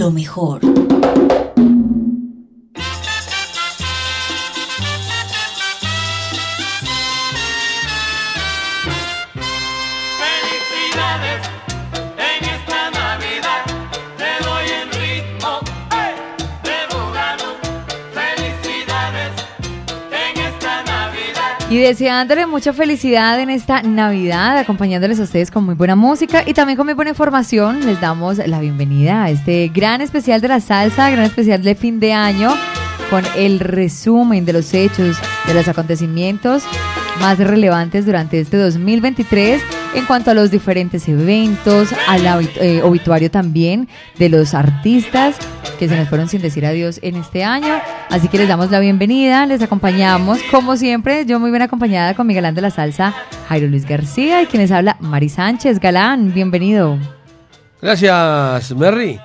lo 0.00 0.10
mejor. 0.10 0.89
Y 21.90 21.92
deseándole 21.92 22.46
mucha 22.46 22.72
felicidad 22.72 23.40
en 23.40 23.50
esta 23.50 23.82
Navidad, 23.82 24.56
acompañándoles 24.58 25.18
a 25.18 25.24
ustedes 25.24 25.50
con 25.50 25.64
muy 25.64 25.74
buena 25.74 25.96
música 25.96 26.44
y 26.46 26.54
también 26.54 26.76
con 26.76 26.86
muy 26.86 26.94
buena 26.94 27.08
información, 27.08 27.84
les 27.84 28.00
damos 28.00 28.38
la 28.38 28.60
bienvenida 28.60 29.24
a 29.24 29.30
este 29.30 29.72
gran 29.74 30.00
especial 30.00 30.40
de 30.40 30.46
la 30.46 30.60
salsa, 30.60 31.10
gran 31.10 31.24
especial 31.24 31.64
de 31.64 31.74
fin 31.74 31.98
de 31.98 32.12
año, 32.12 32.54
con 33.10 33.24
el 33.36 33.58
resumen 33.58 34.44
de 34.44 34.52
los 34.52 34.72
hechos, 34.72 35.16
de 35.48 35.54
los 35.54 35.66
acontecimientos 35.66 36.62
más 37.20 37.38
relevantes 37.38 38.06
durante 38.06 38.40
este 38.40 38.56
2023 38.56 39.62
en 39.94 40.06
cuanto 40.06 40.30
a 40.30 40.34
los 40.34 40.50
diferentes 40.50 41.08
eventos, 41.08 41.88
al 42.06 42.48
eh, 42.56 42.82
obituario 42.82 43.30
también 43.30 43.88
de 44.18 44.28
los 44.28 44.54
artistas 44.54 45.36
que 45.78 45.88
se 45.88 45.96
nos 45.96 46.08
fueron 46.08 46.28
sin 46.28 46.42
decir 46.42 46.64
adiós 46.66 47.00
en 47.02 47.16
este 47.16 47.44
año. 47.44 47.80
Así 48.08 48.28
que 48.28 48.38
les 48.38 48.48
damos 48.48 48.70
la 48.70 48.80
bienvenida, 48.80 49.46
les 49.46 49.62
acompañamos 49.62 50.38
como 50.50 50.76
siempre, 50.76 51.26
yo 51.26 51.40
muy 51.40 51.50
bien 51.50 51.62
acompañada 51.62 52.14
con 52.14 52.26
mi 52.26 52.34
galán 52.34 52.54
de 52.54 52.62
la 52.62 52.70
salsa, 52.70 53.14
Jairo 53.48 53.66
Luis 53.68 53.86
García, 53.86 54.42
y 54.42 54.46
quienes 54.46 54.70
habla, 54.70 54.96
Mari 55.00 55.28
Sánchez. 55.28 55.80
Galán, 55.80 56.32
bienvenido. 56.32 56.98
Gracias, 57.80 58.74
Merry. 58.76 59.18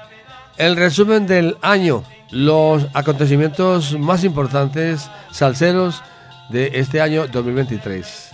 El 0.57 0.77
resumen 0.77 1.27
del 1.27 1.57
año, 1.61 2.03
los 2.31 2.87
acontecimientos 2.93 3.99
más 3.99 4.23
importantes 4.23 5.09
salseros 5.31 6.01
de 6.49 6.71
este 6.75 7.01
año 7.01 7.27
2023. 7.27 8.31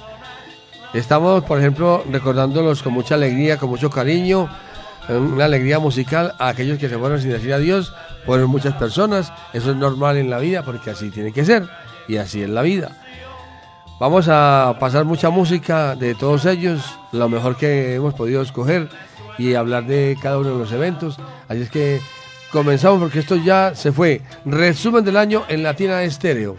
Estamos, 0.93 1.43
por 1.45 1.59
ejemplo, 1.59 2.03
recordándolos 2.09 2.83
con 2.83 2.93
mucha 2.93 3.15
alegría, 3.15 3.57
con 3.57 3.69
mucho 3.69 3.89
cariño, 3.89 4.49
una 5.09 5.45
alegría 5.45 5.79
musical 5.79 6.33
a 6.37 6.49
aquellos 6.49 6.77
que 6.77 6.89
se 6.89 6.97
fueron 6.97 7.21
sin 7.21 7.31
decir 7.31 7.53
adiós. 7.53 7.93
Fueron 8.25 8.49
muchas 8.49 8.75
personas, 8.75 9.31
eso 9.53 9.71
es 9.71 9.77
normal 9.77 10.17
en 10.17 10.29
la 10.29 10.39
vida 10.39 10.63
porque 10.63 10.91
así 10.91 11.09
tiene 11.09 11.31
que 11.31 11.45
ser 11.45 11.67
y 12.07 12.17
así 12.17 12.43
es 12.43 12.49
la 12.49 12.61
vida. 12.61 12.91
Vamos 13.99 14.27
a 14.29 14.77
pasar 14.79 15.05
mucha 15.05 15.29
música 15.29 15.95
de 15.95 16.15
todos 16.15 16.45
ellos, 16.45 16.97
lo 17.11 17.29
mejor 17.29 17.55
que 17.55 17.95
hemos 17.95 18.13
podido 18.13 18.41
escoger 18.41 18.89
y 19.37 19.53
hablar 19.53 19.85
de 19.85 20.17
cada 20.21 20.39
uno 20.39 20.49
de 20.49 20.57
los 20.57 20.71
eventos. 20.71 21.17
Así 21.47 21.61
es 21.61 21.69
que 21.69 22.01
comenzamos 22.51 22.99
porque 22.99 23.19
esto 23.19 23.35
ya 23.35 23.75
se 23.75 23.91
fue. 23.91 24.21
Resumen 24.43 25.05
del 25.05 25.17
año 25.17 25.43
en 25.47 25.63
Latina 25.63 26.03
Estéreo. 26.03 26.57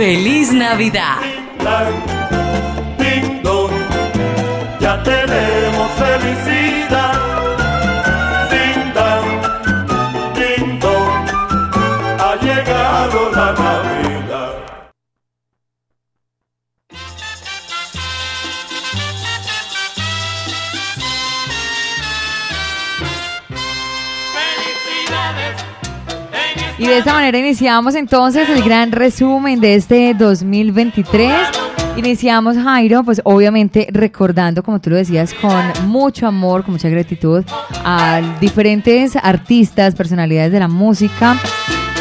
Feliz 0.00 0.50
Navidad. 0.50 1.29
Iniciamos 27.38 27.94
entonces 27.94 28.48
el 28.48 28.62
gran 28.62 28.90
resumen 28.90 29.60
de 29.60 29.74
este 29.74 30.14
2023. 30.14 31.32
Iniciamos 31.96 32.56
Jairo, 32.56 33.04
pues 33.04 33.20
obviamente 33.24 33.86
recordando, 33.92 34.62
como 34.62 34.80
tú 34.80 34.90
lo 34.90 34.96
decías, 34.96 35.32
con 35.34 35.88
mucho 35.88 36.26
amor, 36.26 36.64
con 36.64 36.72
mucha 36.72 36.88
gratitud 36.88 37.44
a 37.84 38.20
diferentes 38.40 39.14
artistas, 39.16 39.94
personalidades 39.94 40.50
de 40.50 40.58
la 40.58 40.68
música 40.68 41.36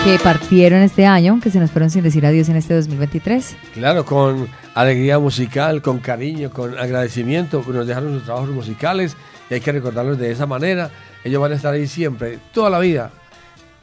que 0.04 0.18
partieron 0.18 0.82
este 0.82 1.06
año, 1.06 1.40
que 1.42 1.52
se 1.52 1.60
nos 1.60 1.70
fueron 1.70 1.92
sin 1.92 2.04
decir 2.04 2.26
adiós 2.26 2.50
en 2.50 2.56
este 2.56 2.74
2023. 2.74 3.56
Claro, 3.74 4.06
con 4.06 4.48
alegría 4.74 5.20
musical, 5.20 5.82
con 5.82 6.00
cariño, 6.00 6.50
con 6.50 6.78
agradecimiento, 6.78 7.64
nos 7.68 7.86
dejaron 7.86 8.14
sus 8.14 8.24
trabajos 8.24 8.50
musicales 8.50 9.16
y 9.50 9.56
hay 9.56 9.62
que 9.62 9.72
recordarlos 9.72 10.18
de 10.18 10.32
esa 10.32 10.46
manera. 10.46 10.90
Ellos 11.24 11.42
van 11.42 11.52
a 11.52 11.56
estar 11.56 11.74
ahí 11.74 11.88
siempre, 11.88 12.40
toda 12.54 12.70
la 12.70 12.80
vida, 12.80 13.12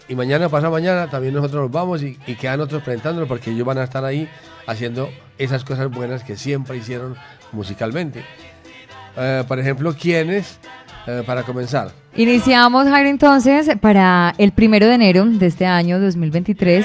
y 0.09 0.15
mañana, 0.15 0.49
pasa 0.49 0.71
mañana, 0.71 1.09
también 1.09 1.35
nosotros 1.35 1.63
nos 1.63 1.71
vamos 1.71 2.03
y, 2.03 2.15
quedan 2.37 2.61
otros 2.61 2.83
presentándolo 2.83 3.27
porque 3.27 3.51
ellos 3.51 3.67
van 3.67 3.79
a 3.79 3.85
estar 3.85 4.05
ahí 4.05 4.29
haciendo 4.67 5.09
esas 5.39 5.65
cosas 5.65 5.91
buenas 5.91 6.23
que 6.23 6.37
siempre 6.37 6.77
hicieron 6.77 7.17
musicalmente. 7.53 8.25
Eh, 9.17 9.45
por 9.47 9.59
ejemplo, 9.59 9.95
¿quiénes? 9.95 10.59
Eh, 11.07 11.23
para 11.25 11.45
comenzar. 11.45 11.93
Iniciamos, 12.17 12.89
Jairo, 12.89 13.09
entonces, 13.09 13.71
para 13.81 14.35
el 14.39 14.51
primero 14.51 14.87
de 14.87 14.95
enero 14.95 15.25
de 15.25 15.47
este 15.47 15.65
año 15.65 16.01
2023. 16.01 16.85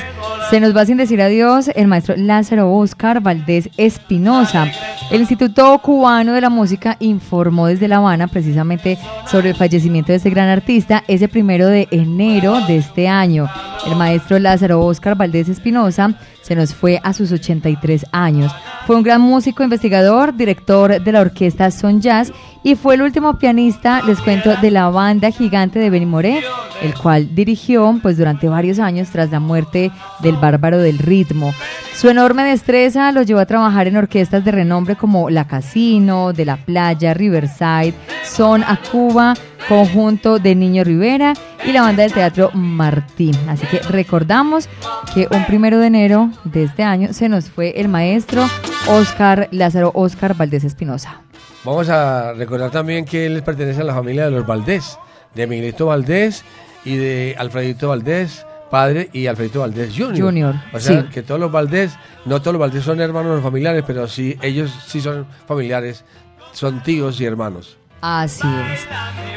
Se 0.52 0.60
nos 0.60 0.76
va 0.76 0.86
sin 0.86 0.98
decir 0.98 1.22
adiós 1.22 1.70
el 1.74 1.88
maestro 1.88 2.16
Lázaro 2.18 2.72
Oscar 2.72 3.22
Valdés 3.22 3.70
Espinosa. 3.78 4.72
El 5.12 5.20
Instituto 5.20 5.78
Cubano 5.80 6.32
de 6.32 6.40
la 6.40 6.50
Música 6.50 6.96
informó 7.02 7.68
desde 7.68 7.90
La 7.90 7.98
Habana 7.98 8.30
precisamente 8.30 8.98
sobre 9.30 9.50
el 9.50 9.56
fallecimiento 9.56 10.14
de 10.14 10.16
este 10.16 10.30
gran 10.30 10.48
artista 10.48 11.04
ese 11.06 11.28
primero 11.28 11.68
de 11.68 11.90
enero 11.92 12.62
de 12.66 12.78
este 12.78 13.10
año. 13.10 13.50
El 13.86 13.96
maestro 13.96 14.38
Lázaro 14.38 14.86
Oscar 14.86 15.16
Valdés 15.16 15.50
Espinosa 15.50 16.14
se 16.42 16.56
nos 16.56 16.74
fue 16.74 17.00
a 17.04 17.14
sus 17.14 17.32
83 17.32 18.06
años. 18.12 18.52
Fue 18.86 18.96
un 18.96 19.04
gran 19.04 19.22
músico, 19.22 19.64
investigador, 19.64 20.36
director 20.36 21.02
de 21.02 21.12
la 21.12 21.22
orquesta 21.22 21.72
Son 21.72 22.02
Jazz 22.02 22.32
y 22.64 22.76
fue 22.76 22.96
el 22.96 23.02
último 23.02 23.38
pianista, 23.40 24.02
les 24.04 24.20
cuento, 24.20 24.56
de 24.56 24.72
la 24.72 24.90
banda 24.90 25.32
gigante 25.32 25.80
de 25.80 25.90
Benny 25.90 26.06
Moré, 26.06 26.42
el 26.82 26.94
cual 26.94 27.34
dirigió 27.34 28.00
pues 28.02 28.18
durante 28.18 28.50
varios 28.50 28.80
años 28.80 29.10
tras 29.10 29.32
la 29.32 29.40
muerte 29.40 29.92
del 30.20 30.36
bárbaro 30.36 30.78
del 30.78 31.00
ritmo. 31.00 31.54
Su 31.96 32.10
enorme 32.10 32.44
destreza 32.44 33.12
lo 33.12 33.22
llevó 33.22 33.42
a 33.42 33.46
trabajar 33.46 33.88
en 33.88 33.98
orquestas 33.98 34.44
de 34.44 34.52
renombre 34.52 34.96
como 34.96 35.30
La 35.30 35.46
Casino, 35.46 36.34
de 36.34 36.46
la 36.46 36.58
Playa, 36.58 37.14
Riverside, 37.14 37.94
Son 38.24 38.64
a 38.64 38.80
Cuba, 38.92 39.36
conjunto 39.68 40.40
de 40.40 40.56
Niño 40.56 40.84
Rivera 40.84 41.34
y 41.66 41.72
la 41.72 41.82
banda 41.82 42.04
del 42.04 42.14
teatro 42.14 42.52
Martín. 42.54 43.36
Así 43.48 43.66
que 43.68 43.80
recordamos 43.80 44.68
que 45.14 45.28
un 45.32 45.46
primero 45.46 45.80
de 45.80 45.88
enero 45.88 46.32
de 46.44 46.64
este 46.64 46.84
año 46.84 47.14
se 47.14 47.30
nos 47.30 47.50
fue 47.50 47.80
el 47.80 47.88
maestro 47.88 48.48
Oscar 48.88 49.48
Lázaro 49.52 49.92
Oscar 49.94 50.36
Valdés 50.36 50.64
Espinosa. 50.64 51.22
Vamos 51.64 51.90
a 51.90 52.34
recordar 52.34 52.72
también 52.72 53.06
que 53.06 53.26
él 53.26 53.44
pertenece 53.44 53.82
a 53.82 53.84
la 53.84 53.94
familia 53.94 54.26
de 54.26 54.32
los 54.32 54.48
Valdés, 54.48 54.98
de 55.36 55.46
Miguelito 55.46 55.86
Valdés 55.86 56.44
y 56.84 56.98
de 56.98 57.36
Alfredito 57.38 57.90
Valdés, 57.90 58.46
padre, 58.72 59.10
y 59.14 59.28
Alfredito 59.28 59.60
Valdés 59.60 59.94
Junior. 59.96 60.56
O 60.74 60.80
sea, 60.80 61.08
que 61.10 61.22
todos 61.22 61.40
los 61.40 61.52
Valdés, 61.52 61.92
no 62.26 62.40
todos 62.40 62.54
los 62.54 62.60
Valdés 62.60 62.84
son 62.84 63.00
hermanos 63.00 63.44
familiares, 63.44 63.84
pero 63.86 64.08
sí, 64.08 64.38
ellos 64.42 64.74
sí 64.88 65.02
son 65.02 65.28
familiares, 65.46 66.04
son 66.52 66.82
tíos 66.82 67.22
y 67.22 67.26
hermanos. 67.26 67.78
Así 68.02 68.48
es. 68.74 68.88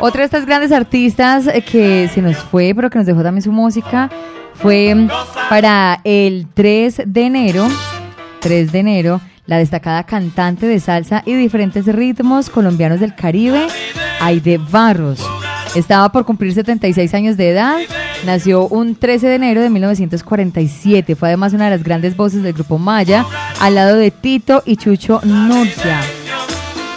Otra 0.00 0.20
de 0.20 0.24
estas 0.24 0.46
grandes 0.46 0.72
artistas 0.72 1.46
que 1.70 2.08
se 2.12 2.22
nos 2.22 2.36
fue, 2.36 2.72
pero 2.74 2.90
que 2.90 2.98
nos 2.98 3.06
dejó 3.06 3.22
también 3.22 3.42
su 3.42 3.52
música, 3.52 4.10
fue 4.54 5.08
para 5.48 6.00
el 6.04 6.46
3 6.54 7.02
de 7.06 7.22
enero, 7.22 7.66
3 8.40 8.72
de 8.72 8.78
enero, 8.78 9.20
la 9.46 9.58
destacada 9.58 10.04
cantante 10.04 10.66
de 10.66 10.80
salsa 10.80 11.22
y 11.26 11.34
diferentes 11.34 11.86
ritmos 11.86 12.48
colombianos 12.50 13.00
del 13.00 13.14
Caribe, 13.14 13.66
Aide 14.20 14.58
Barros. 14.58 15.20
Estaba 15.74 16.10
por 16.12 16.24
cumplir 16.24 16.54
76 16.54 17.12
años 17.14 17.36
de 17.36 17.50
edad, 17.50 17.76
nació 18.24 18.68
un 18.68 18.94
13 18.94 19.26
de 19.26 19.34
enero 19.34 19.60
de 19.60 19.70
1947, 19.70 21.16
fue 21.16 21.28
además 21.28 21.52
una 21.52 21.64
de 21.64 21.70
las 21.70 21.82
grandes 21.82 22.16
voces 22.16 22.42
del 22.42 22.54
grupo 22.54 22.78
Maya, 22.78 23.26
al 23.60 23.74
lado 23.74 23.96
de 23.96 24.10
Tito 24.10 24.62
y 24.64 24.76
Chucho 24.76 25.20
Nurcia. 25.24 26.00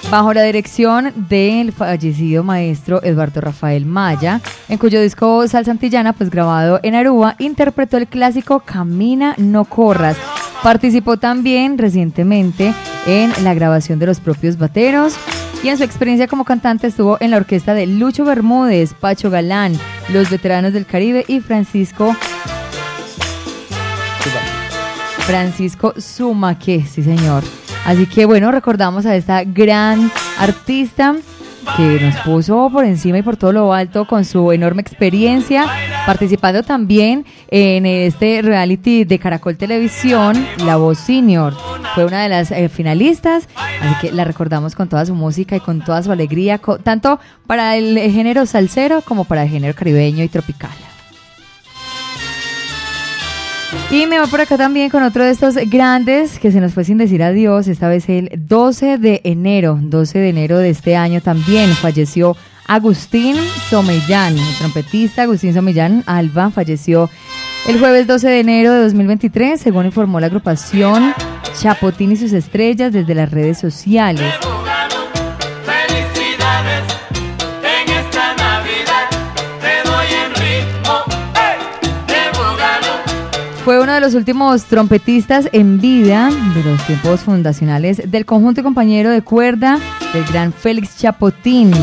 Bajo 0.10 0.34
la 0.34 0.44
dirección 0.44 1.12
del 1.30 1.74
fallecido 1.74 2.44
maestro 2.44 3.04
Eduardo 3.04 3.42
Rafael 3.42 3.86
Maya, 3.86 4.40
en 4.70 4.78
cuyo 4.78 5.02
disco 5.02 5.48
Salsa 5.48 5.72
Antillana, 5.72 6.14
pues 6.14 6.30
grabado 6.30 6.80
en 6.82 6.96
Aruba, 6.96 7.36
interpretó 7.40 7.98
el 7.98 8.08
clásico 8.08 8.62
Camina, 8.62 9.36
no 9.38 9.66
corras, 9.66 10.18
Participó 10.64 11.18
también 11.18 11.78
recientemente 11.78 12.74
en 13.06 13.32
la 13.44 13.54
grabación 13.54 14.00
de 14.00 14.08
los 14.08 14.20
propios 14.20 14.58
bateros 14.58 15.16
y 15.64 15.70
en 15.70 15.78
su 15.78 15.84
experiencia 15.84 16.28
como 16.28 16.46
cantante 16.46 16.88
estuvo 16.88 17.18
en 17.20 17.32
la 17.32 17.38
orquesta 17.38 17.74
de 17.74 17.86
Lucho 17.86 18.26
Bermúdez, 18.26 18.94
Pacho 18.94 19.30
Galán, 19.30 19.80
Los 20.10 20.30
Veteranos 20.30 20.74
del 20.74 20.86
Caribe 20.86 21.26
y 21.28 21.40
Francisco 21.40 22.16
Francisco 25.26 25.94
Sumaque, 25.98 26.86
sí 26.86 27.04
señor. 27.04 27.44
Así 27.88 28.06
que 28.06 28.26
bueno, 28.26 28.52
recordamos 28.52 29.06
a 29.06 29.16
esta 29.16 29.46
gran 29.46 30.12
artista 30.38 31.16
que 31.78 32.02
nos 32.02 32.18
puso 32.18 32.70
por 32.70 32.84
encima 32.84 33.20
y 33.20 33.22
por 33.22 33.38
todo 33.38 33.54
lo 33.54 33.74
alto 33.74 34.06
con 34.06 34.26
su 34.26 34.52
enorme 34.52 34.82
experiencia, 34.82 35.66
participando 36.06 36.64
también 36.64 37.26
en 37.48 37.86
este 37.86 38.42
reality 38.42 39.06
de 39.06 39.18
Caracol 39.20 39.56
Televisión, 39.56 40.46
La 40.66 40.76
Voz 40.76 40.98
Senior. 40.98 41.54
Fue 41.96 42.04
una 42.04 42.22
de 42.24 42.28
las 42.28 42.52
eh, 42.52 42.68
finalistas, 42.68 43.48
así 43.56 43.96
que 44.02 44.12
la 44.12 44.26
recordamos 44.26 44.76
con 44.76 44.90
toda 44.90 45.06
su 45.06 45.16
música 45.16 45.56
y 45.56 45.62
con 45.62 45.80
toda 45.82 46.04
su 46.04 46.12
alegría, 46.12 46.60
tanto 46.84 47.22
para 47.48 47.78
el 47.78 47.98
género 48.12 48.46
salsero 48.46 49.02
como 49.02 49.24
para 49.24 49.44
el 49.44 49.50
género 49.50 49.74
caribeño 49.74 50.26
y 50.26 50.28
tropical. 50.28 50.87
Y 53.90 54.06
me 54.06 54.20
va 54.20 54.28
por 54.28 54.42
acá 54.42 54.58
también 54.58 54.90
con 54.90 55.04
otro 55.04 55.24
de 55.24 55.32
estos 55.32 55.56
grandes 55.70 56.40
que 56.40 56.52
se 56.52 56.60
nos 56.60 56.74
fue 56.74 56.84
sin 56.84 56.98
decir 56.98 57.24
adiós, 57.24 57.68
esta 57.68 57.88
vez 57.88 58.08
el 58.10 58.30
12 58.36 58.98
de 58.98 59.22
enero, 59.24 59.80
12 59.82 60.20
de 60.20 60.30
enero 60.30 60.58
de 60.58 60.70
este 60.70 60.96
año 60.96 61.22
también 61.22 61.72
falleció 61.72 62.36
Agustín 62.68 63.36
Somellán, 63.70 64.38
el 64.38 64.56
trompetista 64.58 65.24
Agustín 65.24 65.54
Somellán 65.54 66.04
Alba 66.06 66.50
falleció 66.52 67.10
el 67.68 67.80
jueves 67.80 68.08
12 68.08 68.28
de 68.28 68.40
enero 68.40 68.74
de 68.74 68.84
2023, 68.84 69.60
según 69.60 69.86
informó 69.86 70.20
la 70.20 70.28
agrupación 70.28 71.14
Chapotín 71.60 72.12
y 72.12 72.16
sus 72.16 72.32
estrellas 72.32 72.94
desde 72.94 73.16
las 73.16 73.32
redes 73.32 73.58
sociales. 73.58 74.34
Fue 83.68 83.82
uno 83.82 83.94
de 83.94 84.00
los 84.00 84.14
últimos 84.14 84.64
trompetistas 84.64 85.50
en 85.52 85.82
vida 85.82 86.30
de 86.56 86.64
los 86.64 86.82
tiempos 86.88 87.20
fundacionales 87.20 88.02
del 88.10 88.26
conjunto 88.26 88.62
y 88.62 88.64
compañero 88.64 89.10
de 89.10 89.22
cuerda 89.22 89.78
del 90.14 90.24
gran 90.24 90.54
Félix 90.54 90.98
Chapotín. 90.98 91.74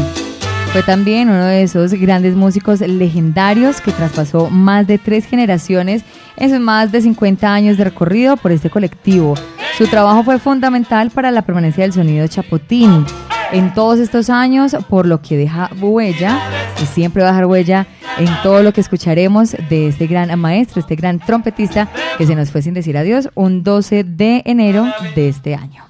Fue 0.74 0.82
también 0.82 1.28
uno 1.28 1.44
de 1.44 1.62
esos 1.62 1.92
grandes 1.92 2.34
músicos 2.34 2.80
legendarios 2.80 3.80
que 3.80 3.92
traspasó 3.92 4.50
más 4.50 4.88
de 4.88 4.98
tres 4.98 5.24
generaciones 5.24 6.02
en 6.36 6.50
sus 6.50 6.58
más 6.58 6.90
de 6.90 7.00
50 7.00 7.54
años 7.54 7.76
de 7.76 7.84
recorrido 7.84 8.36
por 8.36 8.50
este 8.50 8.70
colectivo. 8.70 9.34
Su 9.78 9.86
trabajo 9.86 10.24
fue 10.24 10.40
fundamental 10.40 11.12
para 11.12 11.30
la 11.30 11.42
permanencia 11.42 11.84
del 11.84 11.92
sonido 11.92 12.26
Chapotín 12.26 13.06
en 13.52 13.72
todos 13.72 14.00
estos 14.00 14.28
años, 14.30 14.76
por 14.88 15.06
lo 15.06 15.22
que 15.22 15.36
deja 15.36 15.70
huella 15.80 16.40
y 16.82 16.86
siempre 16.86 17.22
va 17.22 17.28
a 17.28 17.32
dejar 17.32 17.46
huella 17.46 17.86
en 18.18 18.28
todo 18.42 18.64
lo 18.64 18.72
que 18.72 18.80
escucharemos 18.80 19.52
de 19.70 19.86
este 19.86 20.08
gran 20.08 20.36
maestro, 20.40 20.80
este 20.80 20.96
gran 20.96 21.20
trompetista 21.20 21.88
que 22.18 22.26
se 22.26 22.34
nos 22.34 22.50
fue 22.50 22.62
sin 22.62 22.74
decir 22.74 22.98
adiós 22.98 23.28
un 23.36 23.62
12 23.62 24.02
de 24.02 24.42
enero 24.44 24.92
de 25.14 25.28
este 25.28 25.54
año. 25.54 25.84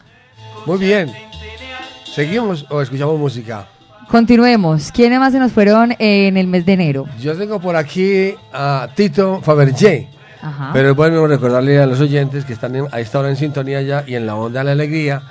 Muy 0.66 0.76
bien. 0.76 1.10
¿Seguimos 2.04 2.66
o 2.68 2.82
escuchamos 2.82 3.18
música? 3.18 3.66
Continuemos. 4.08 4.92
¿Quiénes 4.92 5.18
más 5.18 5.32
se 5.32 5.38
nos 5.38 5.52
fueron 5.52 5.94
en 5.98 6.36
el 6.36 6.46
mes 6.46 6.64
de 6.66 6.72
enero? 6.74 7.06
Yo 7.20 7.36
tengo 7.36 7.60
por 7.60 7.76
aquí 7.76 8.34
a 8.52 8.88
Tito 8.94 9.40
Fabergé. 9.42 10.08
Ajá. 10.42 10.70
Pero 10.72 10.90
es 10.90 10.96
bueno 10.96 11.26
recordarle 11.26 11.78
a 11.80 11.86
los 11.86 12.00
oyentes 12.00 12.44
que 12.44 12.52
están 12.52 12.76
en- 12.76 12.86
a 12.92 13.00
esta 13.00 13.18
hora 13.18 13.30
en 13.30 13.36
sintonía 13.36 13.80
ya 13.82 14.04
y 14.06 14.14
en 14.14 14.26
la 14.26 14.34
onda 14.36 14.60
de 14.60 14.64
la 14.64 14.72
alegría, 14.72 15.22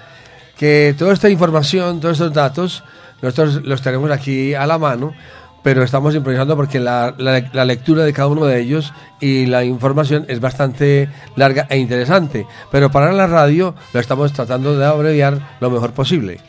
que 0.57 0.95
toda 0.97 1.13
esta 1.13 1.29
información, 1.29 1.99
todos 1.99 2.13
estos 2.19 2.33
datos, 2.33 2.83
nosotros 3.21 3.61
los 3.63 3.81
tenemos 3.81 4.09
aquí 4.11 4.53
a 4.55 4.65
la 4.65 4.77
mano, 4.79 5.13
pero 5.61 5.83
estamos 5.83 6.13
improvisando 6.15 6.55
porque 6.55 6.79
la, 6.79 7.13
la- 7.17 7.47
la 7.53 7.63
lectura 7.65 8.03
de 8.03 8.11
cada 8.11 8.27
uno 8.27 8.45
de 8.45 8.59
ellos 8.59 8.91
y 9.21 9.45
la 9.45 9.63
información 9.63 10.25
es 10.27 10.39
bastante 10.41 11.09
larga 11.35 11.67
e 11.69 11.77
interesante. 11.77 12.45
Pero 12.71 12.91
para 12.91 13.11
la 13.13 13.27
radio 13.27 13.75
lo 13.93 13.99
estamos 13.99 14.33
tratando 14.33 14.77
de 14.77 14.85
abreviar 14.85 15.39
lo 15.61 15.69
mejor 15.69 15.91
posible. 15.93 16.39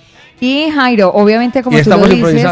Y 0.44 0.70
Jairo, 0.70 1.10
obviamente 1.14 1.62
como 1.62 1.78
Y 1.78 1.82
tú 1.82 1.88
lo 1.88 2.06
dices, 2.06 2.46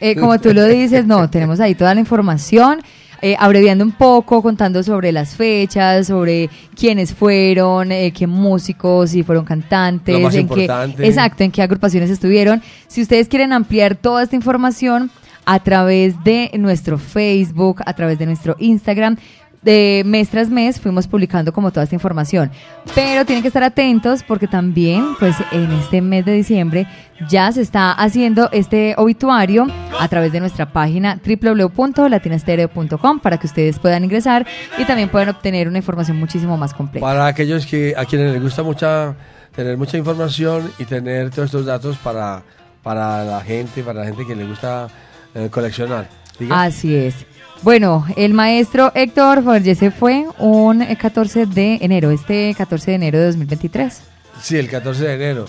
eh, 0.00 0.16
como 0.16 0.40
tú 0.40 0.54
lo 0.54 0.64
dices, 0.64 1.04
no, 1.04 1.28
tenemos 1.28 1.60
ahí 1.60 1.74
toda 1.74 1.92
la 1.92 2.00
información, 2.00 2.80
eh, 3.20 3.36
abreviando 3.38 3.84
un 3.84 3.92
poco, 3.92 4.40
contando 4.40 4.82
sobre 4.82 5.12
las 5.12 5.36
fechas, 5.36 6.06
sobre 6.06 6.48
quiénes 6.74 7.12
fueron, 7.12 7.92
eh, 7.92 8.14
qué 8.16 8.26
músicos, 8.26 9.10
si 9.10 9.22
fueron 9.22 9.44
cantantes, 9.44 10.16
en 10.16 10.30
qué, 10.30 10.40
importante. 10.40 11.06
exacto, 11.06 11.44
en 11.44 11.50
qué 11.50 11.60
agrupaciones 11.60 12.08
estuvieron. 12.08 12.62
Si 12.88 13.02
ustedes 13.02 13.28
quieren 13.28 13.52
ampliar 13.52 13.94
toda 13.94 14.22
esta 14.22 14.36
información 14.36 15.10
a 15.44 15.62
través 15.62 16.14
de 16.24 16.50
nuestro 16.54 16.96
Facebook, 16.96 17.82
a 17.84 17.92
través 17.92 18.18
de 18.18 18.24
nuestro 18.24 18.56
Instagram, 18.58 19.18
de 19.64 20.02
mes 20.04 20.28
tras 20.28 20.50
mes 20.50 20.78
fuimos 20.80 21.06
publicando 21.08 21.52
como 21.52 21.70
toda 21.70 21.84
esta 21.84 21.94
información. 21.94 22.50
Pero 22.94 23.24
tienen 23.24 23.42
que 23.42 23.48
estar 23.48 23.62
atentos 23.62 24.22
porque 24.22 24.46
también, 24.46 25.16
pues 25.18 25.34
en 25.52 25.72
este 25.72 26.02
mes 26.02 26.24
de 26.24 26.32
diciembre 26.32 26.86
ya 27.28 27.50
se 27.52 27.62
está 27.62 27.92
haciendo 27.92 28.50
este 28.52 28.94
obituario 28.98 29.66
a 29.98 30.08
través 30.08 30.32
de 30.32 30.40
nuestra 30.40 30.72
página 30.72 31.18
www.latinastereo.com 31.24 33.20
para 33.20 33.38
que 33.38 33.46
ustedes 33.46 33.78
puedan 33.78 34.04
ingresar 34.04 34.46
y 34.78 34.84
también 34.84 35.08
puedan 35.08 35.30
obtener 35.30 35.68
una 35.68 35.78
información 35.78 36.18
muchísimo 36.18 36.56
más 36.56 36.74
completa. 36.74 37.06
Para 37.06 37.26
aquellos 37.26 37.66
que 37.66 37.94
a 37.96 38.04
quienes 38.04 38.32
les 38.32 38.42
gusta 38.42 38.62
mucha 38.62 39.16
tener 39.54 39.76
mucha 39.76 39.96
información 39.96 40.70
y 40.78 40.84
tener 40.84 41.30
todos 41.30 41.46
estos 41.46 41.64
datos 41.64 41.96
para, 41.98 42.42
para 42.82 43.24
la 43.24 43.40
gente, 43.40 43.82
para 43.82 44.00
la 44.00 44.06
gente 44.06 44.26
que 44.26 44.34
le 44.34 44.44
gusta 44.44 44.88
eh, 45.34 45.48
coleccionar. 45.50 46.08
Así 46.50 46.94
es. 46.94 47.26
Bueno, 47.64 48.04
el 48.16 48.34
maestro 48.34 48.92
Héctor 48.94 49.42
Forge 49.42 49.74
se 49.74 49.90
fue 49.90 50.26
un 50.38 50.82
eh, 50.82 50.96
14 51.00 51.46
de 51.46 51.78
enero, 51.80 52.10
este 52.10 52.54
14 52.56 52.90
de 52.90 52.94
enero 52.96 53.18
de 53.18 53.26
2023. 53.26 54.00
Sí, 54.42 54.56
el 54.58 54.68
14 54.68 55.02
de 55.04 55.14
enero. 55.14 55.46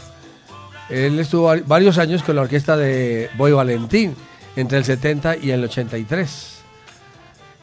Él 0.90 1.20
estuvo 1.20 1.54
vari- 1.54 1.64
varios 1.68 1.98
años 1.98 2.24
con 2.24 2.38
la 2.38 2.44
orquesta 2.44 2.78
de 2.78 3.30
Boy 3.38 3.52
Valentín, 3.52 4.16
entre 4.56 4.78
el 4.78 4.86
70 4.86 5.38
y 5.38 5.52
el 5.52 5.64
83. 5.66 6.60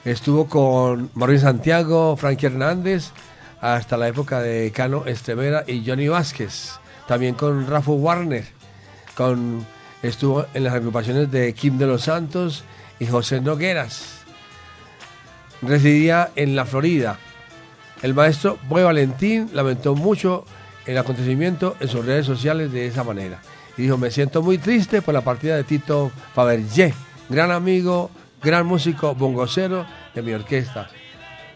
Estuvo 0.04 0.46
con 0.46 1.08
Mauricio 1.14 1.48
Santiago, 1.48 2.16
Frankie 2.18 2.46
Hernández, 2.46 3.10
hasta 3.60 3.96
la 3.96 4.08
época 4.08 4.42
de 4.42 4.70
Cano 4.72 5.04
Estevera 5.06 5.64
y 5.66 5.82
Johnny 5.86 6.08
Vázquez. 6.08 6.72
También 7.08 7.36
con 7.36 7.66
Rafa 7.68 7.92
Warner. 7.92 8.44
Con, 9.16 9.64
estuvo 10.02 10.44
en 10.52 10.64
las 10.64 10.74
agrupaciones 10.74 11.30
de 11.30 11.54
Kim 11.54 11.78
de 11.78 11.86
los 11.86 12.02
Santos 12.02 12.64
y 13.00 13.06
José 13.06 13.40
Nogueras. 13.40 14.21
Residía 15.62 16.30
en 16.36 16.56
la 16.56 16.64
Florida. 16.64 17.18
El 18.02 18.14
maestro 18.14 18.58
Boy 18.68 18.82
Valentín 18.82 19.48
lamentó 19.52 19.94
mucho 19.94 20.44
el 20.86 20.98
acontecimiento 20.98 21.76
en 21.80 21.88
sus 21.88 22.04
redes 22.04 22.26
sociales 22.26 22.72
de 22.72 22.86
esa 22.86 23.04
manera. 23.04 23.40
Y 23.76 23.82
dijo, 23.82 23.96
me 23.96 24.10
siento 24.10 24.42
muy 24.42 24.58
triste 24.58 25.00
por 25.02 25.14
la 25.14 25.20
partida 25.20 25.56
de 25.56 25.64
Tito 25.64 26.10
Fabergé, 26.34 26.92
gran 27.28 27.52
amigo, 27.52 28.10
gran 28.42 28.66
músico, 28.66 29.14
bongocero 29.14 29.86
de 30.14 30.22
mi 30.22 30.32
orquesta. 30.32 30.90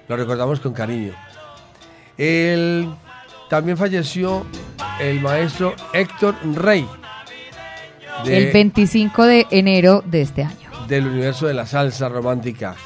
Lo 0.09 0.17
recordamos 0.17 0.61
con 0.61 0.73
cariño. 0.73 1.13
El- 2.17 2.95
también 3.51 3.77
falleció 3.77 4.47
el 5.01 5.21
maestro 5.21 5.75
Héctor 5.93 6.35
Rey. 6.55 6.87
de- 8.25 8.39
El 8.47 8.53
25 8.53 9.25
de 9.25 9.47
enero 9.51 10.03
de 10.07 10.23
este 10.23 10.43
año. 10.45 10.57
del 10.89 11.07
universo 11.09 11.47
de 11.49 11.55
la 11.55 11.67
salsa 11.67 12.09
romántica. 12.09 12.77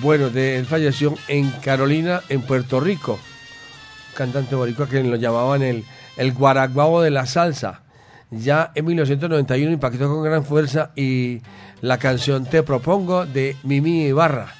Bueno, 0.00 0.30
de, 0.30 0.56
él 0.56 0.66
falleció 0.66 1.14
en 1.28 1.50
Carolina, 1.50 2.22
en 2.28 2.42
Puerto 2.42 2.80
Rico. 2.80 3.12
Un 3.14 4.14
cantante 4.14 4.54
boricua 4.54 4.88
que 4.88 5.02
lo 5.02 5.16
llamaban 5.16 5.62
el, 5.62 5.84
el 6.16 6.32
guaraguao 6.32 7.00
de 7.02 7.10
la 7.10 7.26
salsa. 7.26 7.82
Ya 8.30 8.72
en 8.74 8.86
1991 8.86 9.72
impactó 9.72 10.08
con 10.08 10.22
gran 10.22 10.44
fuerza 10.44 10.90
y 10.96 11.42
la 11.82 11.98
canción 11.98 12.46
Te 12.46 12.62
Propongo 12.62 13.26
de 13.26 13.56
Mimi 13.62 14.06
Ibarra, 14.06 14.54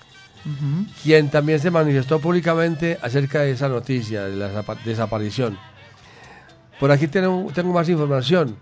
quien 1.02 1.30
también 1.30 1.58
se 1.58 1.70
manifestó 1.70 2.18
públicamente 2.18 2.98
acerca 3.00 3.40
de 3.40 3.52
esa 3.52 3.68
noticia, 3.68 4.24
de 4.24 4.36
la 4.36 4.64
desaparición. 4.84 5.56
Por 6.78 6.90
aquí 6.90 7.06
tengo, 7.06 7.50
tengo 7.54 7.72
más 7.72 7.88
información. 7.88 8.56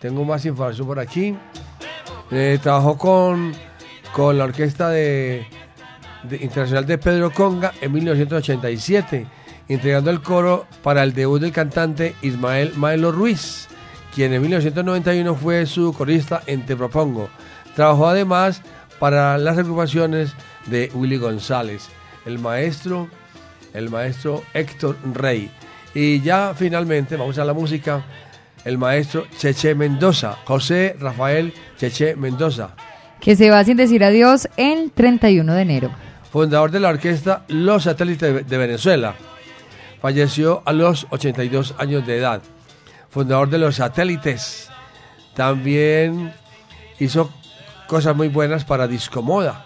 Tengo 0.00 0.24
más 0.24 0.44
información 0.44 0.86
por 0.86 0.98
aquí. 0.98 1.36
Eh, 2.30 2.58
trabajó 2.62 2.98
con, 2.98 3.52
con 4.12 4.36
la 4.36 4.44
orquesta 4.44 4.88
de, 4.88 5.46
internacional 6.30 6.86
de 6.86 6.98
Pedro 6.98 7.30
Conga 7.30 7.72
en 7.80 7.92
1987, 7.92 9.26
entregando 9.68 10.10
el 10.10 10.20
coro 10.20 10.66
para 10.82 11.02
el 11.02 11.14
debut 11.14 11.40
del 11.40 11.52
cantante 11.52 12.14
Ismael 12.22 12.72
Maelo 12.76 13.12
Ruiz, 13.12 13.68
quien 14.14 14.32
en 14.32 14.42
1991 14.42 15.34
fue 15.34 15.66
su 15.66 15.92
corista 15.92 16.42
en 16.46 16.64
Te 16.66 16.76
Propongo. 16.76 17.28
Trabajó 17.74 18.08
además 18.08 18.62
para 18.98 19.36
las 19.38 19.58
agrupaciones 19.58 20.32
de 20.66 20.90
Willy 20.94 21.16
González, 21.16 21.88
el 22.24 22.38
maestro, 22.38 23.08
el 23.72 23.90
maestro 23.90 24.42
Héctor 24.54 24.96
Rey. 25.12 25.50
Y 25.94 26.20
ya 26.20 26.54
finalmente, 26.56 27.16
vamos 27.16 27.38
a 27.38 27.44
la 27.44 27.52
música, 27.52 28.04
el 28.64 28.78
maestro 28.78 29.26
Cheche 29.38 29.74
Mendoza, 29.74 30.36
José 30.44 30.96
Rafael 30.98 31.52
Cheche 31.76 32.16
Mendoza, 32.16 32.70
Que 33.20 33.36
se 33.36 33.50
va 33.50 33.64
sin 33.64 33.76
decir 33.76 34.02
adiós 34.04 34.48
el 34.56 34.90
31 34.92 35.54
de 35.54 35.62
enero. 35.62 35.90
Fundador 36.34 36.72
de 36.72 36.80
la 36.80 36.88
orquesta 36.88 37.44
Los 37.46 37.84
Satélites 37.84 38.44
de- 38.48 38.58
Venezuela. 38.58 39.14
Falleció 40.02 40.62
a 40.66 40.72
los 40.72 41.06
82 41.10 41.76
años 41.78 42.04
de 42.04 42.18
edad. 42.18 42.42
Fundador 43.08 43.48
de 43.50 43.58
Los 43.58 43.76
Satélites. 43.76 44.68
También 45.34 46.34
hizo 46.98 47.30
cosas 47.86 48.16
muy 48.16 48.26
buenas 48.26 48.64
para 48.64 48.88
Discomoda. 48.88 49.64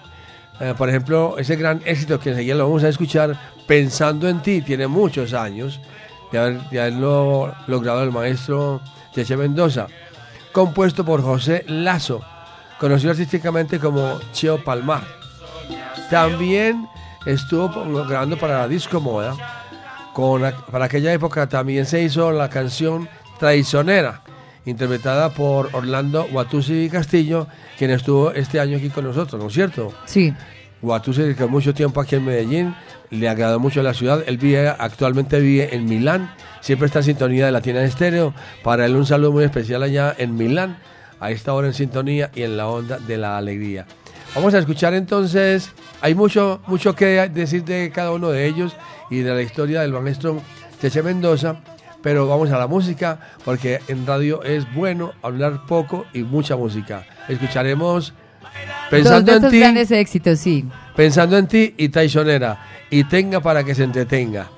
Eh, 0.60 0.74
por 0.76 0.90
ejemplo, 0.90 1.36
ese 1.38 1.56
gran 1.56 1.80
éxito 1.86 2.20
que 2.20 2.30
enseguida 2.30 2.54
lo 2.56 2.66
vamos 2.68 2.84
a 2.84 2.90
escuchar, 2.90 3.34
Pensando 3.66 4.28
en 4.28 4.40
ti, 4.42 4.60
tiene 4.60 4.86
muchos 4.88 5.32
años 5.32 5.80
de, 6.32 6.38
haber, 6.38 6.60
de 6.70 6.80
haberlo 6.80 7.54
logrado 7.66 8.02
el 8.02 8.12
maestro 8.12 8.82
Cheche 9.14 9.38
Mendoza. 9.38 9.86
Compuesto 10.52 11.02
por 11.02 11.22
José 11.22 11.64
Lazo, 11.66 12.20
conocido 12.78 13.10
artísticamente 13.12 13.78
como 13.78 14.20
Cheo 14.32 14.62
Palmar. 14.62 15.17
También 16.10 16.88
estuvo 17.26 17.68
grabando 18.06 18.38
para 18.38 18.60
la 18.60 18.68
Disco 18.68 19.00
Moda. 19.00 19.34
Con, 20.14 20.42
para 20.70 20.86
aquella 20.86 21.12
época 21.12 21.48
también 21.48 21.86
se 21.86 22.02
hizo 22.02 22.32
la 22.32 22.48
canción 22.50 23.08
Traicionera, 23.38 24.22
interpretada 24.64 25.30
por 25.30 25.68
Orlando 25.72 26.26
Guatusi 26.32 26.88
Castillo, 26.90 27.46
quien 27.76 27.92
estuvo 27.92 28.32
este 28.32 28.58
año 28.58 28.78
aquí 28.78 28.88
con 28.88 29.04
nosotros, 29.04 29.40
¿no 29.40 29.46
es 29.46 29.54
cierto? 29.54 29.94
Sí. 30.06 30.34
Guatusi, 30.82 31.34
que 31.34 31.46
mucho 31.46 31.72
tiempo 31.72 32.00
aquí 32.00 32.16
en 32.16 32.24
Medellín, 32.24 32.74
le 33.10 33.28
agradó 33.28 33.60
mucho 33.60 33.82
la 33.82 33.94
ciudad. 33.94 34.24
Él 34.26 34.38
vive, 34.38 34.68
actualmente 34.68 35.38
vive 35.40 35.74
en 35.74 35.84
Milán, 35.84 36.34
siempre 36.60 36.86
está 36.86 36.98
en 37.00 37.04
sintonía 37.04 37.46
de 37.46 37.52
Latina 37.52 37.82
Estéreo. 37.82 38.34
Para 38.64 38.86
él 38.86 38.96
un 38.96 39.06
saludo 39.06 39.32
muy 39.32 39.44
especial 39.44 39.82
allá 39.82 40.14
en 40.18 40.34
Milán, 40.34 40.78
a 41.20 41.30
esta 41.30 41.52
hora 41.54 41.68
en 41.68 41.74
sintonía 41.74 42.30
y 42.34 42.42
en 42.42 42.56
la 42.56 42.68
onda 42.68 42.98
de 42.98 43.18
la 43.18 43.38
alegría. 43.38 43.86
Vamos 44.38 44.54
a 44.54 44.60
escuchar 44.60 44.94
entonces, 44.94 45.72
hay 46.00 46.14
mucho, 46.14 46.60
mucho 46.68 46.94
que 46.94 47.28
decir 47.28 47.64
de 47.64 47.90
cada 47.90 48.12
uno 48.12 48.30
de 48.30 48.46
ellos 48.46 48.72
y 49.10 49.18
de 49.18 49.34
la 49.34 49.42
historia 49.42 49.80
del 49.80 49.90
maestro 49.90 50.40
Cheche 50.80 51.02
Mendoza, 51.02 51.56
pero 52.04 52.28
vamos 52.28 52.48
a 52.52 52.56
la 52.56 52.68
música 52.68 53.18
porque 53.44 53.80
en 53.88 54.06
radio 54.06 54.44
es 54.44 54.72
bueno 54.72 55.12
hablar 55.22 55.66
poco 55.66 56.06
y 56.14 56.22
mucha 56.22 56.54
música. 56.54 57.04
Escucharemos 57.28 58.14
Pensando 58.88 59.32
en 59.34 59.50
ti. 59.50 59.58
grandes 59.58 59.90
éxitos, 59.90 60.38
sí. 60.38 60.64
Pensando 60.94 61.36
en 61.36 61.48
ti 61.48 61.74
y 61.76 61.88
traicionera. 61.88 62.64
Y 62.90 63.02
tenga 63.02 63.40
para 63.40 63.64
que 63.64 63.74
se 63.74 63.82
entretenga. 63.82 64.48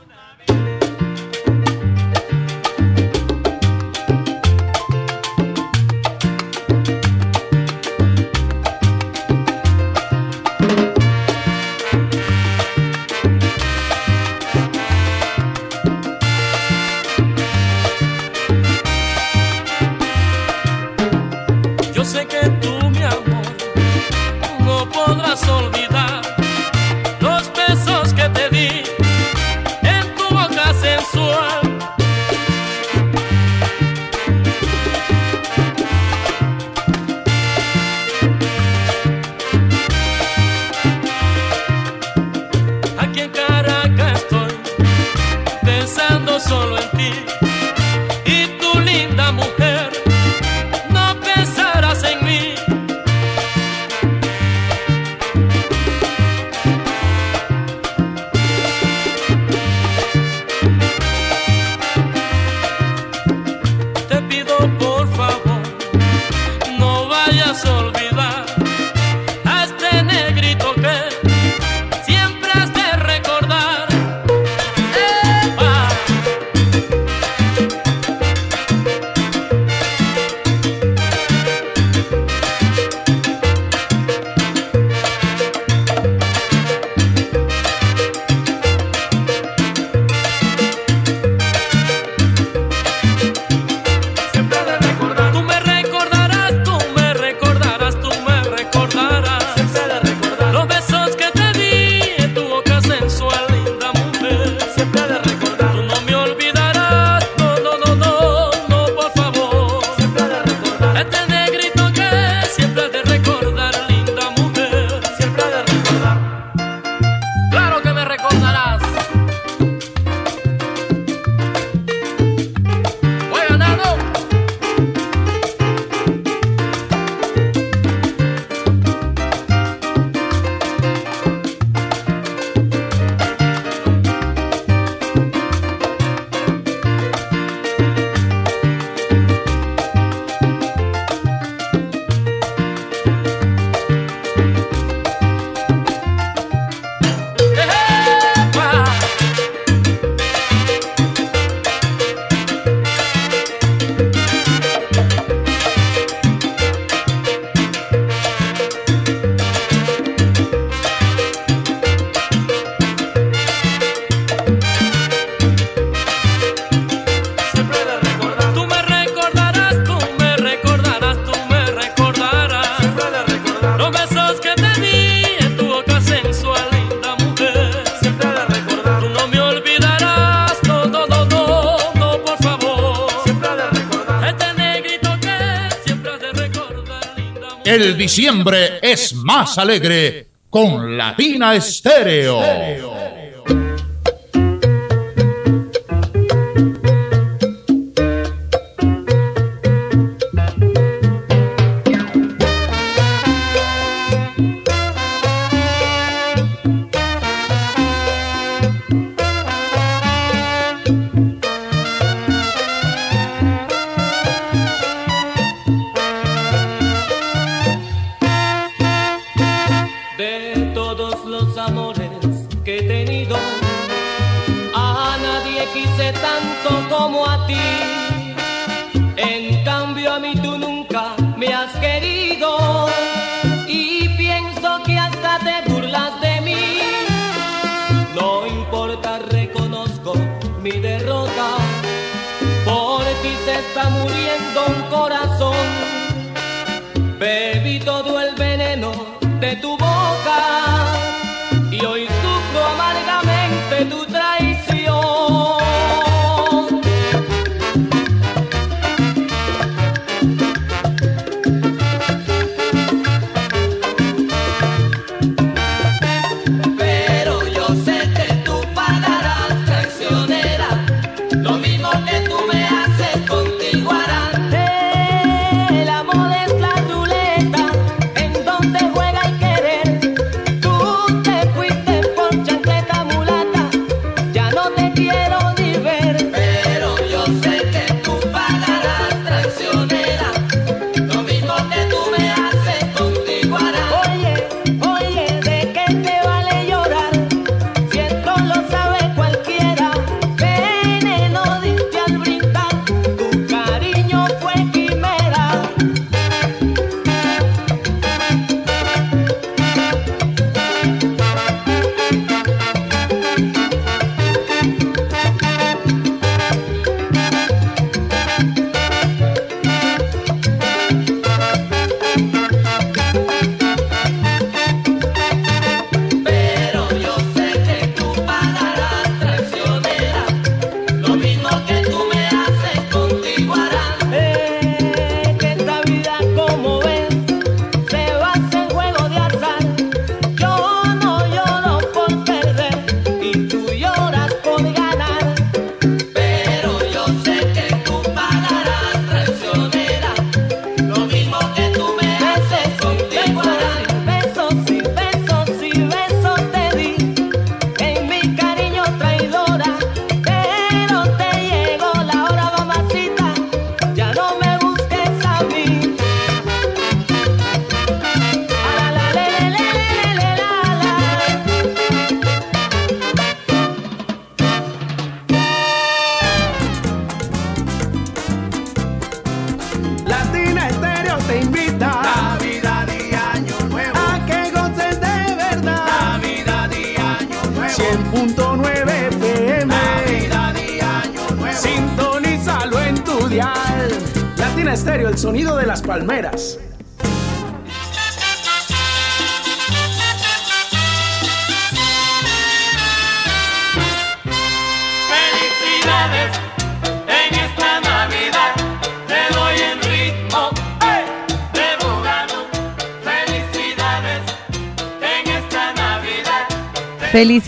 Diciembre 188.00 188.78
es 188.80 189.12
más 189.12 189.58
alegre 189.58 190.26
con 190.48 190.96
Latina 190.96 191.54
Estéreo. 191.54 192.89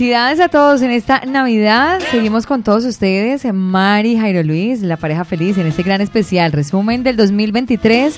Felicidades 0.03 0.41
a 0.41 0.49
todos 0.49 0.81
en 0.81 0.91
esta 0.91 1.21
Navidad. 1.21 2.01
Seguimos 2.11 2.45
con 2.45 2.61
todos 2.61 2.83
ustedes, 2.83 3.45
Mari, 3.53 4.17
Jairo 4.17 4.43
Luis, 4.43 4.81
la 4.81 4.97
pareja 4.97 5.23
feliz, 5.23 5.57
en 5.57 5.65
este 5.65 5.81
gran 5.81 6.01
especial 6.01 6.51
resumen 6.51 7.03
del 7.03 7.15
2023. 7.15 8.17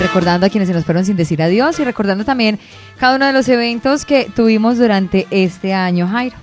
Recordando 0.00 0.46
a 0.48 0.50
quienes 0.50 0.66
se 0.66 0.74
nos 0.74 0.84
fueron 0.84 1.04
sin 1.04 1.14
decir 1.14 1.40
adiós 1.40 1.78
y 1.78 1.84
recordando 1.84 2.24
también 2.24 2.58
cada 2.98 3.14
uno 3.14 3.26
de 3.26 3.32
los 3.32 3.48
eventos 3.48 4.04
que 4.04 4.28
tuvimos 4.34 4.78
durante 4.78 5.28
este 5.30 5.74
año, 5.74 6.08
Jairo. 6.08 6.34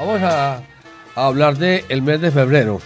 Vamos 0.00 0.20
a, 0.20 0.56
a 1.14 1.26
hablar 1.26 1.56
del 1.56 1.84
el 1.90 2.02
mes 2.02 2.20
de 2.20 2.32
febrero. 2.32 2.80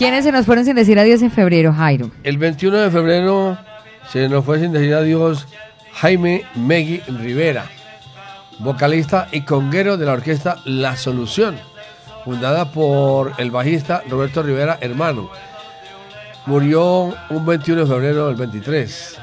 ¿Quiénes 0.00 0.24
se 0.24 0.32
nos 0.32 0.46
fueron 0.46 0.64
sin 0.64 0.76
decir 0.76 0.98
adiós 0.98 1.20
en 1.20 1.30
febrero, 1.30 1.74
Jairo? 1.74 2.10
El 2.24 2.38
21 2.38 2.74
de 2.78 2.90
febrero 2.90 3.58
se 4.08 4.30
nos 4.30 4.46
fue 4.46 4.58
sin 4.58 4.72
decir 4.72 4.94
adiós 4.94 5.46
Jaime 5.92 6.46
Megui 6.54 7.00
Rivera, 7.00 7.66
vocalista 8.60 9.28
y 9.30 9.42
conguero 9.42 9.98
de 9.98 10.06
la 10.06 10.14
orquesta 10.14 10.56
La 10.64 10.96
Solución, 10.96 11.58
fundada 12.24 12.72
por 12.72 13.34
el 13.36 13.50
bajista 13.50 14.02
Roberto 14.08 14.42
Rivera, 14.42 14.78
hermano. 14.80 15.28
Murió 16.46 17.14
un 17.28 17.44
21 17.44 17.82
de 17.82 17.86
febrero 17.86 18.28
del 18.28 18.36
23. 18.36 19.18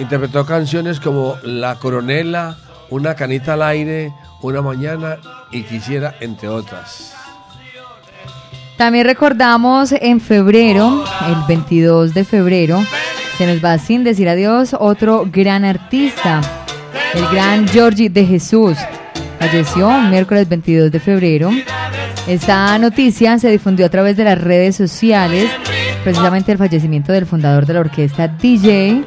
Interpretó 0.00 0.44
canciones 0.44 1.00
como 1.00 1.38
La 1.44 1.76
Coronela, 1.76 2.58
Una 2.90 3.14
Canita 3.14 3.54
al 3.54 3.62
Aire, 3.62 4.12
Una 4.42 4.60
Mañana 4.60 5.16
y 5.50 5.62
Quisiera, 5.62 6.14
entre 6.20 6.50
otras. 6.50 7.17
También 8.78 9.06
recordamos 9.06 9.90
en 9.90 10.20
febrero, 10.20 11.04
el 11.26 11.34
22 11.48 12.14
de 12.14 12.24
febrero, 12.24 12.80
se 13.36 13.44
nos 13.44 13.62
va 13.62 13.76
sin 13.76 14.04
decir 14.04 14.28
adiós 14.28 14.74
otro 14.78 15.28
gran 15.30 15.64
artista, 15.64 16.40
el 17.12 17.26
gran 17.26 17.66
Georgie 17.66 18.08
de 18.08 18.24
Jesús. 18.24 18.78
Falleció 19.40 19.90
miércoles 20.02 20.48
22 20.48 20.92
de 20.92 21.00
febrero. 21.00 21.50
Esta 22.28 22.78
noticia 22.78 23.36
se 23.40 23.50
difundió 23.50 23.84
a 23.84 23.88
través 23.88 24.16
de 24.16 24.22
las 24.22 24.40
redes 24.40 24.76
sociales, 24.76 25.50
precisamente 26.04 26.52
el 26.52 26.58
fallecimiento 26.58 27.10
del 27.10 27.26
fundador 27.26 27.66
de 27.66 27.74
la 27.74 27.80
orquesta 27.80 28.28
DJ, 28.28 29.04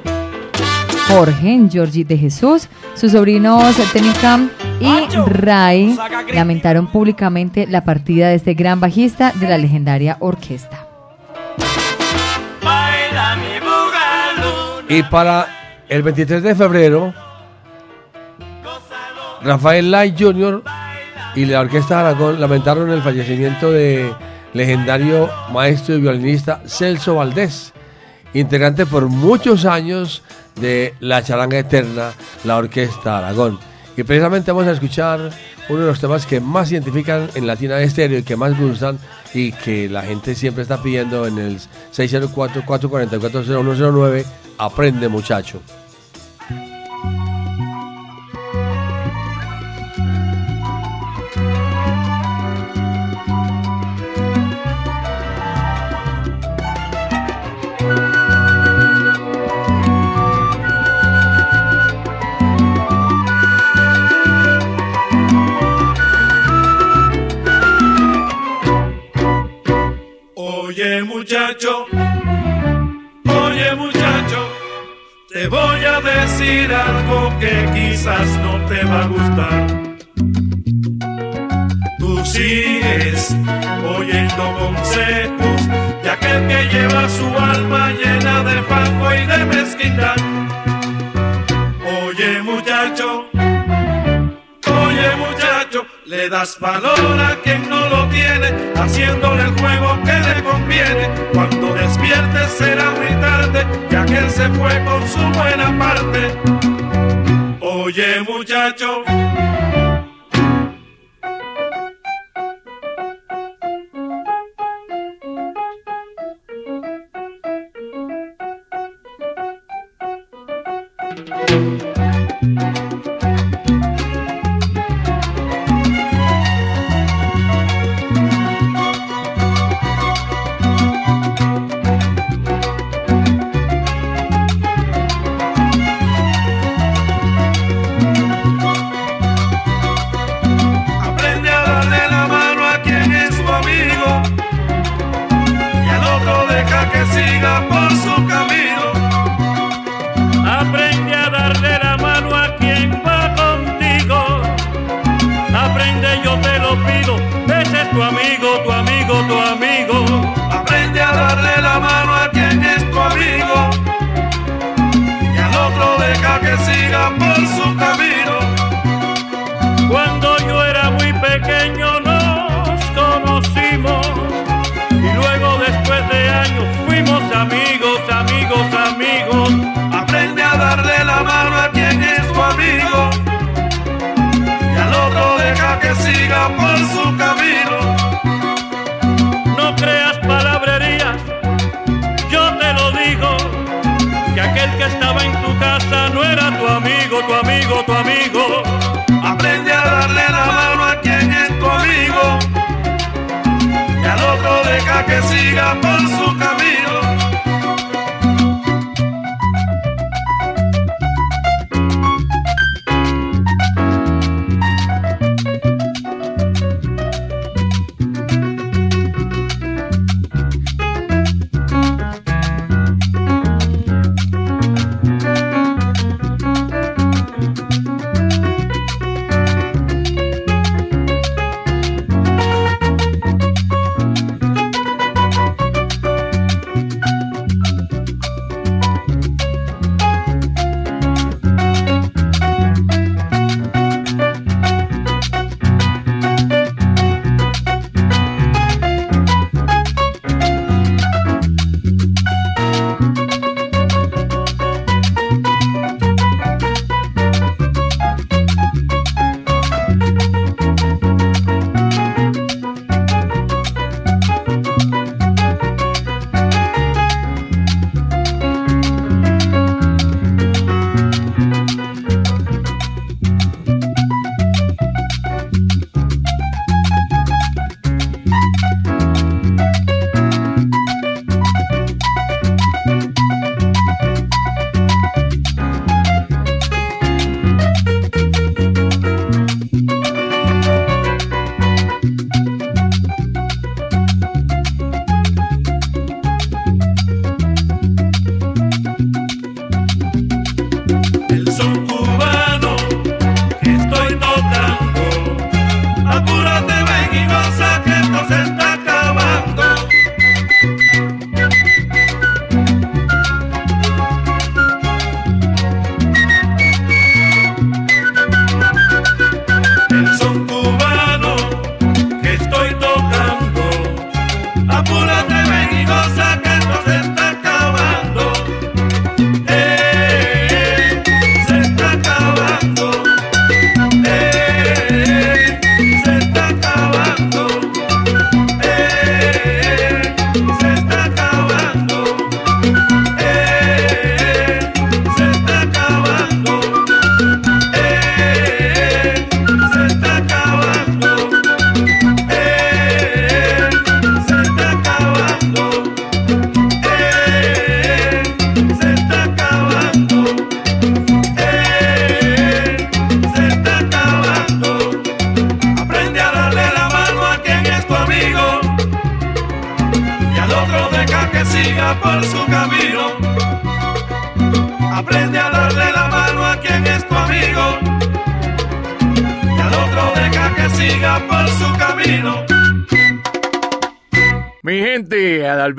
Jorge 1.12 1.68
Georgie 1.70 2.06
de 2.06 2.18
Jesús. 2.18 2.70
Sus 2.96 3.12
sobrinos 3.12 3.76
Tenicam 3.92 4.50
y 4.80 5.08
Ray 5.26 5.98
lamentaron 6.34 6.88
públicamente 6.88 7.68
la 7.68 7.84
partida 7.84 8.30
de 8.30 8.36
este 8.36 8.54
gran 8.54 8.80
bajista 8.80 9.34
de 9.36 9.48
la 9.50 9.58
legendaria 9.58 10.18
orquesta. 10.22 10.88
Y 14.88 15.04
para 15.04 15.48
el 15.90 16.02
23 16.02 16.44
de 16.44 16.56
febrero, 16.56 17.14
Rafael 19.44 19.92
Lai 19.92 20.16
Jr. 20.18 20.64
y 21.36 21.46
la 21.46 21.62
Orquesta 21.62 22.00
Aragón 22.00 22.40
lamentaron 22.40 22.90
el 22.90 23.02
fallecimiento 23.02 23.72
de 23.72 24.14
legendario 24.54 25.30
maestro 25.52 25.96
y 25.96 26.02
violinista 26.02 26.62
Celso 26.66 27.16
Valdés, 27.16 27.74
integrante 28.34 28.86
por 28.86 29.08
muchos 29.08 29.66
años 29.66 30.24
de 30.62 30.94
la 31.00 31.24
charanga 31.24 31.60
eterna, 31.60 32.12
la 32.44 32.58
Orquesta 32.58 33.18
Aragón. 33.18 33.58
Y 33.98 34.04
precisamente 34.04 34.52
vamos 34.52 34.68
a 34.68 34.72
escuchar 34.72 35.32
uno 35.68 35.80
de 35.80 35.88
los 35.88 36.00
temas 36.00 36.26
que 36.26 36.40
más 36.40 36.72
identifican 36.72 37.30
en 37.36 37.46
Latina 37.46 37.82
Estéreo 37.82 38.20
y 38.20 38.24
que 38.24 38.38
más 38.38 38.58
gustan 38.58 38.98
y 39.34 39.52
que 39.52 39.90
la 39.90 40.04
gente 40.04 40.36
siempre 40.36 40.64
está 40.64 40.82
pidiendo 40.82 41.28
en 41.28 41.38
el 41.38 41.60
604-444-0109, 41.94 44.24
Aprende 44.58 45.10
muchacho. 45.10 45.62
Muchacho, 71.32 71.86
oye 73.24 73.76
muchacho, 73.76 74.50
te 75.30 75.48
voy 75.48 75.80
a 75.86 76.02
decir 76.02 76.74
algo 76.74 77.40
que 77.40 77.70
quizás 77.74 78.28
no 78.40 78.66
te 78.66 78.84
va 78.84 79.04
a 79.04 79.08
gustar. 79.08 79.68
Tú 82.00 82.26
sigues 82.26 83.34
oyendo 83.98 84.58
consejos 84.60 85.70
de 86.04 86.10
aquel 86.10 86.48
que 86.50 86.68
lleva 86.68 87.08
su 87.08 87.26
alma 87.26 87.92
llena 87.92 88.44
de 88.44 88.64
fango 88.64 89.14
y 89.14 89.26
de 89.26 89.46
mezquindad. 89.46 90.31
Das 96.32 96.58
valor 96.58 97.20
a 97.20 97.36
quien 97.44 97.70
no 97.70 97.90
lo 97.90 98.08
tiene, 98.08 98.48
haciéndole 98.76 99.44
el 99.44 99.52
juego 99.60 100.00
que 100.06 100.14
le 100.14 100.42
conviene. 100.42 101.10
Cuando 101.34 101.74
despiertes 101.74 102.52
será 102.58 102.90
muy 102.92 103.14
tarde, 103.20 103.68
ya 103.90 104.06
que 104.06 104.18
él 104.18 104.30
se 104.30 104.48
fue 104.52 104.82
con 104.86 105.06
su 105.06 105.20
buena 105.38 105.78
parte. 105.78 106.34
Oye 107.60 108.22
muchacho, 108.22 109.04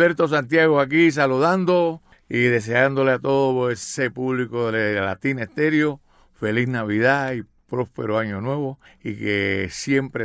gente, 0.03 0.23
Adalberto 0.23 0.29
Santiago 0.29 0.81
aquí 0.81 1.11
saludando 1.11 2.03
y 2.29 2.45
deseándole 2.45 3.13
a 3.13 3.19
todo 3.19 3.71
ese 3.71 4.11
público 4.11 4.73
de 4.73 4.95
Latina 4.95 5.45
Estéreo 5.45 6.01
feliz 6.35 6.69
Navidad 6.69 7.33
y 7.35 7.45
próspero 7.69 8.19
año 8.19 8.41
nuevo 8.41 8.79
y 9.03 9.15
que 9.15 9.69
siempre 9.71 10.25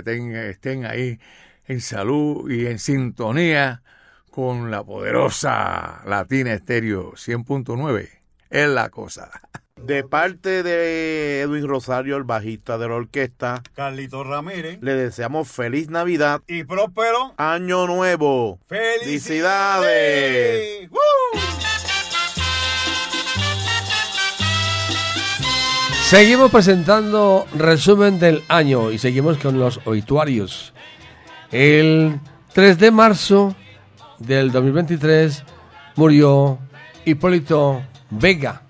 estén 0.49 0.85
ahí 0.85 1.19
en 1.67 1.81
salud 1.81 2.49
y 2.49 2.65
en 2.65 2.79
sintonía 2.79 3.83
con 4.31 4.71
la 4.71 4.83
poderosa 4.83 6.01
Latina 6.05 6.53
Estéreo 6.53 7.13
100.9. 7.13 8.09
Es 8.49 8.69
la 8.69 8.89
cosa. 8.89 9.29
De 9.77 10.03
parte 10.03 10.63
de 10.63 11.41
Edwin 11.41 11.67
Rosario, 11.67 12.17
el 12.17 12.23
bajista 12.23 12.77
de 12.77 12.87
la 12.89 12.95
orquesta, 12.95 13.61
Carlito 13.75 14.23
Ramírez. 14.23 14.79
le 14.81 14.95
deseamos 14.95 15.47
feliz 15.49 15.89
Navidad, 15.89 16.41
Y 16.47 16.63
próspero. 16.65 17.33
Año 17.37 17.87
Nuevo. 17.87 18.59
¡Felicidades! 18.67 19.89
¡Woo! 20.89 20.99
Seguimos 26.03 26.51
presentando 26.51 27.45
resumen 27.53 28.17
del 28.19 28.43
año 28.47 28.91
y 28.91 28.97
seguimos 28.97 29.37
con 29.37 29.59
los 29.59 29.81
obituarios. 29.85 30.73
El 31.51 32.19
3 32.53 32.77
de 32.79 32.91
marzo 32.91 33.55
del 34.19 34.51
2023 34.51 35.43
murió 35.95 36.59
Hipólito 37.05 37.83
Vega. 38.09 38.61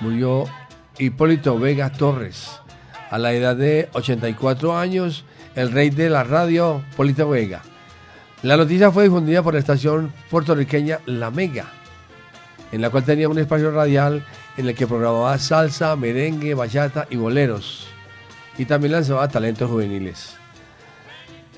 Murió 0.00 0.44
Hipólito 0.98 1.58
Vega 1.58 1.90
Torres. 1.92 2.60
A 3.10 3.18
la 3.18 3.32
edad 3.32 3.56
de 3.56 3.88
84 3.92 4.76
años, 4.76 5.24
el 5.54 5.72
rey 5.72 5.90
de 5.90 6.08
la 6.08 6.24
radio, 6.24 6.82
Hipólito 6.92 7.28
Vega. 7.28 7.62
La 8.42 8.56
noticia 8.56 8.90
fue 8.90 9.04
difundida 9.04 9.42
por 9.42 9.52
la 9.52 9.60
estación 9.60 10.12
puertorriqueña 10.30 11.00
La 11.04 11.30
Mega, 11.30 11.66
en 12.72 12.80
la 12.80 12.88
cual 12.88 13.04
tenía 13.04 13.28
un 13.28 13.38
espacio 13.38 13.70
radial 13.70 14.24
en 14.56 14.66
el 14.66 14.74
que 14.74 14.86
programaba 14.86 15.38
salsa, 15.38 15.94
merengue, 15.96 16.54
bachata 16.54 17.06
y 17.10 17.16
boleros. 17.16 17.86
Y 18.56 18.64
también 18.64 18.92
lanzaba 18.92 19.28
talentos 19.28 19.70
juveniles. 19.70 20.36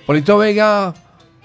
Polito 0.06 0.38
Vega 0.38 0.92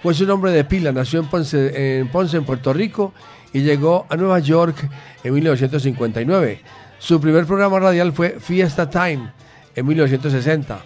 fue 0.01 0.15
su 0.15 0.25
nombre 0.25 0.51
de 0.51 0.63
pila, 0.63 0.91
nació 0.91 1.19
en 1.19 1.27
Ponce, 1.27 1.99
en 1.99 2.07
Ponce, 2.07 2.37
en 2.37 2.45
Puerto 2.45 2.73
Rico, 2.73 3.13
y 3.53 3.61
llegó 3.61 4.07
a 4.09 4.15
Nueva 4.15 4.39
York 4.39 4.89
en 5.23 5.33
1959. 5.33 6.61
Su 6.99 7.21
primer 7.21 7.45
programa 7.45 7.79
radial 7.79 8.11
fue 8.11 8.39
Fiesta 8.39 8.89
Time 8.89 9.31
en 9.75 9.85
1960, 9.85 10.79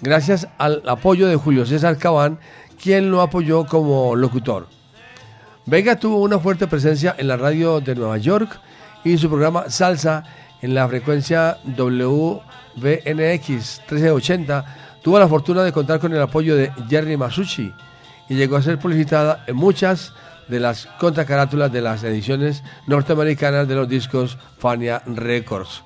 gracias 0.00 0.46
al 0.56 0.82
apoyo 0.86 1.26
de 1.26 1.36
Julio 1.36 1.66
César 1.66 1.98
Cabán, 1.98 2.38
quien 2.80 3.10
lo 3.10 3.20
apoyó 3.20 3.66
como 3.66 4.14
locutor. 4.14 4.68
Vega 5.66 5.96
tuvo 5.96 6.22
una 6.22 6.38
fuerte 6.38 6.68
presencia 6.68 7.14
en 7.18 7.28
la 7.28 7.36
radio 7.36 7.80
de 7.80 7.96
Nueva 7.96 8.18
York 8.18 8.60
y 9.04 9.18
su 9.18 9.28
programa 9.28 9.68
Salsa 9.68 10.22
en 10.62 10.74
la 10.74 10.88
frecuencia 10.88 11.58
WBNX 11.76 12.36
1380 12.76 14.64
tuvo 15.02 15.18
la 15.18 15.28
fortuna 15.28 15.64
de 15.64 15.72
contar 15.72 15.98
con 15.98 16.12
el 16.12 16.22
apoyo 16.22 16.54
de 16.54 16.72
Jerry 16.88 17.16
Masucci 17.16 17.72
y 18.28 18.34
llegó 18.34 18.56
a 18.56 18.62
ser 18.62 18.78
publicitada 18.78 19.44
en 19.46 19.56
muchas 19.56 20.12
de 20.48 20.60
las 20.60 20.86
contracarátulas 20.98 21.72
de 21.72 21.80
las 21.80 22.02
ediciones 22.04 22.62
norteamericanas 22.86 23.68
de 23.68 23.74
los 23.74 23.88
discos 23.88 24.38
Fania 24.58 25.02
Records. 25.06 25.82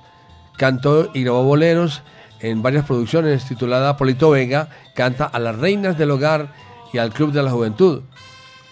cantó 0.57 1.09
y 1.13 1.23
grabó 1.23 1.43
boleros 1.43 2.01
en 2.39 2.61
varias 2.61 2.85
producciones 2.85 3.45
titulada 3.45 3.97
Polito 3.97 4.29
Vega, 4.31 4.69
canta 4.95 5.25
a 5.25 5.39
las 5.39 5.57
reinas 5.57 5.97
del 5.97 6.11
hogar 6.11 6.53
y 6.91 6.97
al 6.97 7.11
Club 7.11 7.31
de 7.31 7.41
la 7.41 7.51
Juventud. 7.51 8.03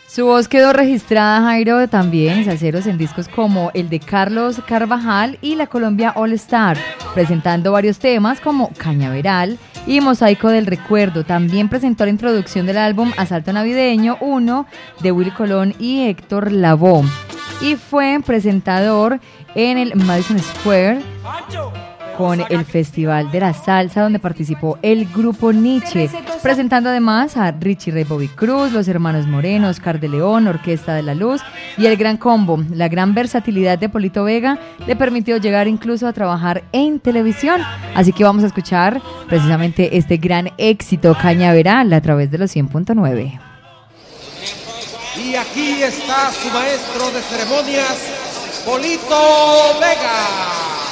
Su 0.07 0.25
voz 0.25 0.49
quedó 0.49 0.73
registrada, 0.73 1.41
Jairo, 1.41 1.87
también 1.87 2.39
en 2.39 2.75
en 2.75 2.97
discos 2.97 3.29
como 3.29 3.71
el 3.73 3.87
de 3.87 4.01
Carlos 4.01 4.61
Carvajal 4.67 5.37
y 5.41 5.55
la 5.55 5.67
Colombia 5.67 6.11
All 6.17 6.33
Star, 6.33 6.77
presentando 7.13 7.71
varios 7.71 7.97
temas 7.97 8.41
como 8.41 8.71
Cañaveral 8.77 9.57
y 9.85 10.01
Mosaico 10.01 10.49
del 10.49 10.65
Recuerdo. 10.65 11.23
También 11.23 11.69
presentó 11.69 12.05
la 12.05 12.11
introducción 12.11 12.65
del 12.65 12.77
álbum 12.77 13.11
Asalto 13.17 13.51
Navideño 13.53 14.17
1 14.21 14.67
de 15.01 15.11
Willy 15.11 15.31
Colón 15.31 15.73
y 15.79 16.07
Héctor 16.07 16.51
Lavoe. 16.51 17.03
Y 17.61 17.75
fue 17.75 18.19
presentador 18.25 19.19
en 19.55 19.77
el 19.77 19.95
Madison 19.95 20.39
Square 20.39 21.01
con 22.21 22.39
el 22.49 22.65
Festival 22.65 23.31
de 23.31 23.39
la 23.39 23.51
Salsa, 23.51 24.03
donde 24.03 24.19
participó 24.19 24.77
el 24.83 25.05
grupo 25.05 25.51
Nietzsche, 25.51 26.07
presentando 26.43 26.89
además 26.91 27.35
a 27.35 27.49
Richie 27.51 27.91
Ray 27.91 28.03
Bobby 28.03 28.27
Cruz, 28.27 28.71
los 28.71 28.87
hermanos 28.87 29.25
Moreno, 29.25 29.69
Oscar 29.69 29.99
de 29.99 30.07
León, 30.07 30.47
Orquesta 30.47 30.93
de 30.93 31.01
la 31.01 31.15
Luz 31.15 31.41
y 31.79 31.87
el 31.87 31.97
Gran 31.97 32.17
Combo. 32.17 32.63
La 32.75 32.89
gran 32.89 33.15
versatilidad 33.15 33.79
de 33.79 33.89
Polito 33.89 34.23
Vega 34.23 34.59
le 34.85 34.95
permitió 34.95 35.37
llegar 35.37 35.67
incluso 35.67 36.05
a 36.05 36.13
trabajar 36.13 36.63
en 36.73 36.99
televisión. 36.99 37.59
Así 37.95 38.13
que 38.13 38.23
vamos 38.23 38.43
a 38.43 38.47
escuchar 38.47 39.01
precisamente 39.27 39.97
este 39.97 40.17
gran 40.17 40.51
éxito 40.59 41.17
Cañaveral 41.19 41.91
a 41.91 42.01
través 42.01 42.29
de 42.29 42.37
los 42.37 42.55
100.9. 42.55 43.39
Y 45.17 45.35
aquí 45.35 45.81
está 45.81 46.31
su 46.31 46.49
maestro 46.49 47.09
de 47.09 47.21
ceremonias, 47.21 47.97
Polito 48.63 49.79
Vega. 49.79 50.90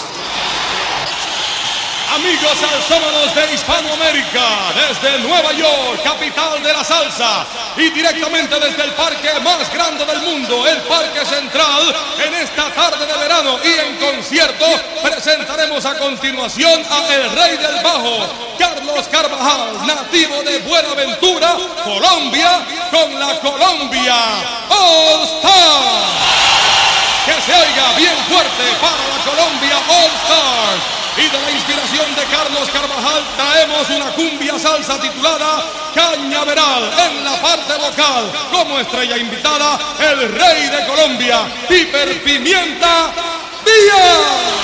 Amigos 2.16 2.58
salsómanos 2.60 3.36
de 3.36 3.54
Hispanoamérica, 3.54 4.42
desde 4.74 5.20
Nueva 5.20 5.54
York, 5.54 6.02
capital 6.04 6.62
de 6.64 6.74
la 6.74 6.84
salsa, 6.84 7.46
y 7.78 7.92
directamente 7.92 8.60
desde 8.60 8.84
el 8.84 8.94
parque 8.94 9.30
más 9.42 9.72
grande 9.72 10.04
del 10.06 10.22
mundo, 10.22 10.68
el 10.68 10.78
Parque 10.82 11.24
Central, 11.24 11.96
en 12.26 12.34
esta 12.34 12.74
tarde 12.74 13.06
de 13.06 13.16
verano 13.16 13.60
y 13.64 13.72
en 13.86 13.98
concierto 13.98 14.66
presentaremos 15.04 15.86
a 15.86 16.00
continuación 16.00 16.84
a 16.90 17.14
El 17.14 17.30
Rey 17.32 17.58
del 17.58 17.84
Bajo, 17.84 18.56
Carlos 18.58 19.08
Carvajal, 19.12 19.86
nativo 19.86 20.42
de 20.42 20.60
Buenaventura, 20.60 21.58
Colombia, 21.84 22.66
con 22.90 23.20
la 23.20 23.40
Colombia 23.40 24.16
All 24.68 25.24
Stars. 25.26 26.10
Que 27.26 27.34
se 27.40 27.54
oiga 27.54 27.94
bien 27.98 28.18
fuerte 28.28 28.64
para 28.82 29.08
la 29.08 29.24
Colombia 29.24 29.78
All 29.88 30.12
Stars. 30.24 30.99
Y 31.20 31.28
de 31.28 31.42
la 31.42 31.52
inspiración 31.52 32.16
de 32.16 32.24
Carlos 32.32 32.70
Carvajal 32.72 33.24
traemos 33.36 33.90
una 33.90 34.06
cumbia 34.12 34.58
salsa 34.58 34.98
titulada 35.02 35.62
Cañaveral 35.94 36.94
en 36.98 37.26
la 37.26 37.42
parte 37.42 37.74
vocal. 37.76 38.32
Como 38.50 38.80
estrella 38.80 39.18
invitada, 39.18 39.78
el 40.00 40.32
rey 40.32 40.70
de 40.70 40.86
Colombia, 40.88 41.42
Piper 41.68 42.24
Pimienta 42.24 43.12
Díaz. 43.66 44.60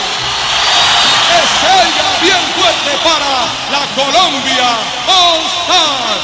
Oiga 1.75 2.07
bien 2.21 2.43
fuerte 2.55 2.91
para 3.03 3.31
la 3.75 3.83
Colombia 3.93 4.69
All 5.07 5.41
Star. 5.59 6.15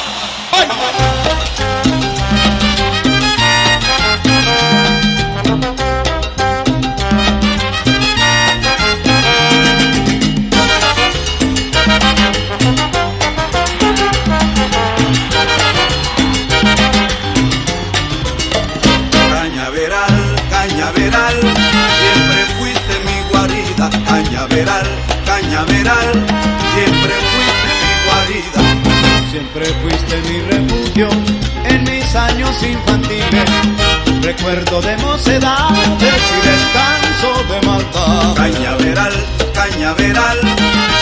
De 34.82 34.96
mocedades 34.98 36.22
y 36.36 36.46
descanso 36.46 37.28
de 37.50 37.66
maldad. 37.66 38.34
Cañaveral, 38.34 39.12
cañaveral, 39.54 40.38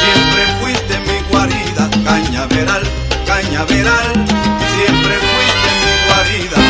siempre 0.01 0.43
fuiste 0.61 0.99
mi 1.09 1.19
guarida. 1.31 1.89
Cañaveral, 2.05 2.83
cañaveral, 3.27 4.09
siempre 4.75 5.15
fuiste 5.29 5.71
mi 5.83 5.95
guarida. 6.09 6.61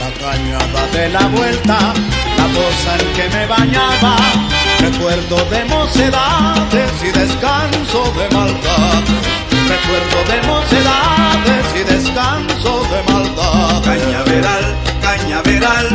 La 0.00 0.10
cañada 0.24 0.86
de 0.92 1.08
la 1.08 1.26
vuelta, 1.28 1.78
la 2.38 2.46
cosa 2.58 2.90
en 2.98 3.12
que 3.16 3.36
me 3.36 3.46
bañaba. 3.46 4.16
Recuerdo 4.80 5.36
de 5.50 5.64
mocedades 5.66 6.92
y 7.02 7.10
descanso 7.18 8.12
de 8.18 8.34
maldad. 8.34 9.02
Recuerdo 9.68 10.18
de 10.32 10.46
mocedades 10.48 11.66
y 11.76 11.82
descanso 11.94 12.82
de 12.90 13.12
maldad. 13.12 13.82
Cañaveral, 13.84 14.64
cañaveral, 15.00 15.88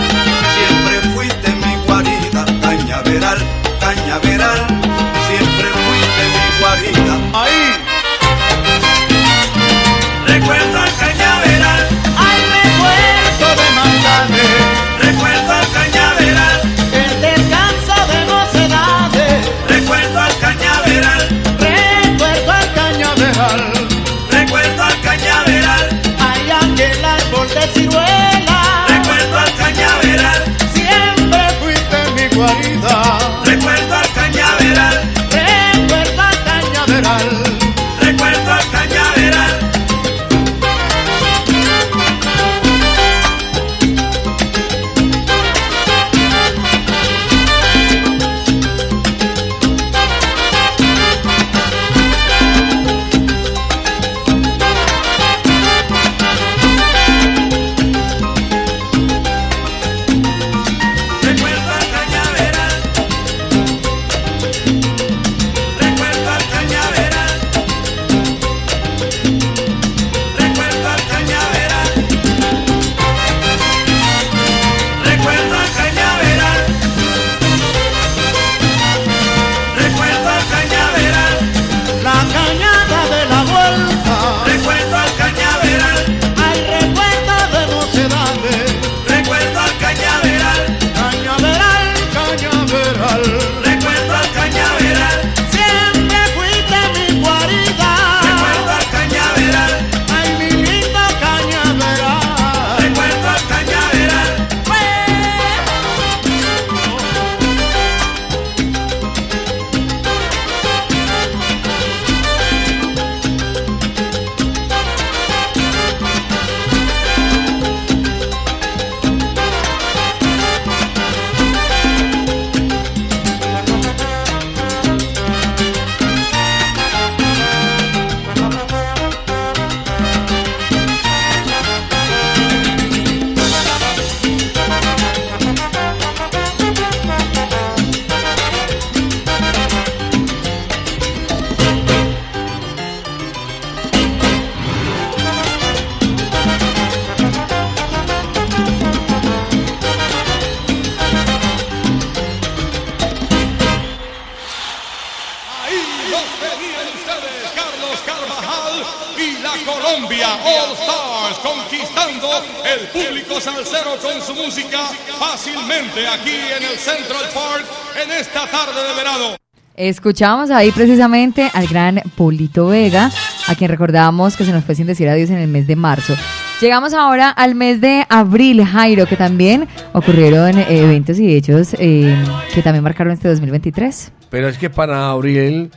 Escuchamos 170.05 170.51
ahí 170.51 170.71
precisamente 170.71 171.49
al 171.51 171.65
gran 171.65 171.99
Polito 172.15 172.67
Vega, 172.67 173.09
a 173.47 173.55
quien 173.55 173.71
recordamos 173.71 174.37
que 174.37 174.45
se 174.45 174.51
nos 174.51 174.63
fue 174.63 174.75
sin 174.75 174.85
decir 174.85 175.09
adiós 175.09 175.31
en 175.31 175.39
el 175.39 175.47
mes 175.47 175.65
de 175.65 175.75
marzo. 175.75 176.13
Llegamos 176.61 176.93
ahora 176.93 177.31
al 177.31 177.55
mes 177.55 177.81
de 177.81 178.05
abril, 178.07 178.63
Jairo, 178.63 179.07
que 179.07 179.15
también 179.15 179.67
ocurrieron 179.93 180.59
eh, 180.59 180.65
eventos 180.69 181.17
y 181.17 181.33
hechos 181.33 181.75
eh, 181.79 182.15
que 182.53 182.61
también 182.61 182.83
marcaron 182.83 183.13
este 183.13 183.29
2023. 183.29 184.11
Pero 184.29 184.47
es 184.47 184.59
que 184.59 184.69
para 184.69 185.09
abril 185.09 185.71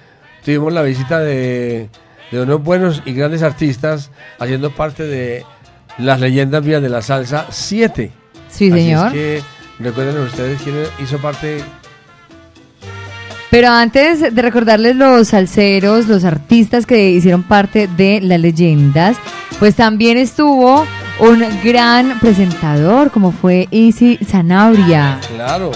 tuvimos 0.44 0.74
la 0.74 0.82
visita 0.82 1.20
de, 1.20 1.88
de 2.30 2.42
unos 2.42 2.62
buenos 2.62 3.00
y 3.06 3.14
grandes 3.14 3.42
artistas 3.42 4.10
haciendo 4.38 4.72
parte 4.72 5.04
de 5.04 5.42
las 5.96 6.20
leyendas 6.20 6.62
vías 6.62 6.82
de 6.82 6.90
la 6.90 7.00
salsa 7.00 7.46
7. 7.48 8.12
Sí, 8.50 8.70
Así 8.70 8.78
señor. 8.78 9.06
Es 9.06 9.12
que 9.14 9.42
recuerden 9.78 10.18
ustedes 10.18 10.60
quién 10.60 10.76
hizo 11.02 11.16
parte. 11.16 11.64
Pero 13.50 13.68
antes 13.70 14.34
de 14.34 14.42
recordarles 14.42 14.94
los 14.94 15.28
salseros, 15.28 16.06
los 16.06 16.24
artistas 16.24 16.84
que 16.84 17.10
hicieron 17.10 17.42
parte 17.42 17.88
de 17.96 18.20
las 18.20 18.38
leyendas, 18.40 19.16
pues 19.58 19.74
también 19.74 20.18
estuvo 20.18 20.84
un 21.20 21.44
gran 21.64 22.20
presentador 22.20 23.10
como 23.10 23.32
fue 23.32 23.66
Easy 23.70 24.18
Zanabria. 24.24 25.18
Claro. 25.34 25.72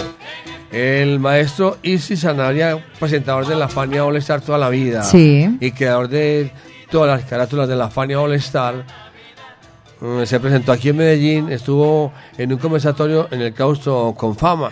El 0.71 1.19
maestro 1.19 1.77
Isi 1.83 2.17
Sanabria, 2.17 2.83
presentador 2.99 3.45
de 3.45 3.55
la 3.55 3.67
Fania 3.69 4.05
All 4.05 4.17
Star 4.17 4.41
toda 4.41 4.57
la 4.57 4.69
vida. 4.69 5.03
Sí. 5.03 5.47
Y 5.59 5.71
creador 5.71 6.09
de 6.09 6.51
todas 6.89 7.15
las 7.19 7.29
carátulas 7.29 7.67
de 7.67 7.75
la 7.75 7.89
Fania 7.89 8.19
All 8.19 8.33
Star. 8.33 8.83
mm, 9.99 10.23
Se 10.23 10.39
presentó 10.39 10.71
aquí 10.71 10.89
en 10.89 10.97
Medellín, 10.97 11.51
estuvo 11.51 12.11
en 12.39 12.53
un 12.53 12.57
conversatorio 12.59 13.27
en 13.29 13.41
el 13.41 13.53
claustro 13.53 14.15
con 14.17 14.35
fama. 14.35 14.71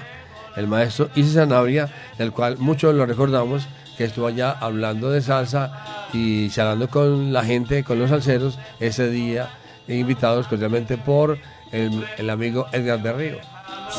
El 0.55 0.67
maestro 0.67 1.09
Isi 1.15 1.33
Sanabria, 1.33 1.89
del 2.17 2.31
cual 2.31 2.57
muchos 2.57 2.93
lo 2.93 3.05
recordamos, 3.05 3.67
que 3.97 4.05
estuvo 4.05 4.27
allá 4.27 4.51
hablando 4.51 5.09
de 5.09 5.21
salsa 5.21 5.71
y 6.13 6.49
charlando 6.49 6.89
con 6.89 7.31
la 7.31 7.43
gente, 7.43 7.83
con 7.83 7.99
los 7.99 8.09
salseros, 8.09 8.57
ese 8.79 9.09
día, 9.09 9.49
invitados 9.87 10.47
cordialmente 10.47 10.97
por 10.97 11.37
el, 11.71 12.29
amigo 12.29 12.67
Edgar 12.71 13.01
Berrío. 13.01 13.37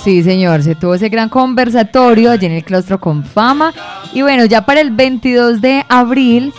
Sí, 0.03 0.22
señor, 0.22 0.62
se 0.62 0.74
tuvo 0.74 0.94
ese 0.94 1.09
gran 1.09 1.28
conversatorio 1.28 2.30
allí 2.30 2.46
en 2.46 2.53
el 2.53 2.64
claustro 2.64 2.98
con 2.98 3.24
fama. 3.24 3.72
Y 4.14 4.22
bueno, 4.22 4.44
ya 4.46 4.64
para 4.64 4.80
el 4.80 4.90
22 4.90 5.61
de 5.61 5.84
abril, 5.88 6.53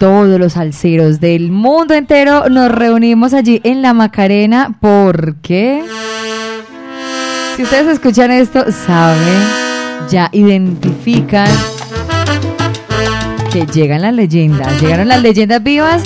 todos 0.00 0.40
los 0.40 0.54
salseros 0.54 1.20
del 1.20 1.50
mundo 1.50 1.94
entero 1.94 2.48
nos 2.48 2.70
reunimos 2.72 3.32
allí 3.34 3.60
en 3.64 3.82
la 3.82 3.92
Macarena 3.92 4.76
porque, 4.80 5.84
si 7.60 7.64
ustedes 7.64 7.88
escuchan 7.88 8.30
esto, 8.30 8.72
saben, 8.72 9.42
ya 10.08 10.30
identifican 10.32 11.46
que 13.52 13.66
llegan 13.66 14.00
las 14.00 14.14
leyendas, 14.14 14.80
llegaron 14.80 15.08
las 15.08 15.20
leyendas 15.20 15.62
vivas. 15.62 16.02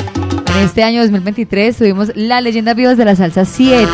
En 0.56 0.64
este 0.64 0.82
año 0.82 1.02
2023 1.02 1.76
tuvimos 1.76 2.10
las 2.16 2.42
leyendas 2.42 2.74
vivas 2.74 2.96
de 2.96 3.04
la 3.04 3.14
salsa 3.14 3.44
7. 3.44 3.86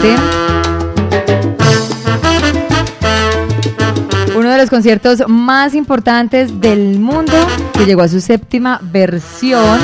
Los 4.61 4.69
conciertos 4.69 5.25
más 5.27 5.75
importantes 5.75 6.61
del 6.61 6.99
mundo 6.99 7.33
que 7.73 7.87
llegó 7.87 8.03
a 8.03 8.09
su 8.09 8.21
séptima 8.21 8.79
versión. 8.83 9.81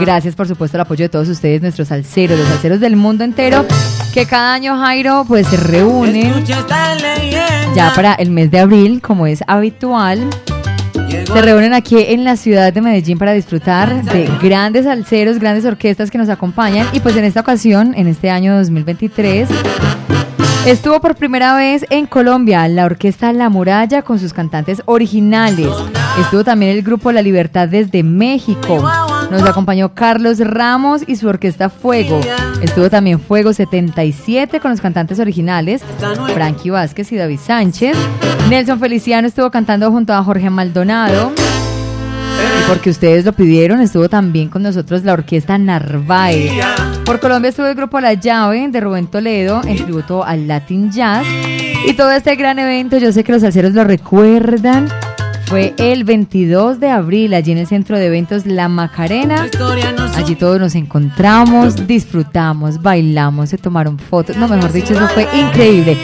Gracias 0.00 0.34
por 0.34 0.48
supuesto 0.48 0.78
al 0.78 0.80
apoyo 0.80 1.04
de 1.04 1.08
todos 1.10 1.28
ustedes, 1.28 1.60
nuestros 1.60 1.88
salseros, 1.88 2.38
los 2.38 2.48
salseros 2.48 2.80
del 2.80 2.96
mundo 2.96 3.22
entero, 3.22 3.66
que 4.14 4.24
cada 4.24 4.54
año 4.54 4.78
Jairo 4.78 5.26
pues 5.28 5.46
se 5.46 5.58
reúnen 5.58 6.42
ya 6.46 7.92
para 7.94 8.14
el 8.14 8.30
mes 8.30 8.50
de 8.50 8.60
abril, 8.60 9.02
como 9.02 9.26
es 9.26 9.44
habitual. 9.46 10.26
Se 11.10 11.42
reúnen 11.42 11.74
aquí 11.74 11.96
en 11.98 12.24
la 12.24 12.36
ciudad 12.36 12.72
de 12.72 12.80
Medellín 12.80 13.18
para 13.18 13.32
disfrutar 13.32 14.04
de 14.04 14.30
grandes 14.40 14.84
salseros, 14.84 15.38
grandes 15.38 15.66
orquestas 15.66 16.10
que 16.10 16.16
nos 16.16 16.30
acompañan. 16.30 16.86
Y 16.94 17.00
pues 17.00 17.14
en 17.16 17.24
esta 17.24 17.40
ocasión, 17.40 17.92
en 17.94 18.06
este 18.06 18.30
año 18.30 18.56
2023, 18.56 19.48
estuvo 20.70 21.00
por 21.00 21.14
primera 21.14 21.54
vez 21.56 21.86
en 21.88 22.06
Colombia 22.06 22.68
la 22.68 22.84
orquesta 22.84 23.32
La 23.32 23.48
Muralla 23.48 24.02
con 24.02 24.18
sus 24.18 24.34
cantantes 24.34 24.82
originales. 24.84 25.68
Estuvo 26.20 26.44
también 26.44 26.72
el 26.72 26.82
grupo 26.82 27.10
La 27.10 27.22
Libertad 27.22 27.68
desde 27.68 28.02
México. 28.02 28.86
Nos 29.30 29.42
acompañó 29.44 29.94
Carlos 29.94 30.38
Ramos 30.40 31.02
y 31.06 31.16
su 31.16 31.26
orquesta 31.28 31.70
Fuego. 31.70 32.20
Estuvo 32.60 32.90
también 32.90 33.18
Fuego 33.18 33.52
77 33.52 34.60
con 34.60 34.70
los 34.72 34.80
cantantes 34.80 35.18
originales, 35.20 35.82
Frankie 36.34 36.70
Vázquez 36.70 37.12
y 37.12 37.16
David 37.16 37.38
Sánchez. 37.38 37.96
Nelson 38.50 38.78
Feliciano 38.78 39.26
estuvo 39.26 39.50
cantando 39.50 39.90
junto 39.90 40.12
a 40.12 40.22
Jorge 40.22 40.50
Maldonado. 40.50 41.32
Y 41.34 42.68
porque 42.68 42.90
ustedes 42.90 43.24
lo 43.24 43.32
pidieron, 43.32 43.80
estuvo 43.80 44.08
también 44.08 44.48
con 44.48 44.62
nosotros 44.62 45.02
la 45.02 45.14
orquesta 45.14 45.56
Narváez. 45.56 46.52
Por 47.08 47.20
Colombia 47.20 47.48
estuvo 47.48 47.66
el 47.66 47.74
grupo 47.74 48.00
La 48.00 48.12
Llave 48.12 48.68
de 48.68 48.80
Rubén 48.82 49.06
Toledo 49.06 49.62
en 49.64 49.76
tributo 49.76 50.22
al 50.24 50.46
Latin 50.46 50.92
Jazz. 50.92 51.26
Y 51.86 51.94
todo 51.94 52.10
este 52.10 52.36
gran 52.36 52.58
evento, 52.58 52.98
yo 52.98 53.12
sé 53.12 53.24
que 53.24 53.32
los 53.32 53.40
salseros 53.40 53.72
lo 53.72 53.82
recuerdan. 53.82 54.88
Fue 55.46 55.72
el 55.78 56.04
22 56.04 56.80
de 56.80 56.90
abril, 56.90 57.32
allí 57.32 57.52
en 57.52 57.56
el 57.56 57.66
centro 57.66 57.96
de 57.96 58.08
eventos 58.08 58.44
La 58.44 58.68
Macarena. 58.68 59.46
Allí 60.16 60.34
todos 60.34 60.60
nos 60.60 60.74
encontramos, 60.74 61.86
disfrutamos, 61.86 62.82
bailamos, 62.82 63.48
se 63.48 63.56
tomaron 63.56 63.98
fotos. 63.98 64.36
No, 64.36 64.46
mejor 64.46 64.70
dicho, 64.70 64.92
eso 64.92 65.08
fue 65.08 65.26
increíble. 65.32 65.96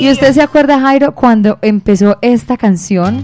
¿Y 0.00 0.10
usted 0.10 0.32
se 0.32 0.42
acuerda, 0.42 0.80
Jairo, 0.80 1.14
cuando 1.14 1.58
empezó 1.62 2.18
esta 2.20 2.56
canción? 2.56 3.22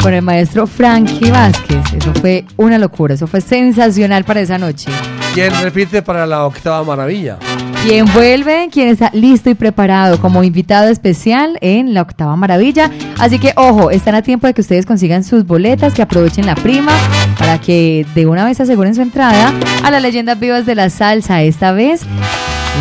con 0.00 0.14
el 0.14 0.22
maestro 0.22 0.66
Frankie 0.66 1.30
Vázquez. 1.30 1.92
Eso 1.92 2.14
fue 2.14 2.46
una 2.56 2.78
locura, 2.78 3.14
eso 3.14 3.26
fue 3.26 3.42
sensacional 3.42 4.24
para 4.24 4.40
esa 4.40 4.56
noche. 4.56 4.90
¿Quién 5.34 5.52
repite 5.62 6.02
para 6.02 6.26
la 6.26 6.44
octava 6.44 6.82
maravilla? 6.82 7.38
¿Quién 7.84 8.04
vuelve? 8.12 8.68
¿Quién 8.70 8.88
está 8.88 9.10
listo 9.14 9.48
y 9.48 9.54
preparado 9.54 10.20
como 10.20 10.42
invitado 10.42 10.88
especial 10.88 11.56
en 11.60 11.94
la 11.94 12.02
octava 12.02 12.34
maravilla? 12.34 12.90
Así 13.18 13.38
que 13.38 13.52
ojo, 13.56 13.90
están 13.90 14.16
a 14.16 14.22
tiempo 14.22 14.48
de 14.48 14.54
que 14.54 14.60
ustedes 14.60 14.86
consigan 14.86 15.22
sus 15.22 15.46
boletas, 15.46 15.94
que 15.94 16.02
aprovechen 16.02 16.46
la 16.46 16.56
prima 16.56 16.92
para 17.38 17.60
que 17.60 18.04
de 18.14 18.26
una 18.26 18.44
vez 18.44 18.60
aseguren 18.60 18.94
su 18.94 19.02
entrada 19.02 19.52
a 19.84 19.90
las 19.90 20.02
leyendas 20.02 20.38
vivas 20.38 20.66
de 20.66 20.74
la 20.74 20.90
salsa. 20.90 21.42
Esta 21.42 21.70
vez, 21.70 22.02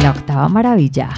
la 0.01 0.09
octava 0.09 0.49
maravilla. 0.49 1.09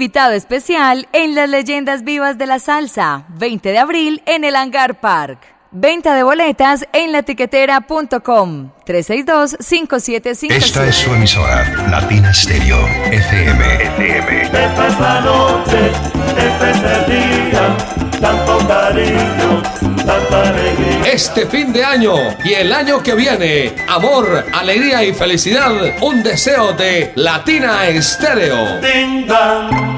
Invitado 0.00 0.32
especial 0.32 1.08
en 1.12 1.34
las 1.34 1.46
leyendas 1.50 2.04
vivas 2.04 2.38
de 2.38 2.46
la 2.46 2.58
salsa, 2.58 3.26
20 3.36 3.68
de 3.68 3.78
abril 3.78 4.22
en 4.24 4.44
el 4.44 4.56
Hangar 4.56 4.98
Park. 4.98 5.40
Venta 5.72 6.14
de 6.14 6.22
boletas 6.22 6.88
en 6.94 7.12
latiquetera.com 7.12 8.70
362-5757. 8.86 10.52
Esta 10.52 10.86
es 10.86 10.96
su 10.96 11.14
emisora, 11.14 11.64
Latina 11.88 12.34
Stereo, 12.34 12.84
FM. 13.12 13.74
FM. 13.74 14.42
Esta 14.42 14.88
es 14.88 14.98
la 14.98 15.20
noche, 15.20 15.92
este 16.36 16.70
es 16.70 16.76
el 16.82 17.06
día, 17.50 17.76
tanto 18.20 18.58
cariño, 18.66 19.62
tanta 20.04 20.48
alegría. 20.48 21.12
Este 21.12 21.46
fin 21.46 21.72
de 21.72 21.84
año 21.84 22.14
y 22.42 22.54
el 22.54 22.72
año 22.72 23.00
que 23.00 23.14
viene, 23.14 23.72
amor, 23.86 24.44
alegría 24.52 25.04
y 25.04 25.14
felicidad, 25.14 25.70
un 26.00 26.24
deseo 26.24 26.72
de 26.72 27.12
Latina 27.14 27.86
Estéreo. 27.86 28.80
Ding 28.80 29.28
dong, 29.28 29.70
ding 29.70 29.80
dong. 29.80 29.89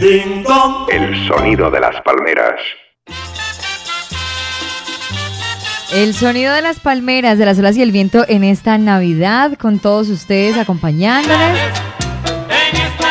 El 0.00 1.28
sonido 1.28 1.70
de 1.70 1.78
las 1.78 2.00
palmeras. 2.02 2.60
El 5.92 6.14
sonido 6.14 6.52
de 6.52 6.62
las 6.62 6.80
palmeras, 6.80 7.38
de 7.38 7.44
las 7.46 7.58
olas 7.60 7.76
y 7.76 7.82
el 7.82 7.92
viento 7.92 8.24
en 8.26 8.42
esta 8.42 8.76
Navidad, 8.76 9.56
con 9.56 9.78
todos 9.78 10.08
ustedes 10.08 10.58
acompañándoles. 10.58 11.58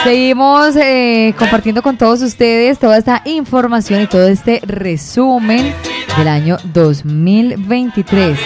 Seguimos 0.03 0.75
eh, 0.75 1.33
compartiendo 1.39 1.81
con 1.81 1.97
todos 1.97 2.21
ustedes 2.21 2.79
toda 2.79 2.97
esta 2.97 3.21
información 3.25 4.01
y 4.01 4.07
todo 4.07 4.27
este 4.27 4.59
resumen 4.65 5.73
del 6.17 6.27
año 6.27 6.57
2023. 6.73 8.37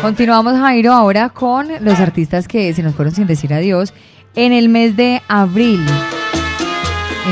Continuamos, 0.00 0.54
Jairo, 0.54 0.94
ahora 0.94 1.28
con 1.28 1.68
los 1.80 2.00
artistas 2.00 2.48
que 2.48 2.72
se 2.72 2.82
nos 2.82 2.94
fueron 2.94 3.14
sin 3.14 3.26
decir 3.26 3.52
adiós 3.52 3.92
en 4.34 4.54
el 4.54 4.70
mes 4.70 4.96
de 4.96 5.20
abril. 5.28 5.84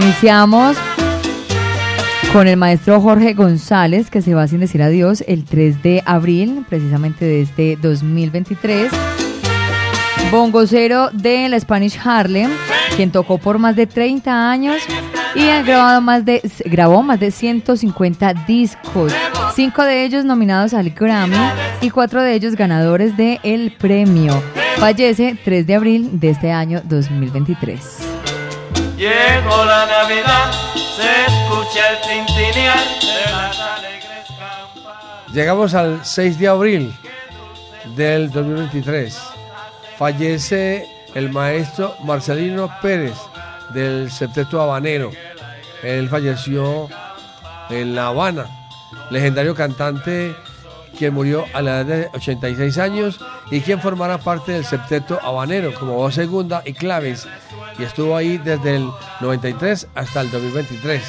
Iniciamos 0.03 0.77
con 2.33 2.49
el 2.49 2.57
maestro 2.57 3.01
Jorge 3.01 3.33
González, 3.33 4.11
que 4.11 4.21
se 4.21 4.35
va 4.35 4.47
sin 4.47 4.61
decir 4.61 4.83
adiós 4.83 5.25
el 5.27 5.45
3 5.45 5.83
de 5.83 6.03
abril, 6.05 6.67
precisamente 6.69 7.25
de 7.25 7.43
este 7.43 7.77
2023. 7.77 8.93
Bongocero 10.31 11.09
de 11.13 11.49
la 11.49 11.59
Spanish 11.59 11.99
Harlem, 12.05 12.51
quien 12.97 13.11
tocó 13.11 13.39
por 13.39 13.59
más 13.59 13.77
de 13.77 13.87
30 13.87 14.51
años 14.51 14.83
y 15.35 15.49
ha 15.49 15.63
grabado 15.63 16.01
más 16.01 16.25
de, 16.25 16.43
grabó 16.67 17.03
más 17.03 17.21
de 17.21 17.31
150 17.31 18.35
discos, 18.47 19.13
cinco 19.55 19.83
de 19.83 20.05
ellos 20.05 20.25
nominados 20.25 20.75
al 20.75 20.91
Grammy 20.91 21.37
y 21.81 21.91
cuatro 21.91 22.23
de 22.23 22.35
ellos 22.35 22.55
ganadores 22.57 23.17
del 23.17 23.39
el 23.43 23.73
premio. 23.73 24.43
Fallece 24.79 25.39
3 25.43 25.67
de 25.67 25.75
abril 25.75 26.21
de 26.21 26.31
este 26.31 26.53
año 26.53 26.83
2023. 26.85 28.16
Llegó 28.97 29.63
la 29.67 29.85
Navidad, 29.85 30.51
se 30.75 31.27
escucha 31.27 31.91
el 31.91 32.01
tintinear 32.01 32.79
de 32.79 33.31
las 33.31 33.61
alegres 33.61 34.27
campanas. 34.39 35.33
Llegamos 35.35 35.75
al 35.75 36.03
6 36.03 36.39
de 36.39 36.49
abril 36.49 36.95
del 37.95 38.31
2023. 38.31 39.21
Fallece 39.99 40.89
el 41.15 41.29
maestro 41.31 41.95
Marcelino 42.05 42.71
Pérez 42.81 43.19
del 43.75 44.11
Septeto 44.11 44.63
Habanero. 44.63 45.11
Él 45.83 46.09
falleció 46.09 46.89
en 47.69 47.95
La 47.95 48.07
Habana. 48.07 48.47
Legendario 49.11 49.55
cantante 49.55 50.35
quien 50.97 51.13
murió 51.13 51.45
a 51.53 51.61
la 51.61 51.81
edad 51.81 51.85
de 51.85 52.11
86 52.15 52.79
años 52.79 53.21
y 53.51 53.61
quien 53.61 53.79
formará 53.79 54.17
parte 54.17 54.53
del 54.53 54.65
Septeto 54.65 55.21
Habanero 55.23 55.75
como 55.75 55.97
voz 55.97 56.15
segunda 56.15 56.63
y 56.65 56.73
claves 56.73 57.29
y 57.79 57.85
estuvo 57.85 58.17
ahí 58.17 58.39
desde 58.39 58.77
el 58.77 58.91
93 59.21 59.89
hasta 59.95 60.21
el 60.21 60.31
2023. 60.31 61.03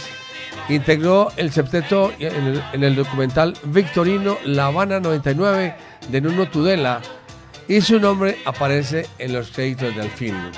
Integró 0.69 1.31
el 1.37 1.51
septeto 1.51 2.11
en 2.19 2.47
el, 2.47 2.63
en 2.73 2.83
el 2.83 2.95
documental 2.95 3.53
Victorino 3.63 4.37
La 4.43 4.65
Habana 4.65 4.99
99 4.99 5.75
de 6.09 6.21
Nuno 6.21 6.47
Tudela 6.49 7.01
y 7.67 7.81
su 7.81 7.99
nombre 7.99 8.37
aparece 8.45 9.07
en 9.17 9.33
los 9.33 9.51
créditos 9.51 9.95
del 9.95 10.09
film. 10.09 10.51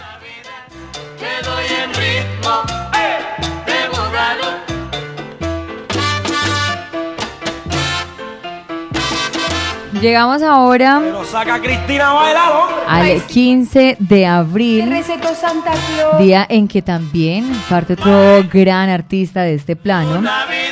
Llegamos 10.02 10.42
ahora 10.42 11.02
saca 11.26 11.60
Cristina 11.60 12.14
bailar, 12.14 12.52
al 12.88 13.22
15 13.22 13.98
de 14.00 14.26
abril, 14.26 14.90
Recetó 14.90 15.36
Santa 15.36 15.72
Claus. 15.72 16.20
día 16.20 16.46
en 16.48 16.70
que 16.70 16.82
también 16.82 17.52
parte 17.70 17.94
otro 17.94 18.48
gran 18.50 18.90
artista 18.90 19.42
de 19.42 19.56
este 19.56 19.76
plano. 19.76 20.24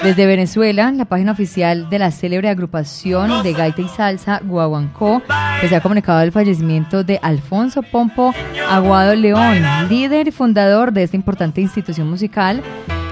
Desde 0.01 0.25
Venezuela, 0.25 0.91
la 0.91 1.05
página 1.05 1.33
oficial 1.33 1.89
de 1.89 1.99
la 1.99 2.11
célebre 2.11 2.47
agrupación 2.47 3.43
de 3.43 3.51
gaita 3.51 3.81
y 3.81 3.89
salsa 3.89 4.39
Guaguancó, 4.43 5.21
que 5.59 5.67
se 5.67 5.75
ha 5.75 5.81
comunicado 5.81 6.21
el 6.21 6.31
fallecimiento 6.31 7.03
de 7.03 7.19
Alfonso 7.21 7.83
Pompo 7.83 8.33
Aguado 8.69 9.13
León, 9.13 9.61
líder 9.89 10.29
y 10.29 10.31
fundador 10.31 10.93
de 10.93 11.03
esta 11.03 11.17
importante 11.17 11.59
institución 11.59 12.09
musical 12.09 12.63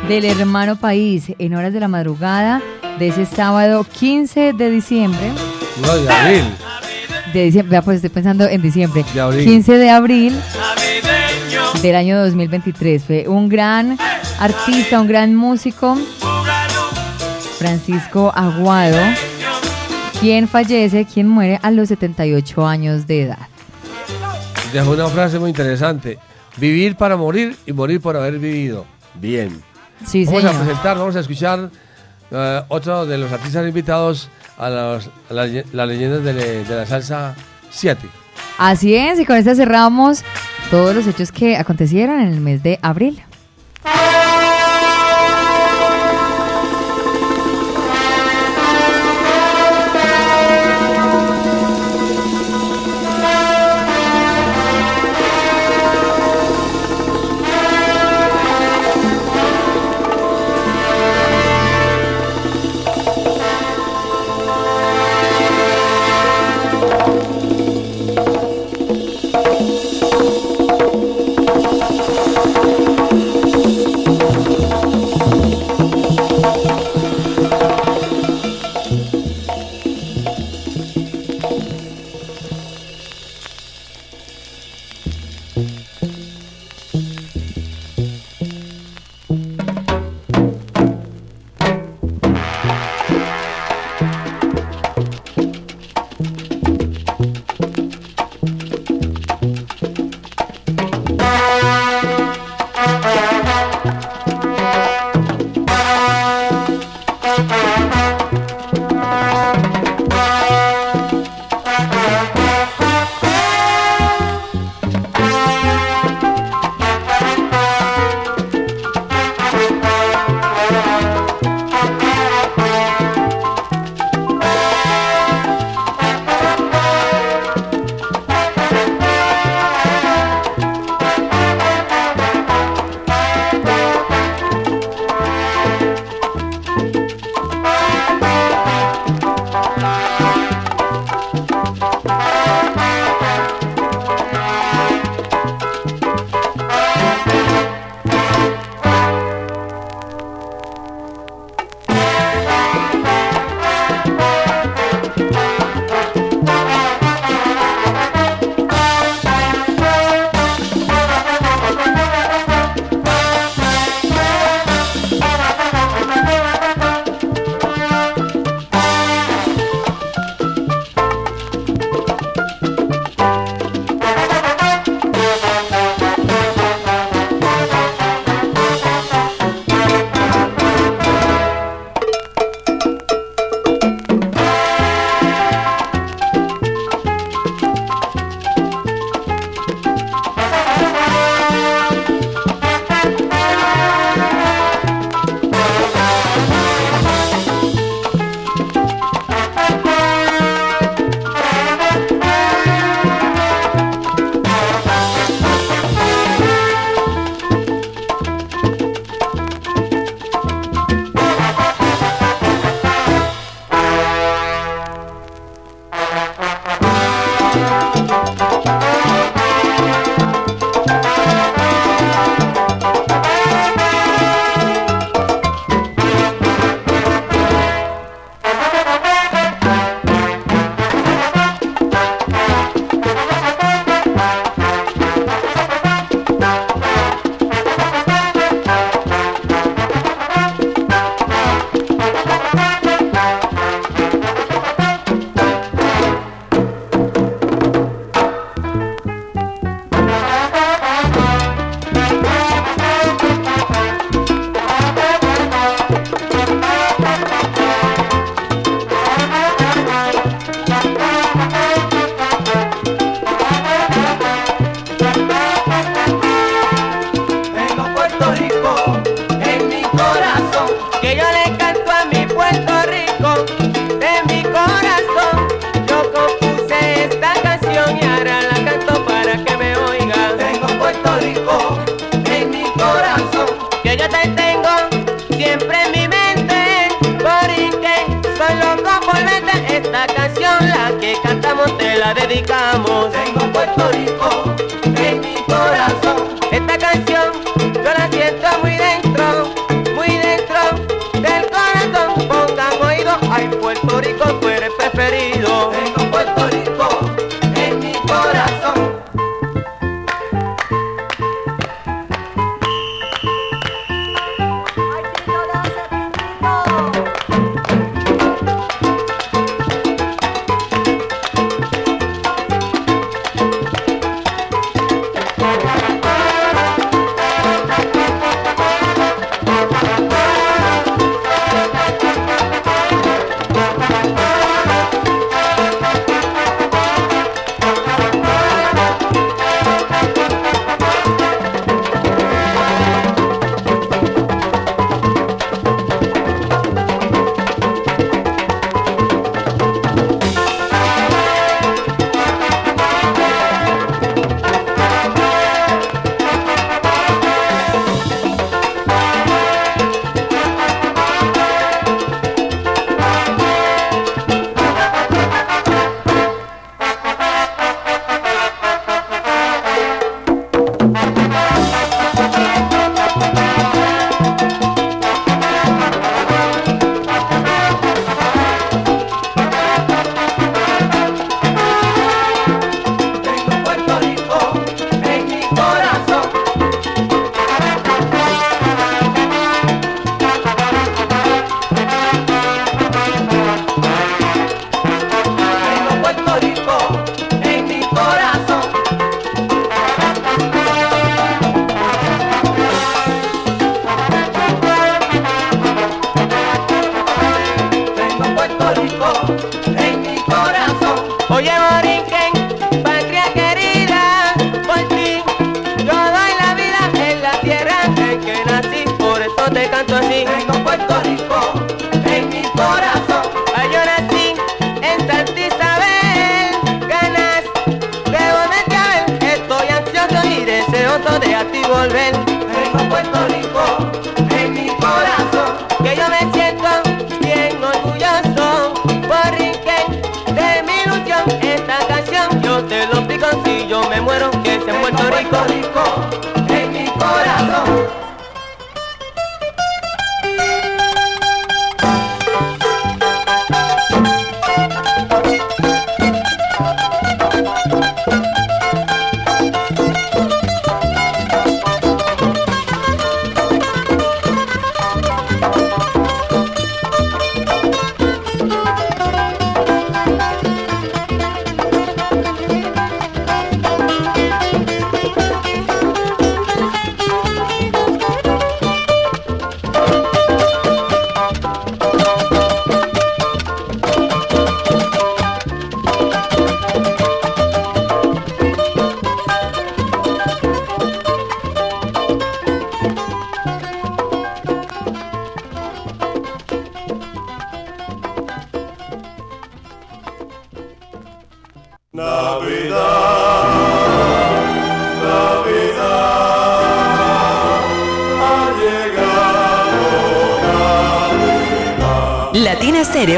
del 0.08 0.24
hermano 0.24 0.78
país, 0.78 1.34
en 1.40 1.56
horas 1.56 1.74
de 1.74 1.82
la 1.82 1.88
madrugada 1.90 2.62
de 3.00 3.10
ese 3.10 3.26
sábado 3.26 3.84
15 3.84 4.54
de 4.54 4.70
diciembre. 4.70 5.32
No, 5.82 5.96
de 5.96 6.10
abril. 6.10 6.44
De 7.34 7.44
diciembre, 7.44 7.72
vea, 7.72 7.82
pues 7.82 7.98
estoy 7.98 8.10
pensando 8.10 8.46
en 8.48 8.62
diciembre. 8.62 9.04
De 9.14 9.20
abril. 9.22 9.46
15 9.46 9.78
de 9.78 9.90
abril 9.90 10.40
del 11.82 11.96
año 11.96 12.18
2023. 12.24 13.04
Fue 13.04 13.28
un 13.28 13.50
gran 13.50 13.98
artista, 14.40 15.02
un 15.02 15.08
gran 15.08 15.36
músico, 15.36 15.98
Francisco 17.58 18.32
Aguado, 18.34 18.98
quien 20.20 20.48
fallece, 20.48 21.06
quien 21.06 21.28
muere 21.28 21.60
a 21.62 21.72
los 21.72 21.90
78 21.90 22.66
años 22.66 23.06
de 23.06 23.24
edad. 23.24 23.48
Dejó 24.72 24.92
una 24.92 25.08
frase 25.08 25.40
muy 25.40 25.50
interesante. 25.50 26.18
Vivir 26.58 26.96
para 26.96 27.18
morir 27.18 27.58
y 27.66 27.74
morir 27.74 28.00
por 28.00 28.16
haber 28.16 28.40
vivido. 28.40 28.86
Bien. 29.16 29.62
Sí, 30.06 30.26
vamos 30.26 30.46
a 30.46 30.52
presentar, 30.54 30.98
vamos 30.98 31.16
a 31.16 31.20
escuchar 31.20 31.70
eh, 32.32 32.62
otro 32.70 33.06
de 33.06 33.18
los 33.18 33.32
artistas 33.32 33.68
invitados 33.68 34.30
a, 34.58 34.70
los- 34.70 35.10
a 35.30 35.34
las 35.34 35.50
le- 35.50 35.66
las 35.74 35.88
leyendas 35.88 36.24
de, 36.24 36.66
la 36.68 36.86
salsa 36.86 37.36
7. 37.72 38.08
Así 38.58 38.96
es, 38.96 39.20
y 39.20 39.26
con 39.26 39.36
esta 39.36 39.54
cerramos 39.56 40.24
todos 40.72 40.96
los 40.96 41.06
hechos 41.08 41.32
que 41.32 41.58
acontecieron 41.58 42.20
en 42.22 42.28
el 42.34 42.40
mes 42.42 42.64
de 42.64 42.80
abril. 42.82 43.22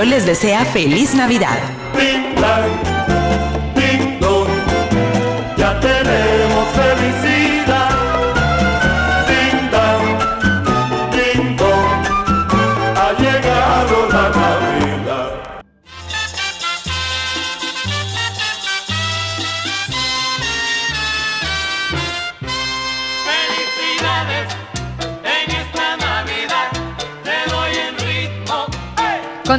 Les 0.06 0.26
desea 0.26 0.64
feliz 0.64 1.16
Navidad. 1.16 1.77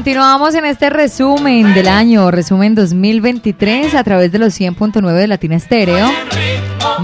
Continuamos 0.08 0.54
en 0.54 0.64
este 0.64 0.88
resumen 0.88 1.74
del 1.74 1.86
año, 1.86 2.30
resumen 2.30 2.74
2023 2.74 3.94
a 3.94 4.02
través 4.02 4.32
de 4.32 4.38
los 4.38 4.58
100.9 4.58 5.12
de 5.12 5.26
Latina 5.26 5.56
Estéreo. 5.56 6.10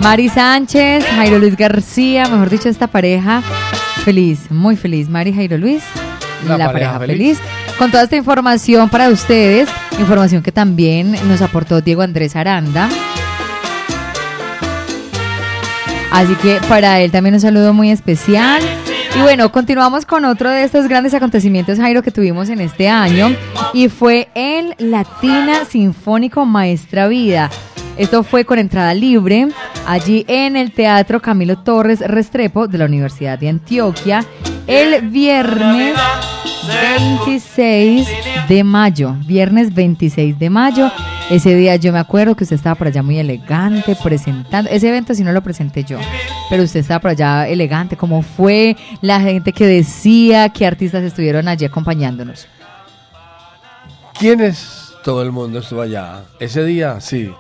Mari 0.00 0.30
Sánchez, 0.30 1.05
Jairo 1.14 1.38
Luis 1.38 1.55
García, 1.55 2.26
mejor 2.28 2.48
dicho, 2.48 2.70
esta 2.70 2.86
pareja 2.86 3.42
feliz, 4.07 4.50
muy 4.50 4.76
feliz. 4.76 5.11
Mari 5.11 5.34
Jairo 5.34 5.59
Luis, 5.59 5.82
La 6.48 6.57
la, 6.57 6.64
pareja 6.72 6.92
pareja, 6.92 6.98
feliz. 7.00 7.38
feliz. 7.38 7.76
Con 7.76 7.90
toda 7.90 8.05
esta 8.05 8.16
información 8.16 8.88
para 8.88 9.11
ustedes, 9.11 9.68
información 9.98 10.42
que 10.42 10.50
también 10.50 11.14
nos 11.28 11.42
aportó 11.42 11.82
Diego 11.82 12.00
Andrés 12.00 12.34
Aranda. 12.36 12.88
Así 16.11 16.34
que 16.36 16.59
para 16.70 17.00
él 17.00 17.11
también 17.11 17.34
un 17.34 17.40
saludo 17.42 17.74
muy 17.74 17.90
especial. 17.90 18.62
Y 19.16 19.20
bueno, 19.22 19.52
continuamos 19.52 20.06
con 20.06 20.24
otro 20.24 20.50
de 20.50 20.64
estos 20.64 20.88
grandes 20.88 21.14
acontecimientos, 21.14 21.78
Jairo, 21.78 22.02
que 22.02 22.10
tuvimos 22.10 22.48
en 22.48 22.60
este 22.60 22.88
año. 22.88 23.28
Y 23.72 23.88
fue 23.88 24.28
el 24.34 24.74
Latina 24.78 25.64
Sinfónico 25.64 26.44
Maestra 26.44 27.06
Vida. 27.06 27.48
Esto 27.96 28.24
fue 28.24 28.44
con 28.44 28.58
entrada 28.58 28.92
libre 28.92 29.48
allí 29.86 30.24
en 30.26 30.56
el 30.56 30.72
Teatro 30.72 31.20
Camilo 31.20 31.58
Torres 31.58 32.00
Restrepo 32.00 32.66
de 32.66 32.78
la 32.78 32.86
Universidad 32.86 33.38
de 33.38 33.50
Antioquia 33.50 34.24
el 34.66 35.08
viernes 35.10 35.94
26 36.66 38.08
de 38.48 38.64
mayo, 38.64 39.16
viernes 39.26 39.74
26 39.74 40.38
de 40.38 40.50
mayo. 40.50 40.90
Ese 41.30 41.54
día 41.54 41.76
yo 41.76 41.92
me 41.92 41.98
acuerdo 41.98 42.34
que 42.34 42.44
usted 42.44 42.56
estaba 42.56 42.74
por 42.74 42.86
allá 42.86 43.02
muy 43.02 43.18
elegante 43.18 43.96
presentando. 44.02 44.68
Ese 44.70 44.88
evento 44.88 45.14
sí 45.14 45.24
no 45.24 45.32
lo 45.32 45.42
presenté 45.42 45.84
yo, 45.84 45.98
pero 46.50 46.62
usted 46.62 46.80
estaba 46.80 47.00
por 47.00 47.10
allá 47.12 47.48
elegante. 47.48 47.96
¿Cómo 47.96 48.22
fue 48.22 48.76
la 49.00 49.20
gente 49.20 49.52
que 49.52 49.66
decía? 49.66 50.48
¿Qué 50.50 50.66
artistas 50.66 51.02
estuvieron 51.02 51.48
allí 51.48 51.64
acompañándonos? 51.64 52.46
¿Quiénes? 54.18 54.92
Todo 55.02 55.22
el 55.22 55.32
mundo 55.32 55.58
estuvo 55.58 55.82
allá. 55.82 56.24
Ese 56.38 56.64
día, 56.64 57.00
sí. 57.00 57.30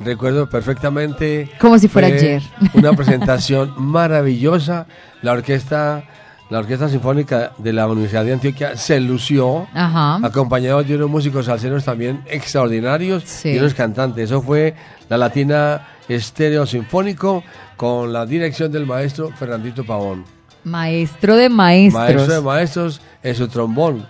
Recuerdo 0.00 0.48
perfectamente. 0.48 1.50
Como 1.58 1.78
si 1.78 1.88
fuera 1.88 2.08
fue 2.08 2.18
ayer. 2.18 2.42
Una 2.74 2.92
presentación 2.92 3.72
maravillosa. 3.76 4.86
La 5.22 5.32
orquesta, 5.32 6.04
la 6.50 6.58
orquesta 6.58 6.88
sinfónica 6.88 7.52
de 7.58 7.72
la 7.72 7.86
Universidad 7.86 8.24
de 8.24 8.34
Antioquia 8.34 8.76
se 8.76 9.00
lució, 9.00 9.66
Ajá. 9.74 10.16
acompañado 10.26 10.82
de 10.82 10.94
unos 10.96 11.10
músicos 11.10 11.46
salseros 11.46 11.84
también 11.84 12.22
extraordinarios 12.26 13.22
Sí. 13.24 13.50
y 13.50 13.58
unos 13.58 13.74
cantantes. 13.74 14.24
Eso 14.26 14.42
fue 14.42 14.74
la 15.08 15.16
Latina 15.16 15.88
Estéreo 16.08 16.66
Sinfónico 16.66 17.42
con 17.76 18.12
la 18.12 18.26
dirección 18.26 18.70
del 18.70 18.86
maestro 18.86 19.30
Fernandito 19.30 19.84
Pavón. 19.84 20.24
Maestro 20.64 21.36
de 21.36 21.48
maestros. 21.48 22.02
Maestro 22.02 22.34
de 22.34 22.40
maestros 22.40 23.00
en 23.22 23.34
su 23.34 23.48
trombón. 23.48 24.06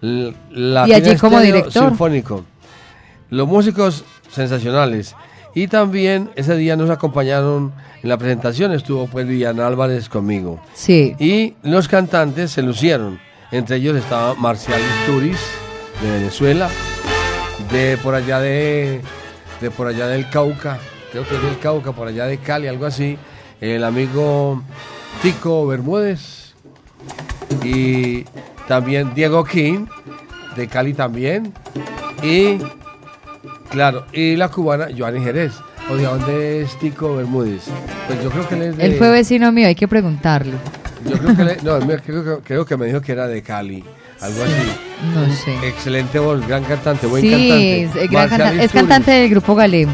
La 0.00 0.86
Y 0.88 0.92
allí 0.92 1.16
como 1.16 1.40
director. 1.40 1.88
Sinfónico. 1.88 2.44
Los 3.30 3.46
músicos 3.48 4.04
sensacionales. 4.30 5.14
Y 5.54 5.68
también 5.68 6.30
ese 6.36 6.56
día 6.56 6.76
nos 6.76 6.90
acompañaron 6.90 7.72
en 8.02 8.08
la 8.08 8.16
presentación, 8.16 8.72
estuvo 8.72 9.06
pues 9.06 9.26
Viviana 9.26 9.66
Álvarez 9.66 10.08
conmigo. 10.08 10.60
Sí. 10.74 11.16
Y 11.18 11.54
los 11.62 11.88
cantantes 11.88 12.52
se 12.52 12.62
lucieron. 12.62 13.18
Entre 13.50 13.76
ellos 13.76 13.96
estaba 13.96 14.34
Marcial 14.34 14.80
Turis 15.06 15.40
de 16.02 16.10
Venezuela, 16.10 16.68
de 17.72 17.96
por 18.02 18.14
allá 18.14 18.40
de, 18.40 19.00
de 19.60 19.70
por 19.70 19.86
allá 19.86 20.06
del 20.06 20.28
Cauca, 20.28 20.78
creo 21.10 21.26
que 21.26 21.34
es 21.34 21.42
del 21.42 21.58
Cauca, 21.58 21.92
por 21.92 22.08
allá 22.08 22.26
de 22.26 22.38
Cali, 22.38 22.68
algo 22.68 22.86
así. 22.86 23.18
El 23.60 23.82
amigo 23.84 24.62
Tico 25.22 25.66
Bermúdez 25.66 26.54
y 27.64 28.24
también 28.68 29.14
Diego 29.14 29.44
King 29.44 29.86
de 30.54 30.68
Cali 30.68 30.92
también 30.92 31.52
y 32.22 32.58
claro 33.70 34.04
y 34.12 34.36
la 34.36 34.48
cubana 34.48 34.88
Joanny 34.96 35.20
Jerez 35.22 35.52
o 35.90 35.96
de 35.96 36.04
dónde 36.04 36.62
es 36.62 36.78
Tico 36.78 37.16
Bermúdez 37.16 37.62
pues 38.06 38.22
yo 38.22 38.30
creo 38.30 38.48
que 38.48 38.54
él 38.56 38.62
es 38.62 38.76
de 38.76 38.84
Él 38.86 38.94
fue 38.96 39.10
vecino 39.10 39.52
mío, 39.52 39.66
hay 39.68 39.74
que 39.74 39.88
preguntarle. 39.88 40.54
yo 41.04 41.16
creo 41.18 41.36
que 41.36 41.42
él- 41.42 41.58
no, 41.62 41.78
creo, 42.02 42.24
que- 42.24 42.42
creo 42.44 42.64
que 42.66 42.76
me 42.76 42.86
dijo 42.86 43.00
que 43.00 43.12
era 43.12 43.26
de 43.28 43.42
Cali 43.42 43.84
algo 44.20 44.42
así 44.42 44.52
No 45.14 45.32
sé. 45.34 45.68
excelente 45.68 46.18
voz 46.18 46.46
gran 46.46 46.64
cantante 46.64 47.06
buen 47.06 47.22
Sí, 47.22 47.30
cantante 47.30 47.82
es, 48.04 48.10
gran 48.10 48.28
canta- 48.28 48.62
es 48.64 48.72
cantante 48.72 49.10
del 49.12 49.30
grupo 49.30 49.54
Galem. 49.54 49.88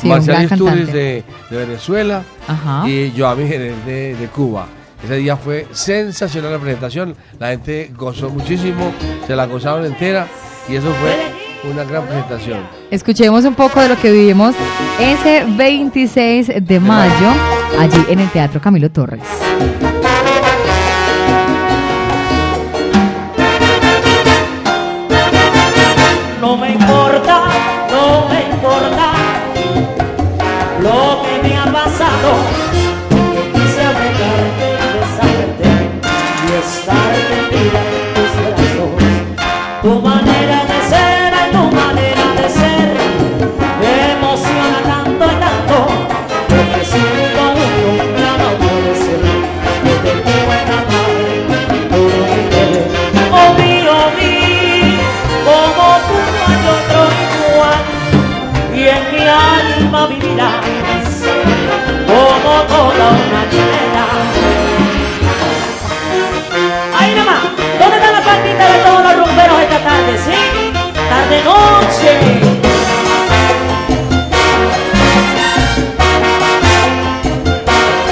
Sí, 0.00 0.06
un 0.06 0.08
Marcial 0.10 0.44
Isturiz 0.44 0.92
de, 0.92 1.24
de 1.50 1.56
Venezuela 1.56 2.22
Ajá. 2.46 2.88
y 2.88 3.12
Joami 3.16 3.46
Jerez 3.48 3.74
de, 3.84 4.14
de 4.16 4.26
Cuba. 4.28 4.66
Ese 5.04 5.16
día 5.16 5.36
fue 5.36 5.66
sensacional 5.72 6.52
la 6.52 6.58
presentación, 6.58 7.14
la 7.38 7.48
gente 7.50 7.90
gozó 7.96 8.30
muchísimo, 8.30 8.92
se 9.26 9.36
la 9.36 9.46
gozaron 9.46 9.84
entera 9.84 10.26
y 10.68 10.76
eso 10.76 10.90
fue 11.00 11.16
una 11.64 11.84
gran 11.84 12.04
presentación. 12.06 12.60
Escuchemos 12.90 13.44
un 13.44 13.54
poco 13.54 13.80
de 13.80 13.88
lo 13.88 13.96
que 13.96 14.10
vivimos 14.12 14.54
ese 15.00 15.44
26 15.46 16.52
de 16.60 16.80
mayo 16.80 17.28
allí 17.78 18.04
en 18.08 18.20
el 18.20 18.30
Teatro 18.30 18.60
Camilo 18.60 18.90
Torres. 18.90 19.22
No 26.40 26.56
me 26.56 26.70
importa, 26.72 27.44
no 27.90 28.28
me 28.28 28.40
importa 28.54 29.12
lo 30.80 31.22
que 31.22 31.48
me 31.48 31.56
ha 31.56 31.64
pasado. 31.64 32.36
Quise 33.52 33.82
abrazarte, 33.82 34.68
besarte 34.94 35.68
y 36.46 36.52
estar 36.58 37.14
tendida 37.28 37.97
alma 59.78 60.06
vivirás 60.06 60.64
como 62.06 62.52
toda 62.72 63.06
una 63.22 63.42
llena. 63.52 64.04
Ahí 66.98 67.14
nomás, 67.14 67.42
¿dónde 67.78 67.96
está 67.96 68.10
la 68.12 68.22
palmita 68.22 68.64
de 68.72 68.78
todos 68.84 69.02
los 69.04 69.14
rumberos 69.20 69.60
esta 69.60 69.78
tarde? 69.88 70.12
¿Sí? 70.26 70.38
Tarde 71.10 71.38
noche. 71.44 72.10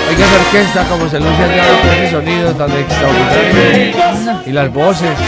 Hay 0.09 0.17
que 0.17 0.25
orquesta 0.25 0.85
como 0.89 1.09
se 1.09 1.19
luce 1.19 1.43
allá 1.43 1.65
con 1.83 1.91
ese 1.91 2.11
sonido 2.11 2.55
tan 2.55 2.71
extraordinario 2.73 4.43
y 4.47 4.53
las 4.53 4.73
voces 4.73 5.19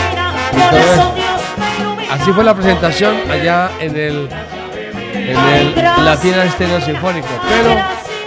y 0.53 0.71
todo 0.71 0.93
eso. 0.95 1.15
Así 2.11 2.33
fue 2.33 2.45
la 2.45 2.55
presentación 2.55 3.17
allá 3.31 3.71
en 3.81 3.97
el, 3.97 4.29
en 5.13 5.37
el 5.37 5.75
Latina 6.05 6.45
Estéreo 6.45 6.81
Sinfónico. 6.81 7.29
Pero 7.49 7.75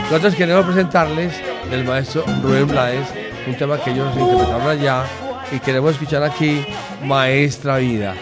nosotros 0.04 0.36
queremos 0.36 0.66
presentarles 0.66 1.34
del 1.70 1.86
maestro 1.86 2.24
Rubén 2.42 2.68
Blades, 2.68 3.08
un 3.48 3.56
tema 3.56 3.78
que 3.80 3.92
ellos 3.92 4.16
interpretaron 4.16 4.68
allá 4.68 5.06
y 5.52 5.60
queremos 5.60 5.92
escuchar 5.92 6.24
aquí 6.24 6.66
Maestra 7.04 7.78
Vida. 7.78 8.16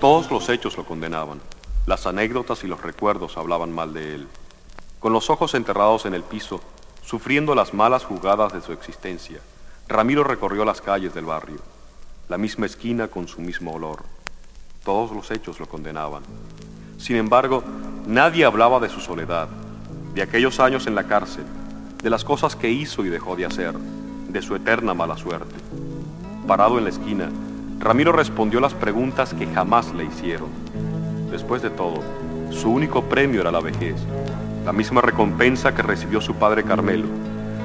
Todos 0.00 0.30
los 0.30 0.48
hechos 0.48 0.76
lo 0.76 0.84
condenaban. 0.84 1.40
Las 1.86 2.06
anécdotas 2.06 2.64
y 2.64 2.66
los 2.66 2.82
recuerdos 2.82 3.36
hablaban 3.36 3.72
mal 3.72 3.94
de 3.94 4.14
él. 4.14 4.28
Con 5.00 5.12
los 5.12 5.30
ojos 5.30 5.54
enterrados 5.54 6.06
en 6.06 6.14
el 6.14 6.22
piso, 6.22 6.60
sufriendo 7.04 7.54
las 7.54 7.72
malas 7.72 8.04
jugadas 8.04 8.52
de 8.52 8.60
su 8.60 8.72
existencia, 8.72 9.38
Ramiro 9.88 10.24
recorrió 10.24 10.64
las 10.64 10.82
calles 10.82 11.14
del 11.14 11.24
barrio, 11.24 11.60
la 12.28 12.36
misma 12.36 12.66
esquina 12.66 13.08
con 13.08 13.26
su 13.26 13.40
mismo 13.40 13.72
olor. 13.72 14.04
Todos 14.84 15.12
los 15.12 15.30
hechos 15.30 15.58
lo 15.60 15.66
condenaban. 15.66 16.22
Sin 16.98 17.14
embargo, 17.14 17.62
nadie 18.08 18.44
hablaba 18.44 18.80
de 18.80 18.88
su 18.88 18.98
soledad, 18.98 19.48
de 20.14 20.22
aquellos 20.22 20.58
años 20.58 20.88
en 20.88 20.96
la 20.96 21.04
cárcel, 21.04 21.44
de 22.02 22.10
las 22.10 22.24
cosas 22.24 22.56
que 22.56 22.70
hizo 22.70 23.04
y 23.04 23.08
dejó 23.08 23.36
de 23.36 23.46
hacer, 23.46 23.72
de 24.28 24.42
su 24.42 24.56
eterna 24.56 24.94
mala 24.94 25.16
suerte. 25.16 25.54
Parado 26.48 26.76
en 26.76 26.84
la 26.84 26.90
esquina, 26.90 27.30
Ramiro 27.78 28.10
respondió 28.10 28.58
las 28.58 28.74
preguntas 28.74 29.32
que 29.32 29.46
jamás 29.46 29.94
le 29.94 30.06
hicieron. 30.06 30.48
Después 31.30 31.62
de 31.62 31.70
todo, 31.70 32.02
su 32.50 32.68
único 32.68 33.04
premio 33.04 33.42
era 33.42 33.52
la 33.52 33.60
vejez, 33.60 33.94
la 34.64 34.72
misma 34.72 35.00
recompensa 35.00 35.76
que 35.76 35.82
recibió 35.82 36.20
su 36.20 36.34
padre 36.34 36.64
Carmelo, 36.64 37.06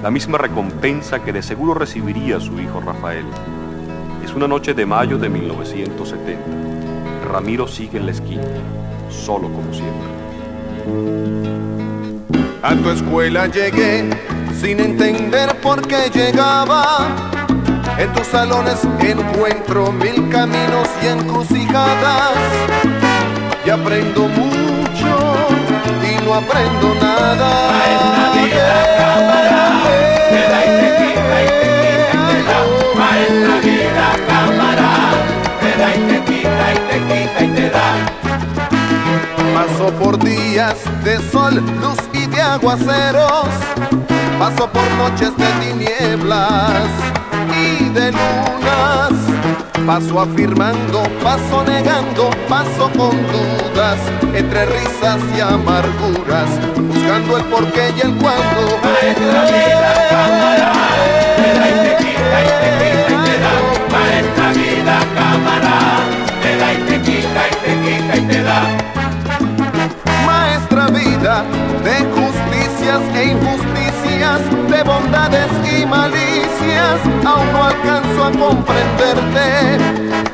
la 0.03 0.11
misma 0.11 0.37
recompensa 0.37 1.23
que 1.23 1.33
de 1.33 1.41
seguro 1.41 1.73
recibiría 1.73 2.39
su 2.39 2.59
hijo 2.59 2.81
Rafael. 2.81 3.25
Es 4.23 4.31
una 4.35 4.47
noche 4.47 4.75
de 4.75 4.85
mayo 4.85 5.17
de 5.17 5.29
1970. 5.29 6.39
Ramiro 7.31 7.67
sigue 7.67 7.97
en 7.97 8.05
la 8.05 8.11
esquina, 8.11 8.43
solo 9.13 9.49
como 9.49 9.73
siempre. 9.73 10.07
A 12.61 12.75
tu 12.75 12.89
escuela 12.89 13.47
llegué 13.47 14.09
sin 14.59 14.79
entender 14.79 15.59
por 15.61 15.85
qué 15.87 16.09
llegaba. 16.13 17.07
En 17.97 18.11
tus 18.13 18.27
salones 18.27 18.85
encuentro 19.01 19.91
mil 19.91 20.29
caminos 20.29 20.87
y 21.03 21.07
encrucijadas. 21.07 22.37
Y 23.65 23.69
aprendo 23.69 24.27
mucho 24.27 25.35
y 26.01 26.15
no 26.25 26.33
aprendo 26.33 26.95
nada. 27.01 27.71
Maestra 27.71 28.33
vida, 33.61 34.07
cámara, 34.27 34.89
te 35.59 35.69
da 35.79 35.87
y 35.95 35.99
te 35.99 36.17
quita 36.25 36.65
y 36.73 36.75
te 36.89 36.97
quita 37.07 37.39
y 37.43 37.45
te 37.49 37.65
da. 37.69 37.87
Paso 39.53 39.93
por 39.99 40.17
días 40.17 40.75
de 41.03 41.17
sol, 41.31 41.55
luz 41.79 41.99
y 42.11 42.25
de 42.25 42.41
aguaceros. 42.41 43.47
Paso 44.39 44.67
por 44.67 44.83
noches 44.97 45.31
de 45.37 45.45
tinieblas 45.61 46.89
y 47.55 47.89
de 47.89 48.11
lunas. 48.11 49.13
Paso 49.85 50.21
afirmando, 50.21 51.03
paso 51.21 51.63
negando, 51.65 52.29
paso 52.49 52.89
con 52.97 53.11
dudas, 53.31 53.99
entre 54.33 54.65
risas 54.65 55.19
y 55.37 55.41
amarguras, 55.41 56.49
buscando 56.75 57.37
el 57.37 57.43
porqué 57.45 57.93
y 57.95 58.01
el 58.01 58.15
cuándo. 58.15 58.79
Maestra 58.81 59.43
vida, 59.45 59.93
cámara, 60.09 60.71
te 61.37 61.49
da 61.59 61.69
y 61.69 61.75
te 61.83 62.03
quita 62.03 62.37
y 62.41 62.47
te 62.61 62.69
quita 62.79 63.11
y 63.11 63.25
te 63.25 63.35
da. 63.43 63.53
Maestra 63.91 64.47
vida, 64.53 64.95
cámara, 65.15 65.75
te 66.41 66.57
da 66.57 66.73
y 66.73 66.77
te 66.77 67.01
quita 67.01 67.41
y 67.47 67.55
te 67.63 67.71
quita 67.81 68.17
y 68.17 68.21
te 68.21 68.43
da. 68.43 69.02
De 71.23 71.29
justicias 71.29 72.99
e 73.15 73.31
injusticias, 73.31 74.41
de 74.69 74.83
bondades 74.83 75.47
y 75.63 75.85
malicias, 75.85 76.99
aún 77.25 77.53
no 77.53 77.63
alcanzo 77.63 78.25
a 78.25 78.31
comprenderte. 78.31 79.77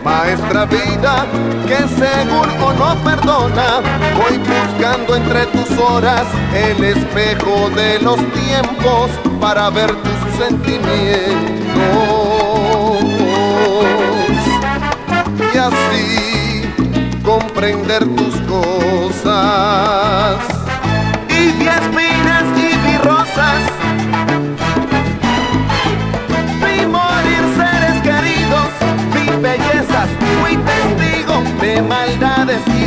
Maestra 0.04 0.66
vida 0.66 1.28
que 1.68 1.78
según 1.90 2.50
o 2.64 2.74
no 2.74 2.96
perdona, 3.04 3.82
voy 4.18 4.40
buscando 4.40 5.16
entre 5.16 5.46
tus 5.46 5.78
horas 5.78 6.26
el 6.56 6.84
espejo 6.84 7.70
de 7.76 8.00
los 8.00 8.18
tiempos 8.34 9.12
para 9.40 9.70
ver 9.70 9.92
tus 9.92 10.38
sentimientos. 10.40 10.90
Y 15.54 15.58
así 15.60 16.64
comprender 17.24 18.04
tus 18.16 18.36
cosas. 18.50 19.90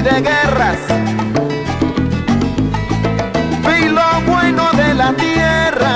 De 0.02 0.20
guerras. 0.20 0.78
Vi 3.64 3.88
lo 3.88 4.20
bueno 4.26 4.68
de 4.72 4.94
la 4.94 5.12
tierra. 5.12 5.94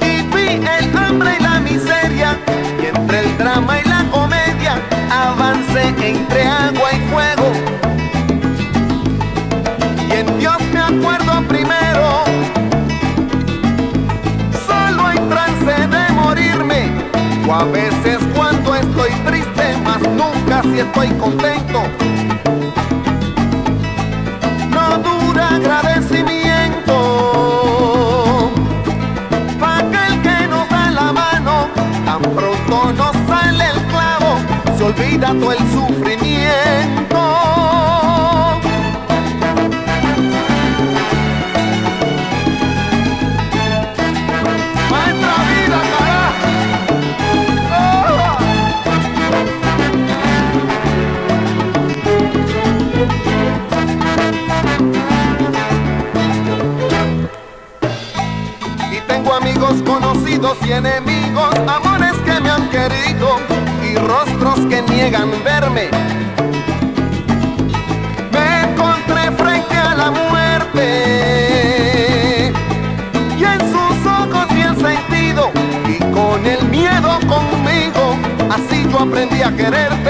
Y 0.00 0.22
vi 0.34 0.48
el 0.78 0.96
hambre 0.96 1.36
y 1.38 1.42
la 1.42 1.60
miseria. 1.60 2.38
Y 2.82 2.86
entre 2.86 3.20
el 3.20 3.38
drama 3.38 3.78
y 3.78 3.88
la 3.88 4.04
comedia 4.10 4.80
avancé 5.10 5.88
entre 6.02 6.46
agua 6.46 6.88
y 6.92 7.00
fuego. 7.10 7.52
Y 10.08 10.12
en 10.12 10.38
Dios 10.38 10.56
me 10.72 10.80
acuerdo 10.80 11.42
primero. 11.46 12.24
Solo 14.66 15.06
hay 15.06 15.18
trance 15.28 15.88
de 15.88 16.12
morirme. 16.14 16.90
O 17.46 17.54
a 17.54 17.64
veces 17.64 18.15
si 20.76 20.82
estoy 20.82 21.08
contento. 21.12 21.82
No 24.70 24.98
dura 24.98 25.56
agradecimiento. 25.56 26.96
Pa' 29.58 29.78
aquel 29.78 30.20
que 30.20 30.48
nos 30.48 30.68
da 30.68 30.90
la 30.90 31.12
mano, 31.14 31.68
tan 32.04 32.20
pronto 32.20 32.92
nos 32.92 33.16
sale 33.26 33.64
el 33.70 33.80
clavo, 33.86 34.36
se 34.76 34.84
olvida 34.84 35.28
todo 35.28 35.52
el 35.52 35.58
sufrimiento. 35.72 36.95
Y 60.38 60.70
enemigos, 60.70 61.54
amores 61.66 62.12
que 62.26 62.40
me 62.42 62.50
han 62.50 62.68
querido 62.68 63.38
y 63.82 63.94
rostros 63.96 64.66
que 64.66 64.82
niegan 64.82 65.30
verme. 65.42 65.88
Me 68.32 68.64
encontré 68.64 69.30
frente 69.32 69.74
a 69.74 69.94
la 69.94 70.10
muerte 70.10 70.82
y 73.38 73.44
en 73.44 73.60
sus 73.60 74.06
ojos 74.06 74.46
vi 74.54 74.60
el 74.60 74.76
sentido 74.76 75.50
y 75.88 75.98
con 76.12 76.44
el 76.44 76.62
miedo 76.68 77.18
conmigo, 77.20 78.18
así 78.50 78.86
yo 78.90 78.98
aprendí 79.00 79.40
a 79.40 79.56
quererte. 79.56 80.05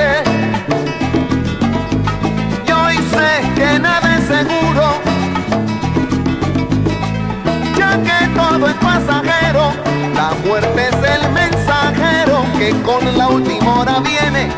Con 12.73 13.17
la 13.17 13.29
última 13.29 13.81
hora 13.81 14.01
viene 14.01 14.49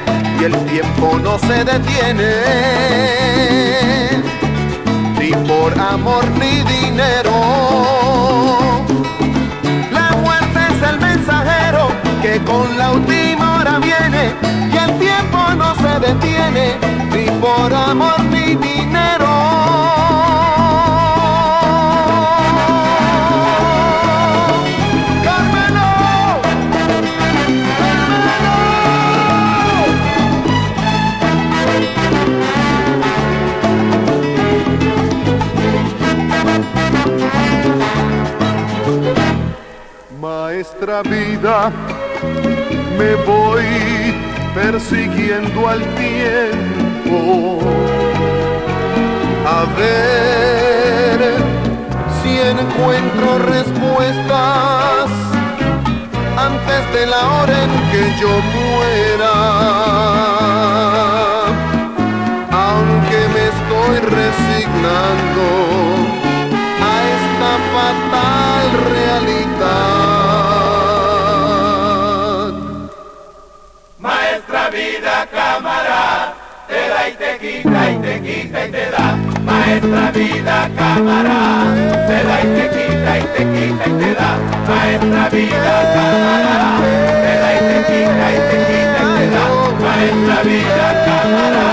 y 0.40 0.44
el 0.44 0.56
tiempo 0.66 1.18
no 1.22 1.38
se 1.38 1.64
detiene. 1.64 2.30
Ni 5.18 5.30
por 5.46 5.78
amor 5.78 6.24
ni 6.38 6.62
dinero. 6.62 7.32
La 9.92 10.16
muerte 10.22 10.60
es 10.70 10.88
el 10.88 10.98
mensajero 11.00 11.88
que 12.22 12.40
con 12.44 12.78
la 12.78 12.92
última 12.92 13.56
hora 13.56 13.78
viene 13.78 14.32
y 14.72 14.76
el 14.76 14.98
tiempo 14.98 15.38
no 15.56 15.74
se 15.74 16.00
detiene. 16.00 16.76
Ni 17.12 17.30
por 17.40 17.72
amor 17.74 18.20
ni 18.24 18.54
dinero. 18.54 19.37
Vida, 40.88 41.70
me 42.98 43.14
voy 43.26 43.62
persiguiendo 44.54 45.68
al 45.68 45.80
tiempo. 45.96 47.60
A 49.46 49.66
ver 49.78 51.18
si 52.22 52.40
encuentro 52.40 53.38
respuestas 53.38 55.10
antes 56.38 56.92
de 56.94 57.06
la 57.06 57.20
hora 57.34 57.64
en 57.64 57.72
que 57.92 58.02
yo 58.18 58.32
muera. 58.56 59.34
Aunque 62.50 63.20
me 63.34 63.42
estoy 63.54 63.96
resignando 64.16 65.44
a 66.80 66.92
esta 67.14 67.50
fatal 67.74 68.66
realidad. 68.90 69.57
Cámara, 75.48 76.34
te 76.68 76.80
da 76.92 77.08
y 77.08 77.12
te 77.14 77.30
quita 77.40 77.80
y 77.90 77.96
te 78.04 78.14
quita 78.20 78.66
y 78.66 78.70
te 78.70 78.90
da. 78.90 79.06
Maestra 79.48 80.10
vida, 80.12 80.56
cámara, 80.76 81.38
te 82.08 82.18
da 82.28 82.36
y 82.42 82.48
te 82.56 82.64
quita 82.76 83.12
y 83.18 83.24
te 83.34 83.42
quita 83.52 83.84
y 83.86 83.92
te 84.00 84.10
da. 84.18 84.30
Maestra 84.68 85.24
vida, 85.30 85.74
cámara, 85.94 86.68
te 87.24 87.32
da 87.42 87.50
y 87.56 87.60
te 87.68 87.78
quita 87.88 88.26
y 88.36 88.38
te 88.48 88.56
quita 88.68 89.00
y 89.04 89.10
te 89.16 89.26
da. 89.34 89.44
Maestra 89.84 90.36
vida, 90.48 90.86
cámara, 91.06 91.66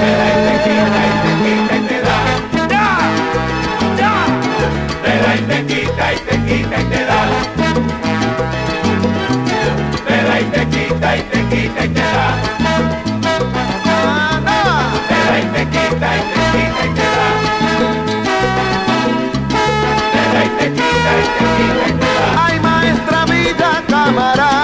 te 0.00 0.10
da 0.18 0.26
y 0.32 0.38
te 0.46 0.54
quita 0.64 1.00
y 1.08 1.14
te 1.24 1.32
quita 1.42 1.74
y 1.76 1.84
te 1.88 1.98
da. 2.06 2.18
Te 5.04 5.12
da 5.22 5.30
y 5.36 5.42
te 5.50 5.58
quita 5.70 6.04
y 6.12 6.18
te 6.26 6.34
quita 6.46 6.76
y 6.80 6.84
te 6.92 7.00
da. 7.10 7.20
Te 10.06 10.16
da 10.26 10.34
y 10.40 10.44
te 10.44 10.62
quita 10.74 11.08
y 11.16 11.22
te 11.22 11.40
quita 11.50 11.84
y 11.84 11.88
te 11.88 12.00
da. 12.00 12.85
Vida, 24.16 24.55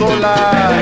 poder 0.00 0.80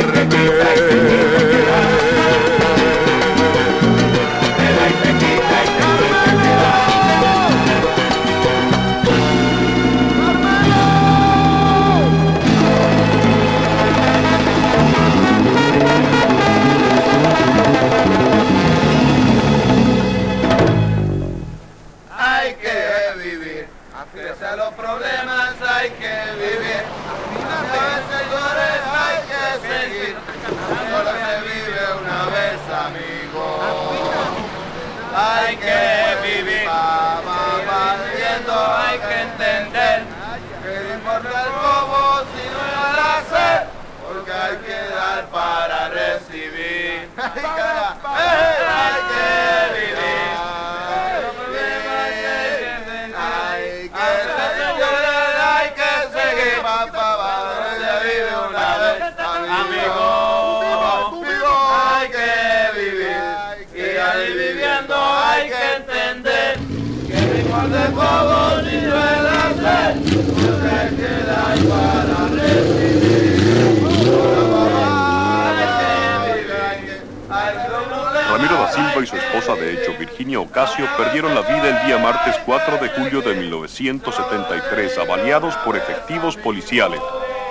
Y 79.03 79.07
su 79.07 79.17
esposa, 79.17 79.55
de 79.55 79.75
hecho, 79.75 79.97
Virginia 79.97 80.41
Ocasio, 80.41 80.85
perdieron 80.97 81.33
la 81.33 81.43
vida 81.43 81.69
el 81.69 81.87
día 81.87 81.99
martes 81.99 82.35
4 82.45 82.79
de 82.79 82.89
julio 82.89 83.23
de 83.23 83.37
1973, 83.37 84.99
avaliados 84.99 85.55
por 85.59 85.77
efectivos 85.77 86.37
policiales 86.37 87.01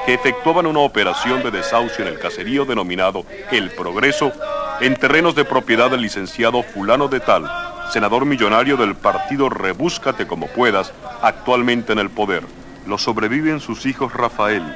que 0.06 0.14
efectuaban 0.14 0.68
una 0.68 0.80
operación 0.80 1.44
de 1.44 1.52
desahucio 1.52 2.06
en 2.06 2.14
el 2.14 2.19
caserío 2.19 2.65
denominado 2.65 3.26
El 3.49 3.69
Progreso, 3.72 4.34
en 4.82 4.95
terrenos 4.95 5.36
de 5.36 5.45
propiedad 5.45 5.90
del 5.90 6.02
licenciado 6.02 6.64
Fulano 6.64 7.07
de 7.07 7.22
Tal, 7.22 7.49
senador 7.91 8.26
millonario 8.26 8.76
del 8.76 8.95
partido 8.95 9.49
Rebúscate 9.49 10.28
como 10.28 10.48
puedas, 10.48 10.91
actualmente 11.22 11.94
en 11.94 11.99
el 11.99 12.10
poder. 12.10 12.44
Lo 12.86 12.98
sobreviven 12.98 13.61
sus 13.61 13.86
hijos 13.86 14.11
Rafael, 14.11 14.76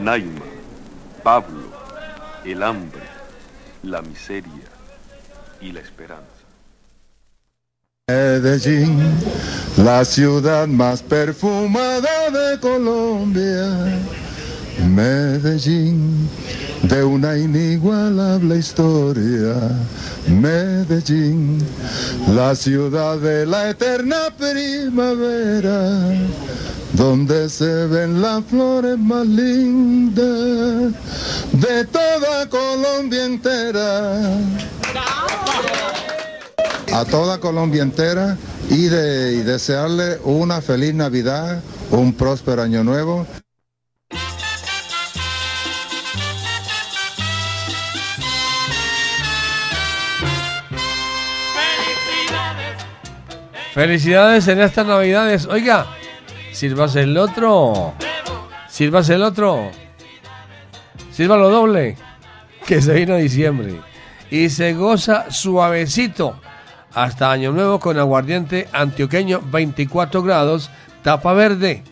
Naima, 0.00 0.40
Pablo, 1.22 1.70
el 2.44 2.62
hambre, 2.62 3.02
la 3.84 4.02
miseria 4.02 4.71
y 5.62 5.72
la 5.72 5.80
esperanza. 5.80 6.26
Medellín, 8.08 8.98
la 9.76 10.04
ciudad 10.04 10.66
más 10.66 11.02
perfumada 11.02 12.30
de 12.30 12.58
Colombia. 12.60 14.02
Medellín, 14.78 16.28
de 16.82 17.04
una 17.04 17.36
inigualable 17.38 18.58
historia. 18.58 19.54
Medellín, 20.28 21.58
la 22.34 22.54
ciudad 22.54 23.18
de 23.18 23.46
la 23.46 23.70
eterna 23.70 24.28
primavera, 24.36 26.14
donde 26.92 27.48
se 27.48 27.86
ven 27.86 28.22
las 28.22 28.44
flores 28.44 28.98
más 28.98 29.26
lindas 29.26 30.92
de 31.52 31.84
toda 31.86 32.48
Colombia 32.48 33.24
entera 33.24 34.38
a 36.92 37.04
toda 37.06 37.40
Colombia 37.40 37.82
entera 37.82 38.36
y, 38.68 38.84
de, 38.84 39.34
y 39.34 39.42
desearle 39.42 40.18
una 40.24 40.60
feliz 40.60 40.94
Navidad, 40.94 41.62
un 41.90 42.12
próspero 42.12 42.62
año 42.62 42.84
nuevo. 42.84 43.26
Felicidades 53.72 54.48
en 54.48 54.60
estas 54.60 54.86
navidades. 54.86 55.46
Oiga, 55.46 55.86
sírvase 56.52 57.02
el 57.02 57.16
otro. 57.16 57.94
Sírvase 58.68 59.14
el 59.14 59.22
otro. 59.22 59.70
Sírvalo 61.10 61.48
doble. 61.48 61.96
Que 62.66 62.82
se 62.82 62.92
vino 62.92 63.16
diciembre. 63.16 63.80
Y 64.30 64.50
se 64.50 64.74
goza 64.74 65.30
suavecito. 65.30 66.38
Hasta 66.92 67.32
Año 67.32 67.52
Nuevo 67.52 67.80
con 67.80 67.98
aguardiente 67.98 68.68
antioqueño 68.72 69.40
24 69.40 70.22
grados, 70.22 70.70
tapa 71.02 71.32
verde. 71.32 71.82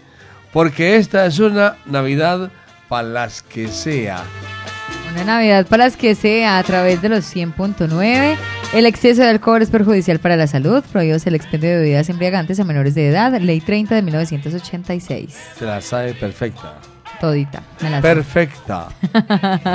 Porque 0.52 0.96
esta 0.96 1.24
es 1.24 1.38
una 1.38 1.78
Navidad 1.86 2.50
para 2.90 3.08
las 3.08 3.42
que 3.42 3.68
sea. 3.68 4.22
Una 5.12 5.24
Navidad 5.24 5.66
para 5.66 5.84
las 5.84 5.96
que 5.96 6.14
sea 6.14 6.58
a 6.58 6.62
través 6.62 7.02
de 7.02 7.08
los 7.08 7.24
100.9. 7.34 8.36
El 8.72 8.86
exceso 8.86 9.22
de 9.22 9.28
alcohol 9.28 9.60
es 9.60 9.70
perjudicial 9.70 10.20
para 10.20 10.36
la 10.36 10.46
salud. 10.46 10.84
Prohibidos 10.92 11.26
el 11.26 11.34
expendio 11.34 11.70
de 11.70 11.76
bebidas 11.78 12.08
embriagantes 12.08 12.60
a 12.60 12.64
menores 12.64 12.94
de 12.94 13.08
edad. 13.08 13.38
Ley 13.40 13.60
30 13.60 13.96
de 13.96 14.02
1986. 14.02 15.36
Se 15.58 15.64
la 15.64 15.80
sabe 15.80 16.14
perfecta. 16.14 16.78
Todita. 17.20 17.62
me 17.82 17.90
la 17.90 17.96
sé. 17.98 18.02
Perfecta. 18.02 18.88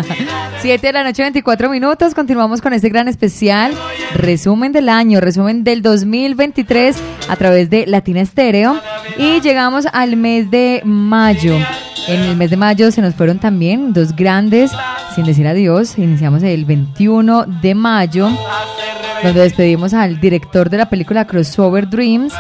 7 0.62 0.88
de 0.88 0.94
la 0.94 1.04
noche, 1.04 1.22
24 1.22 1.70
minutos. 1.70 2.16
Continuamos 2.16 2.60
con 2.62 2.74
este 2.74 2.90
gran 2.90 3.08
especial. 3.08 3.74
Resumen 4.16 4.72
del 4.72 4.90
año, 4.90 5.22
resumen 5.22 5.64
del 5.64 5.82
2023 5.84 6.98
a 7.30 7.36
través 7.36 7.70
de 7.70 7.86
Latina 7.86 8.22
Estéreo. 8.22 8.82
Y 9.18 9.42
llegamos 9.42 9.86
al 9.94 10.18
mes 10.18 10.50
de 10.50 10.82
mayo. 10.86 11.56
En 12.08 12.22
el 12.22 12.36
mes 12.36 12.50
de 12.50 12.58
mayo 12.58 12.92
se 12.92 13.02
nos 13.02 13.14
fueron 13.16 13.40
también 13.40 13.94
dos 13.94 14.16
grandes, 14.16 14.72
sin 15.16 15.26
decir 15.26 15.48
adiós. 15.48 15.98
Iniciamos 15.98 16.42
el 16.44 16.66
21 16.66 17.46
de 17.62 17.76
mayo, 17.76 18.30
donde 19.24 19.42
despedimos 19.42 19.94
al 19.94 20.20
director 20.20 20.70
de 20.70 20.78
la 20.78 20.90
película 20.90 21.26
Crossover 21.26 21.90
Dreams, 21.90 22.34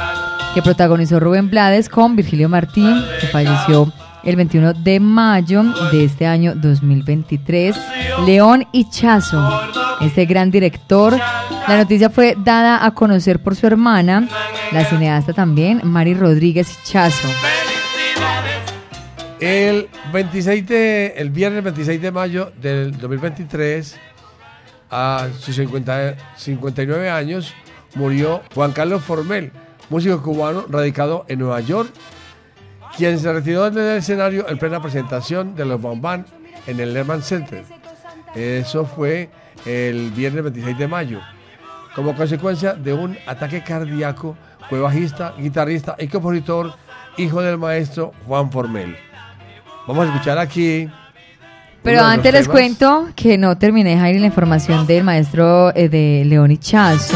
que 0.53 0.61
protagonizó 0.61 1.19
Rubén 1.19 1.49
Blades 1.49 1.89
con 1.89 2.15
Virgilio 2.15 2.49
Martín, 2.49 3.03
que 3.19 3.27
falleció 3.27 3.91
el 4.25 4.35
21 4.35 4.73
de 4.73 4.99
mayo 4.99 5.63
de 5.91 6.03
este 6.03 6.25
año 6.25 6.55
2023. 6.55 7.75
León 8.25 8.67
Ichazo, 8.71 9.61
este 10.01 10.25
gran 10.25 10.51
director. 10.51 11.17
La 11.67 11.77
noticia 11.77 12.09
fue 12.09 12.35
dada 12.37 12.85
a 12.85 12.93
conocer 12.93 13.41
por 13.41 13.55
su 13.55 13.67
hermana, 13.67 14.27
la 14.71 14.85
cineasta 14.85 15.33
también, 15.33 15.81
Mari 15.83 16.15
Rodríguez 16.15 16.77
Ichazo. 16.83 17.27
El 19.39 19.89
26 20.11 20.67
de, 20.67 21.13
el 21.17 21.29
viernes 21.29 21.63
26 21.63 22.01
de 22.01 22.11
mayo 22.11 22.51
del 22.59 22.97
2023, 22.97 23.95
a 24.89 25.27
sus 25.39 25.55
50 25.55 26.15
59 26.35 27.09
años, 27.09 27.53
murió 27.95 28.41
Juan 28.55 28.71
Carlos 28.71 29.03
Formel, 29.03 29.51
músico 29.89 30.21
cubano 30.23 30.65
radicado 30.69 31.25
en 31.27 31.39
Nueva 31.39 31.59
York, 31.59 31.91
quien 32.97 33.19
se 33.19 33.31
retiró 33.31 33.69
del 33.69 33.97
escenario 33.97 34.47
en 34.47 34.57
plena 34.57 34.81
presentación 34.81 35.55
de 35.55 35.65
los 35.65 35.81
Bambán 35.81 36.25
en 36.67 36.79
el 36.79 36.93
Lehman 36.93 37.21
Center. 37.21 37.63
Eso 38.33 38.85
fue 38.85 39.29
el 39.65 40.11
viernes 40.11 40.43
26 40.43 40.77
de 40.77 40.87
mayo. 40.87 41.19
Como 41.95 42.15
consecuencia 42.15 42.73
de 42.73 42.93
un 42.93 43.17
ataque 43.25 43.63
cardíaco, 43.63 44.35
fue 44.69 44.79
bajista, 44.79 45.33
guitarrista 45.37 45.95
y 45.97 46.07
compositor, 46.07 46.73
hijo 47.17 47.41
del 47.41 47.57
maestro 47.57 48.11
Juan 48.25 48.51
Formel. 48.51 48.95
Vamos 49.87 50.07
a 50.07 50.11
escuchar 50.11 50.37
aquí. 50.37 50.89
Pero 51.83 52.01
antes 52.01 52.33
les 52.33 52.47
cuento 52.47 53.09
que 53.15 53.37
no 53.37 53.57
terminé, 53.57 53.97
Jairi, 53.97 54.19
la 54.19 54.25
información 54.25 54.87
del 54.87 55.03
maestro 55.03 55.73
eh, 55.75 55.87
de 55.87 56.23
León 56.25 56.51
Ichazo. 56.51 57.15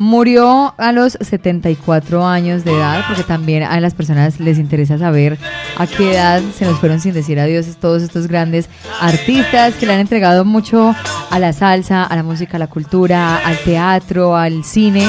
Murió 0.00 0.72
a 0.78 0.92
los 0.92 1.18
74 1.20 2.26
años 2.26 2.64
de 2.64 2.72
edad, 2.72 3.04
porque 3.06 3.22
también 3.22 3.64
a 3.64 3.78
las 3.80 3.92
personas 3.92 4.40
les 4.40 4.58
interesa 4.58 4.96
saber 4.96 5.36
a 5.76 5.86
qué 5.86 6.12
edad 6.12 6.40
se 6.56 6.64
nos 6.64 6.80
fueron 6.80 7.00
sin 7.00 7.12
decir 7.12 7.38
adiós 7.38 7.66
todos 7.78 8.02
estos 8.02 8.26
grandes 8.26 8.70
artistas 8.98 9.74
que 9.74 9.84
le 9.84 9.92
han 9.92 10.00
entregado 10.00 10.46
mucho 10.46 10.96
a 11.28 11.38
la 11.38 11.52
salsa, 11.52 12.02
a 12.02 12.16
la 12.16 12.22
música, 12.22 12.56
a 12.56 12.60
la 12.60 12.68
cultura, 12.68 13.46
al 13.46 13.58
teatro, 13.58 14.34
al 14.34 14.64
cine. 14.64 15.06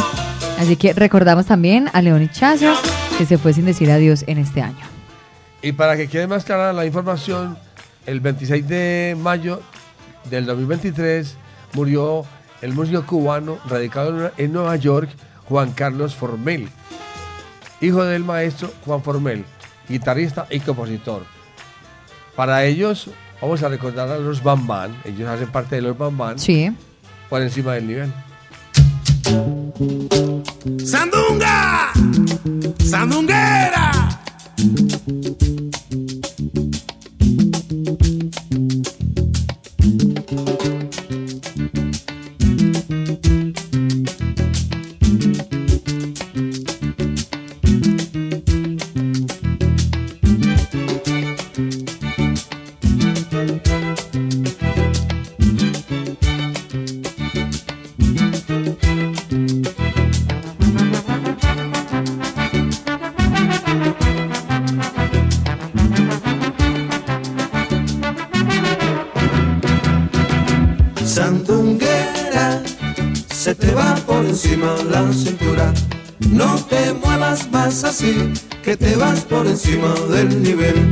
Así 0.60 0.76
que 0.76 0.92
recordamos 0.92 1.46
también 1.46 1.88
a 1.94 2.02
León 2.02 2.24
Hichazo, 2.24 2.74
que 3.18 3.26
se 3.26 3.38
fue 3.38 3.54
sin 3.54 3.64
decir 3.64 3.90
adiós 3.90 4.26
en 4.28 4.40
este 4.40 4.62
año. 4.62 4.86
Y 5.62 5.72
para 5.72 5.96
que 5.96 6.10
quede 6.10 6.28
más 6.28 6.44
clara 6.44 6.74
la 6.74 6.86
información, 6.86 7.58
el 8.06 8.20
26 8.20 8.68
de 8.68 9.16
mayo 9.18 9.62
del 10.30 10.46
2023 10.46 11.38
murió 11.76 12.26
el 12.62 12.74
músico 12.74 13.06
cubano 13.06 13.58
radicado 13.68 14.32
en 14.38 14.54
Nueva 14.54 14.76
York, 14.76 15.10
Juan 15.46 15.72
Carlos 15.72 16.16
Formel, 16.16 16.70
hijo 17.82 18.04
del 18.04 18.24
maestro 18.24 18.72
Juan 18.86 19.02
Formel, 19.02 19.46
guitarrista 19.90 20.48
y 20.50 20.60
compositor. 20.60 21.24
Para 22.36 22.64
ellos, 22.66 23.10
vamos 23.42 23.62
a 23.64 23.70
recordar 23.70 24.10
a 24.10 24.18
los 24.18 24.42
Bambán, 24.42 24.96
ellos 25.04 25.28
hacen 25.28 25.52
parte 25.52 25.76
de 25.76 25.82
los 25.82 25.98
Bambán, 25.98 26.40
sí. 26.40 26.72
por 27.30 27.42
encima 27.42 27.74
del 27.74 27.88
nivel. 27.88 28.14
¡Sandunga! 30.86 31.92
¡Sandunguera! 32.80 33.92
encima 79.72 79.94
del 80.14 80.44
nivel. 80.44 80.92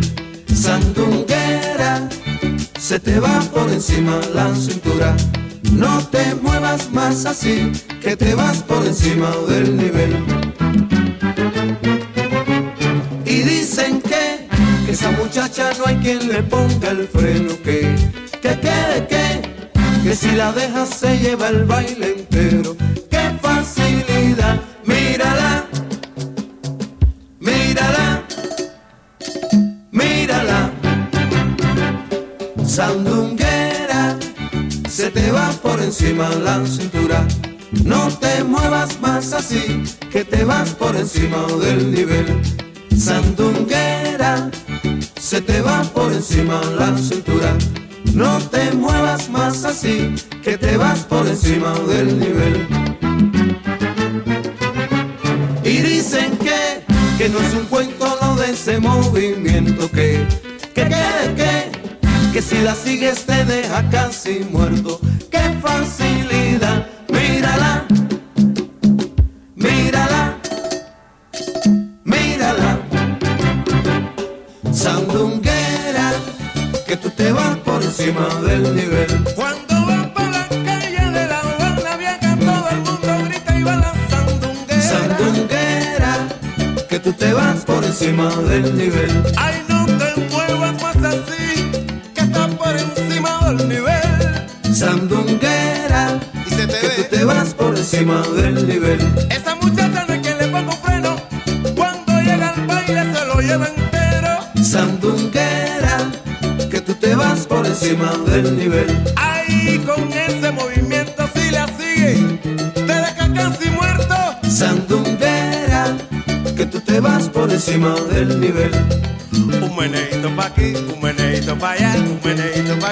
Sandunguera, 0.53 2.07
se 2.79 2.99
te 2.99 3.19
va 3.19 3.39
por 3.53 3.69
encima 3.69 4.19
la 4.33 4.55
cintura. 4.55 5.15
No 5.73 5.99
te 6.07 6.35
muevas 6.35 6.89
más 6.91 7.25
así, 7.25 7.71
que 8.01 8.15
te 8.15 8.35
vas 8.35 8.63
por 8.63 8.85
encima 8.85 9.31
del 9.49 9.75
nivel. 9.75 10.15
Y 13.25 13.41
dicen 13.41 14.01
que, 14.01 14.47
que 14.85 14.91
esa 14.91 15.11
muchacha 15.11 15.71
no 15.77 15.85
hay 15.85 15.95
quien 15.97 16.27
le 16.29 16.41
ponga 16.43 16.91
el 16.91 17.07
freno, 17.07 17.53
que, 17.63 17.95
que, 18.41 18.59
que, 18.59 19.07
que, 19.09 20.03
que 20.03 20.15
si 20.15 20.31
la 20.31 20.53
dejas 20.53 20.89
se 20.89 21.17
lleva 21.17 21.49
el 21.49 21.65
baile 21.65 22.28
encima 41.09 41.47
del 41.57 41.89
nivel. 41.89 42.58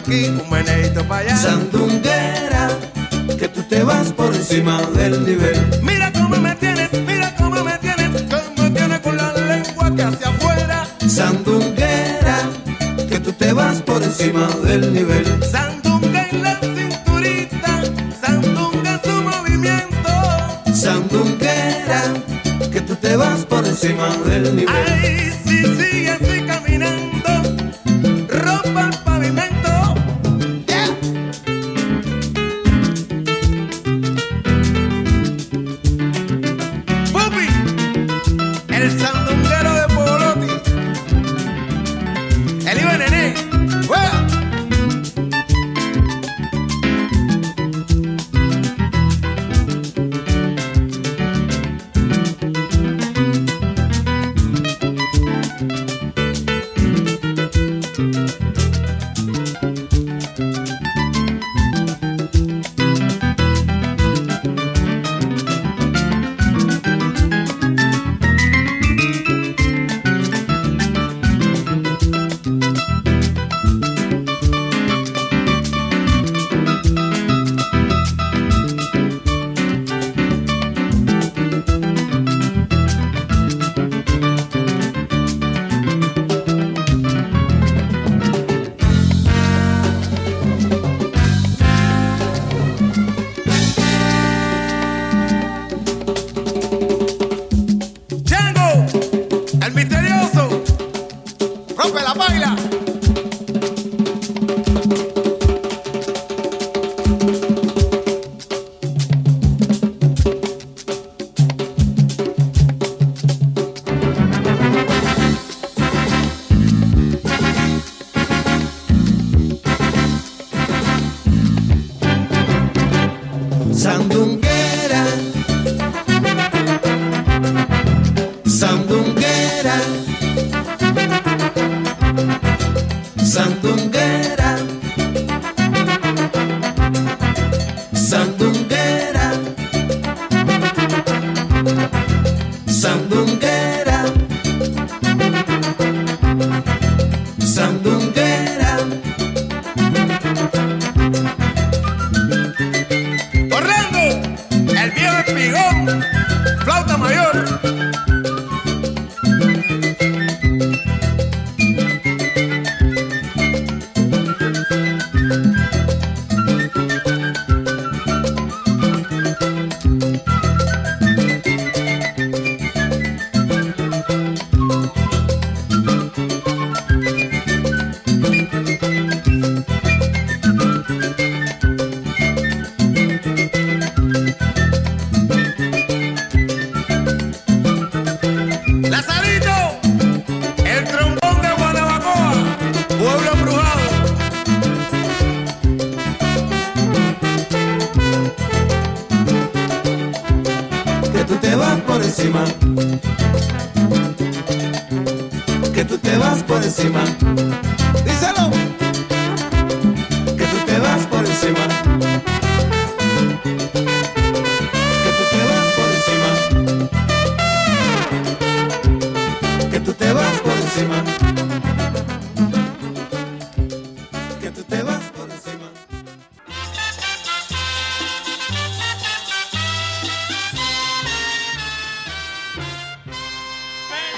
aquí, 0.07 0.27
un 0.27 0.49
meneito 0.49 1.03
para 1.07 1.21
allá. 1.21 1.37
Sandunguera, 1.37 2.69
que 3.37 3.47
tú 3.49 3.61
te 3.63 3.83
vas 3.83 4.11
por 4.13 4.33
encima 4.33 4.81
del 4.95 5.25
nivel. 5.25 5.66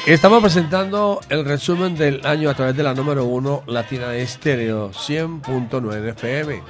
Estamos 0.10 0.42
presentando 0.42 1.22
el 1.30 1.46
resumen 1.46 1.96
del 1.96 2.26
año 2.26 2.50
a 2.50 2.56
través 2.56 2.76
de 2.76 2.82
la 2.82 2.96
número 2.96 3.26
1 3.26 3.66
Latina 3.68 4.16
Estéreo 4.16 4.90
100.9 4.90 6.10
FM. 6.14 6.64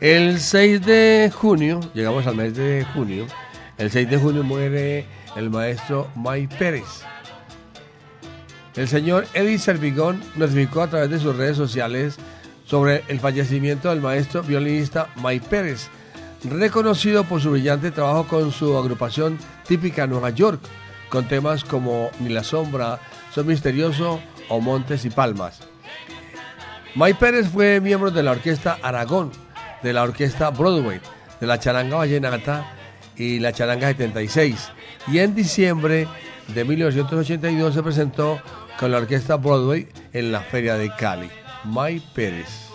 El 0.00 0.40
6 0.40 0.84
de 0.84 1.32
junio, 1.32 1.78
llegamos 1.94 2.26
al 2.26 2.34
mes 2.34 2.56
de 2.56 2.84
junio, 2.92 3.28
el 3.78 3.88
6 3.92 4.10
de 4.10 4.18
junio 4.18 4.42
muere 4.42 5.06
el 5.36 5.48
maestro 5.48 6.10
Mike 6.16 6.56
Pérez. 6.58 7.04
El 8.74 8.88
señor 8.88 9.28
Eddie 9.32 9.60
Servigón 9.60 10.20
notificó 10.34 10.82
a 10.82 10.90
través 10.90 11.08
de 11.08 11.20
sus 11.20 11.36
redes 11.36 11.56
sociales 11.56 12.16
sobre 12.64 13.04
el 13.06 13.20
fallecimiento 13.20 13.90
del 13.90 14.00
maestro 14.00 14.42
violinista 14.42 15.06
Mike 15.22 15.46
Pérez, 15.48 15.86
reconocido 16.42 17.22
por 17.22 17.40
su 17.40 17.52
brillante 17.52 17.92
trabajo 17.92 18.26
con 18.26 18.50
su 18.50 18.76
agrupación 18.76 19.38
típica 19.68 20.08
Nueva 20.08 20.30
York, 20.30 20.60
con 21.10 21.28
temas 21.28 21.64
como 21.64 22.10
Ni 22.20 22.30
la 22.30 22.42
sombra, 22.42 22.98
Son 23.34 23.46
misterioso 23.46 24.20
o 24.48 24.60
Montes 24.60 25.04
y 25.04 25.10
Palmas. 25.10 25.60
Mike 26.94 27.18
Pérez 27.20 27.48
fue 27.48 27.80
miembro 27.80 28.10
de 28.10 28.22
la 28.22 28.32
orquesta 28.32 28.78
Aragón, 28.82 29.30
de 29.82 29.92
la 29.92 30.02
orquesta 30.02 30.50
Broadway, 30.50 31.00
de 31.40 31.46
la 31.46 31.58
charanga 31.60 31.96
vallenata 31.96 32.72
y 33.16 33.38
la 33.38 33.52
charanga 33.52 33.88
76. 33.88 34.70
Y 35.08 35.18
en 35.18 35.34
diciembre 35.34 36.08
de 36.48 36.64
1982 36.64 37.74
se 37.74 37.82
presentó 37.82 38.40
con 38.78 38.90
la 38.90 38.98
orquesta 38.98 39.36
Broadway 39.36 39.88
en 40.12 40.32
la 40.32 40.40
Feria 40.40 40.76
de 40.76 40.90
Cali. 40.96 41.30
Mike 41.64 42.06
Pérez. 42.14 42.69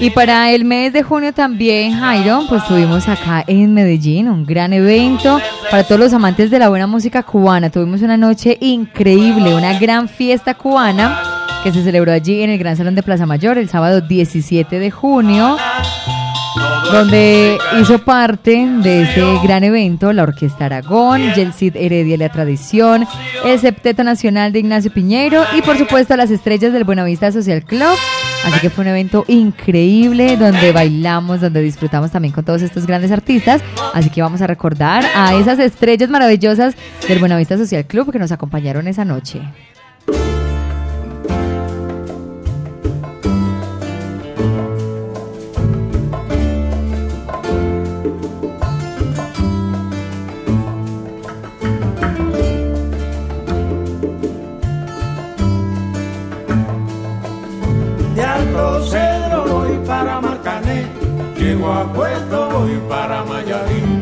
Y 0.00 0.10
para 0.10 0.50
el 0.50 0.64
mes 0.64 0.92
de 0.92 1.02
junio 1.02 1.32
también, 1.32 1.98
Jairo, 1.98 2.44
pues 2.48 2.66
tuvimos 2.66 3.08
acá 3.08 3.44
en 3.46 3.72
Medellín 3.72 4.28
un 4.28 4.44
gran 4.44 4.72
evento 4.72 5.40
para 5.70 5.84
todos 5.84 6.00
los 6.00 6.12
amantes 6.12 6.50
de 6.50 6.58
la 6.58 6.68
buena 6.68 6.86
música 6.86 7.22
cubana. 7.22 7.70
Tuvimos 7.70 8.02
una 8.02 8.16
noche 8.16 8.58
increíble, 8.60 9.54
una 9.54 9.78
gran 9.78 10.08
fiesta 10.08 10.54
cubana 10.54 11.20
que 11.62 11.72
se 11.72 11.82
celebró 11.82 12.12
allí 12.12 12.42
en 12.42 12.50
el 12.50 12.58
Gran 12.58 12.76
Salón 12.76 12.94
de 12.94 13.02
Plaza 13.02 13.24
Mayor 13.24 13.56
el 13.56 13.70
sábado 13.70 14.02
17 14.02 14.78
de 14.78 14.90
junio, 14.90 15.56
donde 16.92 17.58
hizo 17.80 17.98
parte 17.98 18.66
de 18.82 19.02
este 19.02 19.22
gran 19.42 19.64
evento 19.64 20.12
la 20.12 20.22
Orquesta 20.22 20.66
Aragón, 20.66 21.32
Yelcid 21.34 21.76
Heredia 21.76 22.16
la 22.16 22.28
Tradición, 22.28 23.06
el 23.44 23.58
Septeto 23.58 24.04
Nacional 24.04 24.52
de 24.52 24.60
Ignacio 24.60 24.92
Piñeiro 24.92 25.42
y 25.56 25.62
por 25.62 25.76
supuesto 25.76 26.16
las 26.16 26.30
estrellas 26.30 26.72
del 26.72 26.84
Buenavista 26.84 27.32
Social 27.32 27.64
Club. 27.64 27.96
Así 28.44 28.60
que 28.60 28.70
fue 28.70 28.82
un 28.82 28.88
evento 28.88 29.24
increíble 29.26 30.36
donde 30.36 30.70
bailamos, 30.72 31.40
donde 31.40 31.62
disfrutamos 31.62 32.10
también 32.10 32.32
con 32.32 32.44
todos 32.44 32.62
estos 32.62 32.86
grandes 32.86 33.10
artistas. 33.10 33.62
Así 33.94 34.10
que 34.10 34.20
vamos 34.22 34.42
a 34.42 34.46
recordar 34.46 35.04
a 35.14 35.34
esas 35.34 35.58
estrellas 35.58 36.10
maravillosas 36.10 36.74
del 37.08 37.18
Buenavista 37.18 37.56
Social 37.56 37.86
Club 37.86 38.12
que 38.12 38.18
nos 38.18 38.32
acompañaron 38.32 38.86
esa 38.86 39.04
noche. 39.04 39.40
Llego 61.64 61.72
a 61.72 61.92
Puerto 61.92 62.48
voy 62.50 62.80
para 62.88 63.24
Mayarín. 63.24 64.00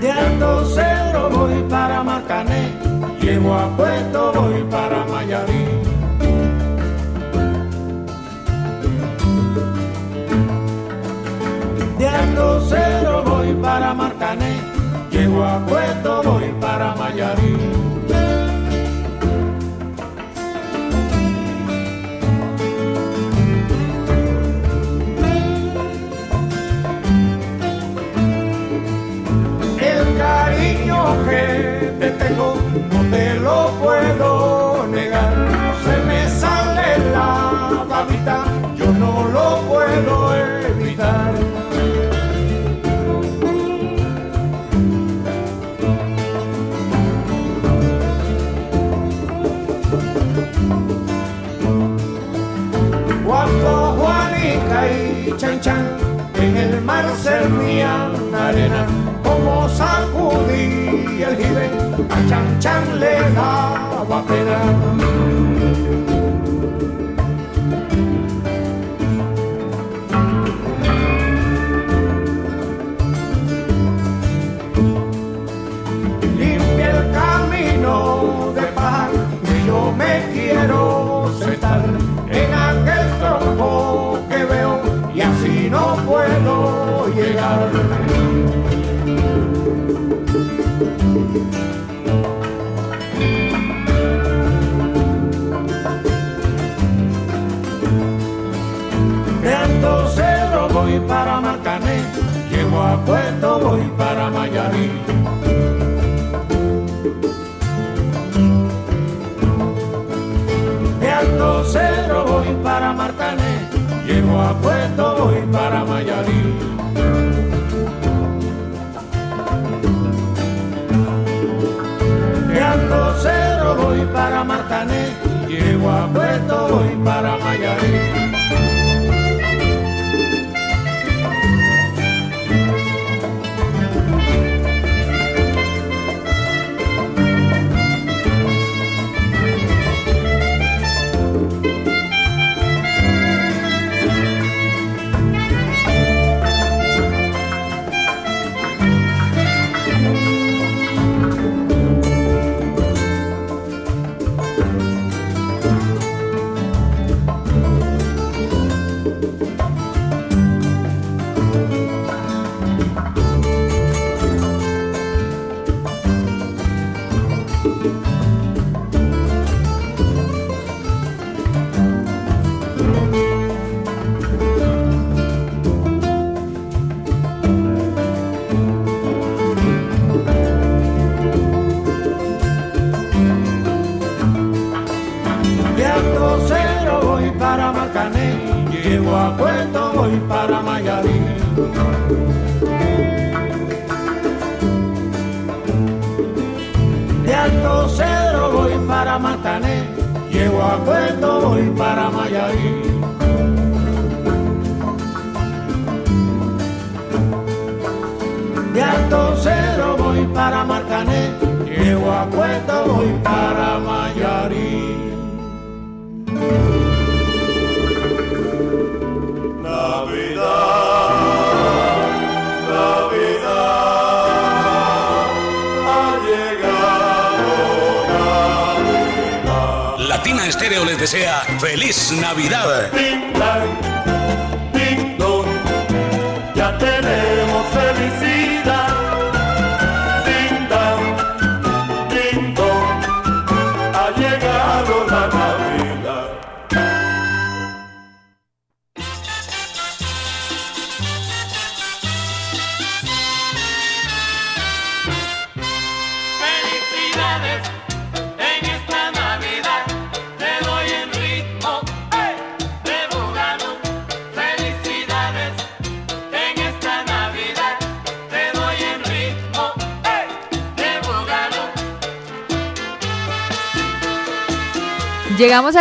De 0.00 0.10
Alto 0.10 0.64
Cedro 0.66 1.30
voy 1.30 1.62
para 1.68 2.02
Marcané, 2.02 2.72
llego 3.20 3.54
a 3.54 3.76
Puerto 3.76 4.32
voy 4.32 4.62
para 4.70 5.04
Mayarín. 5.06 5.82
De 11.98 12.08
Alto 12.08 12.60
Cedro 12.68 13.24
voy 13.24 13.54
para 13.54 13.92
Marcané, 13.94 14.60
llego 15.10 15.44
a 15.44 15.58
Puerto 15.66 16.22
voy 16.22 16.54
para 16.60 16.94
Mayarín. 16.94 17.79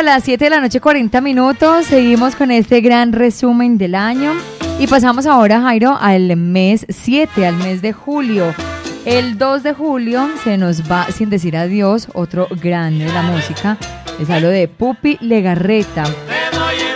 Las 0.10 0.24
7 0.24 0.44
de 0.44 0.50
la 0.50 0.60
noche 0.60 0.82
40 0.82 1.22
minutos, 1.22 1.86
seguimos 1.86 2.36
con 2.36 2.50
este 2.50 2.82
gran 2.82 3.14
resumen 3.14 3.78
del 3.78 3.94
año 3.94 4.34
y 4.80 4.88
pasamos 4.88 5.28
ahora, 5.28 5.62
Jairo, 5.62 5.96
al 6.02 6.36
mes 6.36 6.88
7, 6.90 7.46
al 7.46 7.56
mes 7.58 7.84
de 7.84 7.94
julio. 7.94 8.56
El 9.06 9.38
2 9.38 9.62
de 9.62 9.74
julio 9.74 10.28
se 10.44 10.58
nos 10.58 10.90
va, 10.92 11.06
sin 11.12 11.30
decir 11.30 11.56
adiós, 11.56 12.08
otro 12.16 12.48
grande 12.60 13.06
de 13.06 13.14
la 13.14 13.22
música. 13.22 13.78
Les 14.18 14.28
hablo 14.32 14.50
de 14.50 14.68
Pupi 14.68 15.20
Legarreta. 15.22 16.06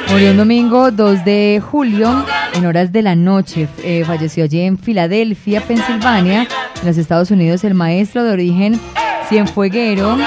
Murió 0.10 0.32
un 0.32 0.38
domingo 0.38 0.90
2 0.90 1.24
de 1.24 1.62
julio 1.64 2.26
en 2.56 2.66
horas 2.66 2.92
de 2.92 3.04
la 3.04 3.16
noche. 3.16 3.68
Eh, 3.84 4.04
falleció 4.08 4.46
allí 4.46 4.62
en 4.62 4.80
Filadelfia, 4.80 5.62
Pensilvania, 5.62 6.48
en 6.82 6.88
los 6.88 6.98
Estados 6.98 7.30
Unidos, 7.30 7.64
el 7.64 7.76
maestro 7.76 8.24
de 8.24 8.32
origen 8.32 8.80
cienfueguero 9.30 10.18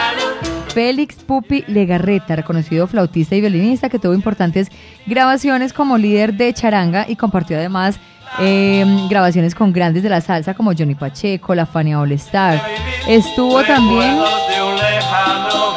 Félix 0.76 1.14
Pupi 1.14 1.64
Legarreta, 1.68 2.36
reconocido 2.36 2.86
flautista 2.86 3.34
y 3.34 3.40
violinista 3.40 3.88
que 3.88 3.98
tuvo 3.98 4.12
importantes 4.12 4.70
grabaciones 5.06 5.72
como 5.72 5.96
líder 5.96 6.34
de 6.34 6.52
charanga 6.52 7.06
y 7.08 7.16
compartió 7.16 7.56
además 7.56 7.98
eh, 8.40 8.84
grabaciones 9.08 9.54
con 9.54 9.72
grandes 9.72 10.02
de 10.02 10.10
la 10.10 10.20
salsa 10.20 10.52
como 10.52 10.74
Johnny 10.76 10.94
Pacheco, 10.94 11.54
La 11.54 11.64
Fania 11.64 11.98
All 11.98 12.12
Star. 12.12 12.60
Estuvo 13.08 13.62
también 13.62 14.18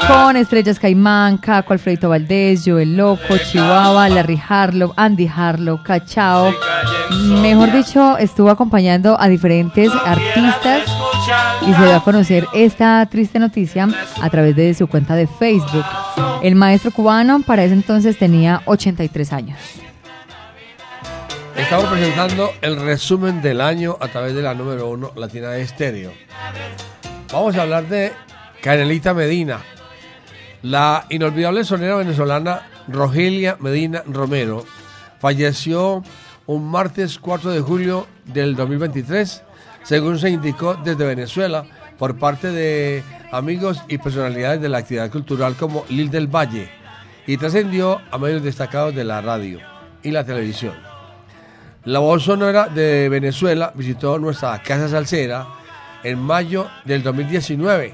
con 0.06 0.36
Estrellas 0.36 0.78
Caimán, 0.78 1.38
Caco, 1.38 1.72
Alfredo 1.72 2.10
Valdés, 2.10 2.64
Joel 2.66 2.98
Loco, 2.98 3.38
Chihuahua, 3.38 4.10
Larry 4.10 4.42
Harlow, 4.50 4.92
Andy 4.98 5.30
Harlow, 5.34 5.82
Cachao. 5.82 6.54
Mejor 7.42 7.72
dicho, 7.72 8.18
estuvo 8.18 8.50
acompañando 8.50 9.16
a 9.18 9.30
diferentes 9.30 9.90
artistas 10.04 10.84
y 11.62 11.74
se 11.74 11.84
dio 11.84 11.96
a 11.96 12.04
conocer 12.04 12.48
esta 12.54 13.06
triste 13.06 13.40
noticia 13.40 13.88
a 14.22 14.30
través 14.30 14.56
de 14.56 14.74
su 14.74 14.88
cuenta 14.88 15.16
de 15.16 15.28
Facebook. 15.28 15.86
El 16.42 16.56
maestro 16.56 16.92
cubano 16.92 17.42
para 17.42 17.64
ese 17.64 17.74
entonces 17.74 18.18
tenía 18.18 18.62
83 18.66 19.34
años. 19.34 19.60
Estamos 21.56 21.86
presentando 21.86 22.52
el 22.62 22.80
resumen 22.80 23.42
del 23.42 23.62
año 23.62 23.98
a 24.00 24.08
través 24.08 24.34
de 24.34 24.42
la 24.42 24.54
número 24.54 24.90
uno 24.90 25.12
Latina 25.16 25.56
Estéreo. 25.58 26.12
Vamos 27.32 27.56
a 27.58 27.64
hablar 27.64 27.88
de 27.88 28.14
Canelita 28.62 29.14
Medina. 29.14 29.60
La 30.62 31.06
inolvidable 31.10 31.64
sonera 31.64 31.96
venezolana 31.96 32.62
Rogelia 32.88 33.58
Medina 33.60 34.04
Romero 34.08 34.66
falleció 35.20 36.04
un 36.48 36.70
martes 36.70 37.20
4 37.20 37.52
de 37.52 37.62
julio 37.62 38.08
del 38.26 38.56
2023, 38.56 39.44
según 39.84 40.20
se 40.20 40.30
indicó 40.30 40.76
desde 40.76 41.06
Venezuela 41.06 41.66
por 41.98 42.18
parte 42.18 42.52
de 42.52 43.04
amigos 43.32 43.82
y 43.88 43.98
personalidades 43.98 44.62
de 44.62 44.70
la 44.70 44.80
actividad 44.80 45.12
cultural 45.12 45.56
como 45.56 45.86
Lil 45.90 46.10
del 46.10 46.28
Valle 46.28 46.70
y 47.28 47.38
trascendió 47.38 48.02
a 48.12 48.18
medios 48.18 48.44
destacados 48.44 48.96
de 48.96 49.04
la 49.04 49.22
radio 49.22 49.60
y 50.02 50.12
la 50.12 50.24
televisión. 50.24 50.74
La 51.86 52.00
voz 52.00 52.24
sonora 52.24 52.68
de 52.68 53.10
Venezuela 53.10 53.72
visitó 53.76 54.20
nuestra 54.20 54.62
casa 54.62 54.90
salsera 54.90 55.48
en 56.04 56.20
mayo 56.20 56.68
del 56.86 57.04
2019 57.04 57.94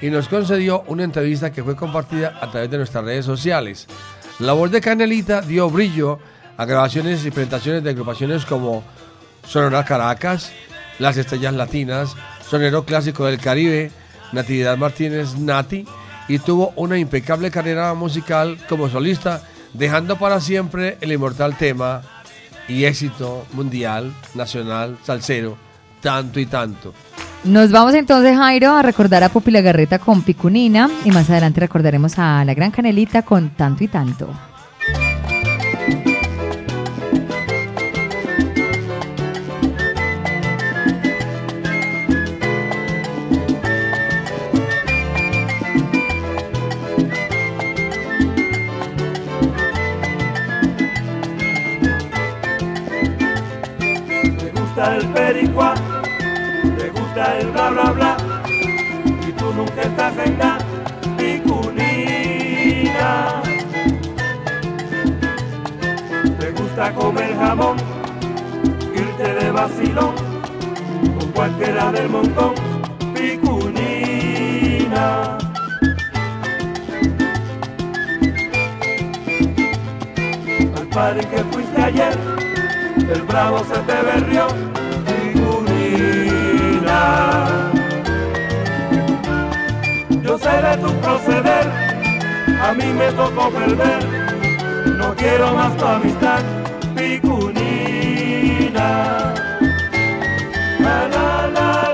y 0.00 0.10
nos 0.10 0.28
concedió 0.28 0.82
una 0.88 1.04
entrevista 1.04 1.52
que 1.52 1.62
fue 1.62 1.76
compartida 1.76 2.38
a 2.40 2.50
través 2.50 2.70
de 2.70 2.78
nuestras 2.78 3.04
redes 3.04 3.24
sociales. 3.24 3.86
La 4.38 4.52
voz 4.52 4.70
de 4.70 4.80
Canelita 4.80 5.40
dio 5.40 5.70
brillo 5.70 6.18
a 6.56 6.64
grabaciones 6.64 7.24
y 7.24 7.30
presentaciones 7.30 7.84
de 7.84 7.90
agrupaciones 7.90 8.44
como 8.44 8.82
Sonora 9.46 9.84
Caracas, 9.84 10.52
Las 10.98 11.16
Estrellas 11.16 11.54
Latinas, 11.54 12.14
Sonero 12.48 12.84
Clásico 12.84 13.26
del 13.26 13.38
Caribe, 13.38 13.90
Natividad 14.32 14.76
Martínez 14.76 15.36
Nati 15.38 15.86
y 16.28 16.38
tuvo 16.38 16.72
una 16.76 16.98
impecable 16.98 17.50
carrera 17.50 17.94
musical 17.94 18.58
como 18.68 18.88
solista, 18.88 19.42
dejando 19.72 20.18
para 20.18 20.40
siempre 20.40 20.98
el 21.00 21.12
inmortal 21.12 21.56
tema 21.56 22.02
y 22.68 22.84
éxito 22.84 23.46
mundial, 23.52 24.12
nacional, 24.34 24.96
salsero, 25.02 25.56
tanto 26.00 26.40
y 26.40 26.46
tanto. 26.46 26.94
Nos 27.44 27.72
vamos 27.72 27.94
entonces, 27.94 28.36
Jairo, 28.36 28.70
a 28.76 28.82
recordar 28.82 29.24
a 29.24 29.28
Pupi 29.28 29.50
Legarreta 29.50 29.98
con 29.98 30.22
Picunina 30.22 30.88
y 31.04 31.10
más 31.10 31.28
adelante 31.28 31.60
recordaremos 31.60 32.16
a 32.18 32.44
la 32.44 32.54
Gran 32.54 32.70
Canelita 32.70 33.22
con 33.22 33.50
Tanto 33.50 33.82
y 33.82 33.88
Tanto. 33.88 34.51
Pericua, 55.14 55.74
te 56.76 56.90
gusta 56.90 57.38
el 57.38 57.50
bla 57.50 57.70
bla 57.70 57.92
bla, 57.92 58.16
y 59.28 59.32
tú 59.32 59.52
nunca 59.54 59.82
estás 59.82 60.18
en 60.26 60.38
la 60.38 60.58
picunina. 61.16 61.82
Te 66.38 66.50
gusta 66.50 66.92
comer 66.94 67.36
jamón, 67.36 67.76
irte 68.94 69.34
de 69.34 69.50
vacilón, 69.52 70.14
con 71.18 71.30
cualquiera 71.32 71.92
del 71.92 72.08
montón, 72.08 72.54
picunina. 73.14 74.18
Al 80.76 80.86
party 80.88 81.26
que 81.26 81.44
fuiste 81.52 81.82
ayer, 81.82 82.18
el 83.12 83.22
bravo 83.22 83.64
se 83.64 83.78
te 83.80 84.02
berrió, 84.02 84.46
picunina. 85.06 87.00
Yo 90.22 90.38
sé 90.38 90.50
de 90.50 90.76
tu 90.78 90.92
proceder, 91.00 91.66
a 92.62 92.72
mí 92.72 92.86
me 92.92 93.12
tocó 93.12 93.50
perder, 93.50 94.04
no 94.96 95.14
quiero 95.14 95.54
más 95.54 95.76
tu 95.76 95.84
amistad, 95.84 96.40
picunina. 96.94 98.88
La 100.80 101.08
la 101.08 101.46
la 101.48 101.91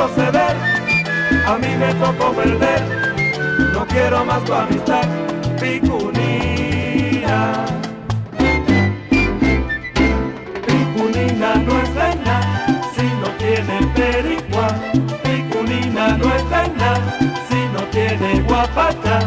tu 0.00 0.08
proceder, 0.14 0.56
a 1.46 1.58
mí 1.58 1.76
me 1.76 1.92
tocó 1.94 2.32
perder, 2.32 2.82
no 3.72 3.86
quiero 3.86 4.24
más 4.24 4.42
tu 4.44 4.54
amistad, 4.54 5.06
picunina. 5.60 7.64
Picunina 10.66 11.54
no 11.56 11.82
es 11.82 11.94
reina, 11.94 12.40
si 12.94 13.02
no 13.02 13.28
tiene 13.38 13.86
pericua, 13.94 14.68
picunina 15.22 16.16
no 16.16 16.34
es 16.34 16.44
reina, 16.50 16.94
si 17.48 17.60
no 17.74 17.82
tiene 17.90 18.40
guapacha. 18.42 19.18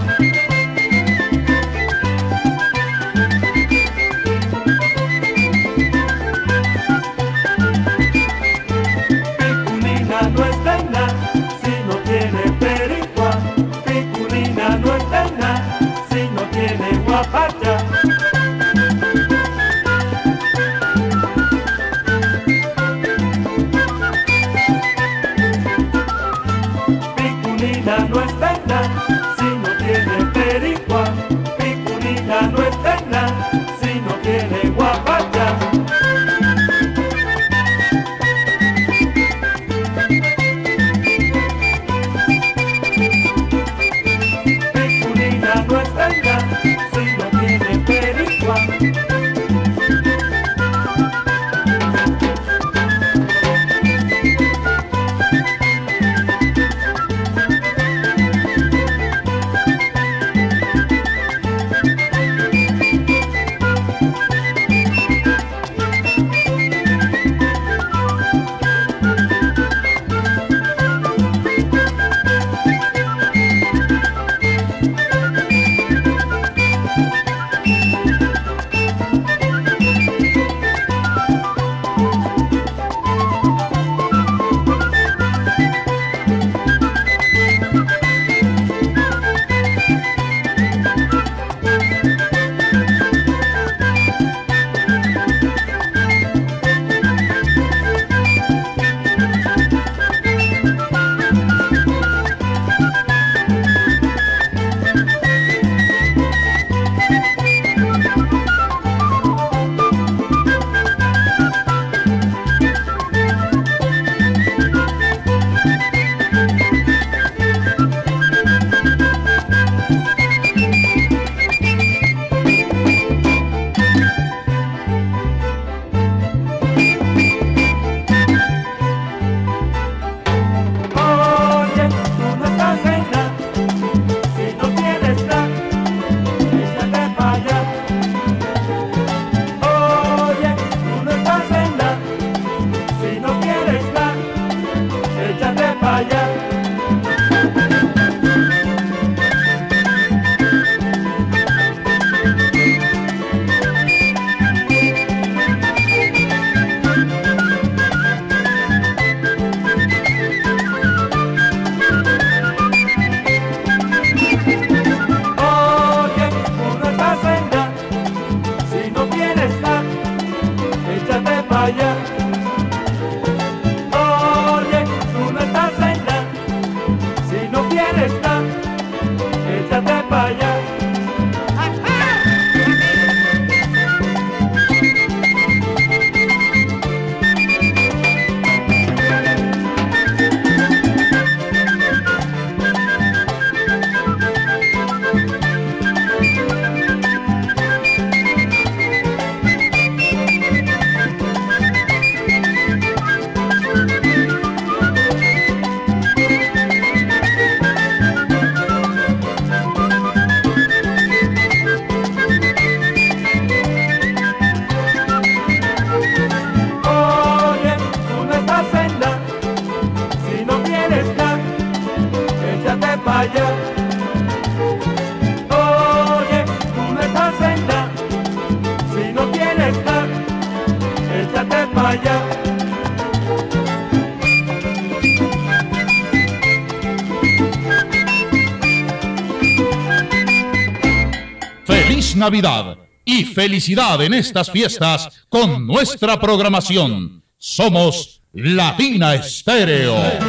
Navidad 242.23 242.77
y 243.03 243.25
felicidad 243.25 244.01
en 244.01 244.13
estas 244.13 244.49
fiestas 244.49 245.09
con 245.27 245.67
nuestra 245.67 246.17
programación. 246.21 247.21
Somos 247.37 248.21
Latina 248.31 249.15
Estéreo. 249.15 250.22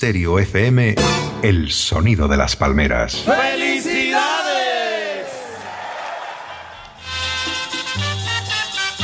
Estéreo 0.00 0.38
FM, 0.38 0.94
el 1.42 1.70
sonido 1.70 2.26
de 2.26 2.38
las 2.38 2.56
palmeras. 2.56 3.16
¡Felicidades! 3.16 4.24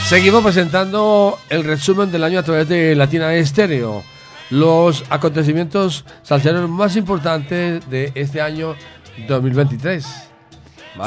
Seguimos 0.07 0.43
presentando 0.43 1.39
el 1.51 1.65
resumen 1.65 2.11
del 2.11 2.25
año 2.25 2.39
a 2.39 2.43
través 2.43 2.67
de 2.71 2.95
Latina 2.95 3.35
Estéreo. 3.35 4.05
Los 4.49 5.05
acontecimientos 5.11 6.07
salseros 6.23 6.67
más 6.71 6.97
importantes 6.97 7.87
de 7.91 8.13
este 8.15 8.41
año 8.41 8.75
2023. 9.29 10.07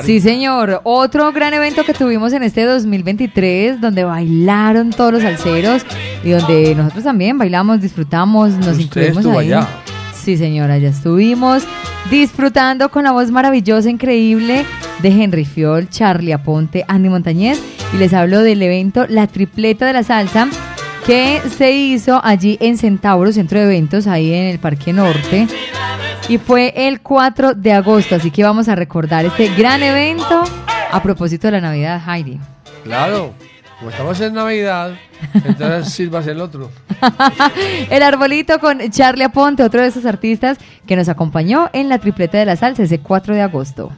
Sí, 0.04 0.20
señor. 0.20 0.82
Otro 0.84 1.32
gran 1.32 1.54
evento 1.54 1.84
que 1.84 1.94
tuvimos 1.94 2.32
en 2.34 2.44
este 2.44 2.64
2023, 2.64 3.82
donde 3.82 4.04
bailaron 4.04 4.92
todos 4.92 5.14
los 5.14 5.24
salseros 5.24 5.84
y 6.24 6.30
donde 6.30 6.76
nosotros 6.76 7.04
también 7.04 7.38
bailamos, 7.38 7.82
disfrutamos, 7.82 8.52
nos 8.52 8.78
Usted 8.78 9.08
incluimos 9.08 9.26
ahí. 9.26 9.48
Allá. 9.48 9.68
Sí, 10.30 10.38
señora, 10.38 10.78
ya 10.78 10.90
estuvimos 10.90 11.64
disfrutando 12.12 12.90
con 12.90 13.04
la 13.04 13.12
voz 13.14 13.32
maravillosa, 13.32 13.90
increíble 13.90 14.64
de 15.02 15.10
Henry 15.10 15.44
Fiol, 15.44 15.90
Charlie 15.90 16.34
Aponte, 16.34 16.86
Andy 16.88 17.10
Montañez 17.10 17.60
y 17.96 17.98
les 17.98 18.14
hablo 18.14 18.44
del 18.44 18.62
evento 18.62 19.08
La 19.10 19.26
Tripleta 19.26 19.88
de 19.88 19.94
la 19.94 20.04
Salsa 20.04 20.48
que 21.08 21.42
se 21.58 21.72
hizo 21.72 22.22
allí 22.24 22.60
en 22.62 22.78
Centauro, 22.78 23.32
centro 23.32 23.58
de 23.58 23.66
eventos, 23.66 24.06
ahí 24.06 24.32
en 24.32 24.46
el 24.46 24.60
Parque 24.60 24.94
Norte. 24.94 25.48
Y 26.28 26.38
fue 26.38 26.74
el 26.76 27.02
4 27.02 27.56
de 27.56 27.74
agosto, 27.74 28.14
así 28.14 28.30
que 28.30 28.44
vamos 28.44 28.70
a 28.70 28.76
recordar 28.76 29.26
este 29.26 29.48
gran 29.56 29.82
evento 29.82 30.44
a 30.92 31.02
propósito 31.02 31.48
de 31.48 31.54
la 31.54 31.62
Navidad, 31.62 32.00
Heidi. 32.08 32.40
Claro, 32.84 33.34
como 33.80 33.92
estamos 33.92 34.20
en 34.20 34.34
Navidad, 34.34 34.92
entonces 35.34 35.94
sírvase 35.94 36.32
el 36.32 36.42
otro. 36.42 36.70
el 37.90 38.04
arbolito 38.04 38.60
con 38.60 38.80
Charlie 38.92 39.24
Aponte, 39.24 39.64
otro 39.64 39.82
de 39.82 39.88
esos 39.88 40.06
artistas 40.06 40.58
que 40.86 40.98
nos 40.98 41.08
acompañó 41.08 41.70
en 41.72 41.88
la 41.88 41.98
tripleta 41.98 42.38
de 42.38 42.46
la 42.46 42.58
salsa 42.58 42.84
ese 42.84 43.00
4 43.00 43.36
de 43.36 43.42
agosto. 43.42 43.92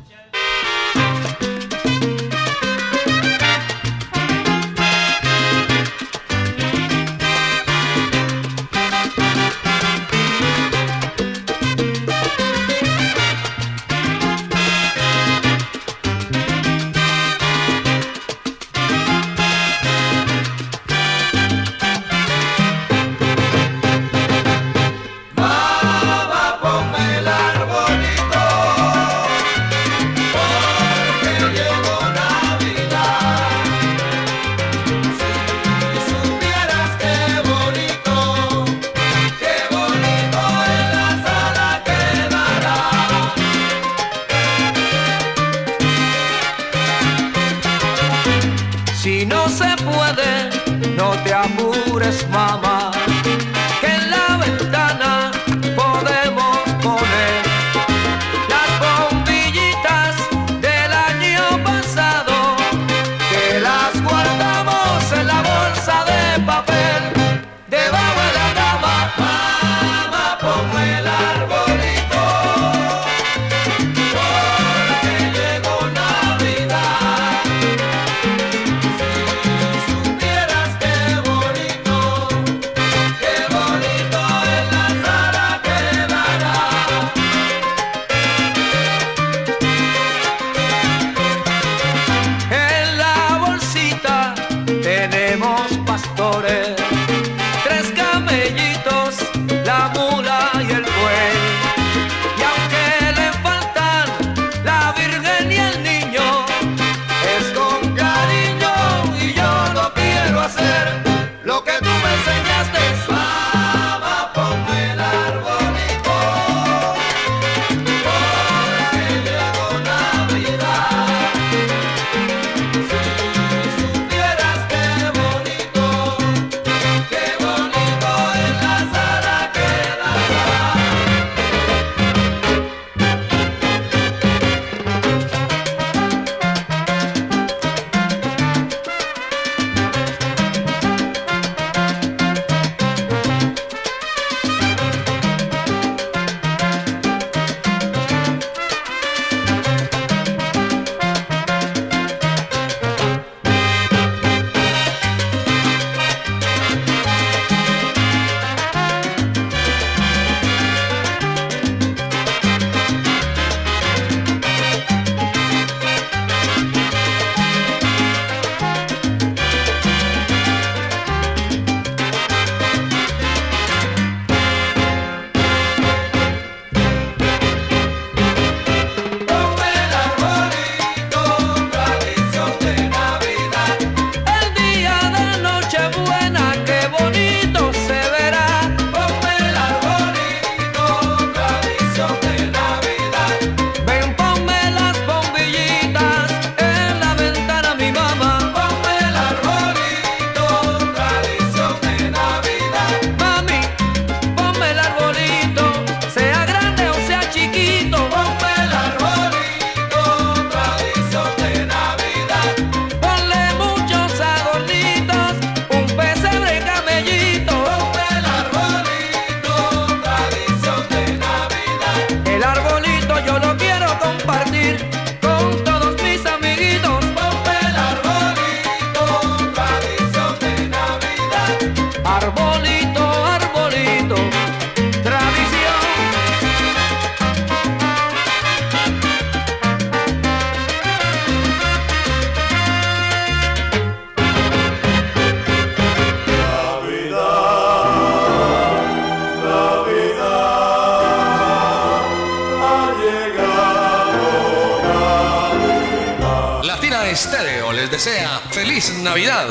Estéreo 257.10 257.72
les 257.74 257.90
desea 257.90 258.40
feliz 258.52 258.94
Navidad. 259.02 259.48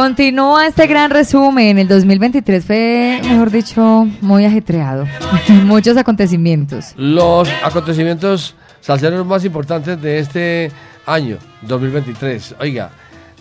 Continúa 0.00 0.66
este 0.66 0.86
gran 0.86 1.10
resumen. 1.10 1.78
El 1.78 1.86
2023 1.86 2.64
fue, 2.64 3.20
mejor 3.22 3.50
dicho, 3.50 4.08
muy 4.22 4.46
ajetreado. 4.46 5.04
Muchos 5.66 5.94
acontecimientos. 5.98 6.94
Los 6.96 7.50
acontecimientos 7.62 8.54
salseros 8.80 9.26
más 9.26 9.44
importantes 9.44 10.00
de 10.00 10.18
este 10.18 10.72
año, 11.04 11.36
2023. 11.60 12.54
Oiga, 12.60 12.92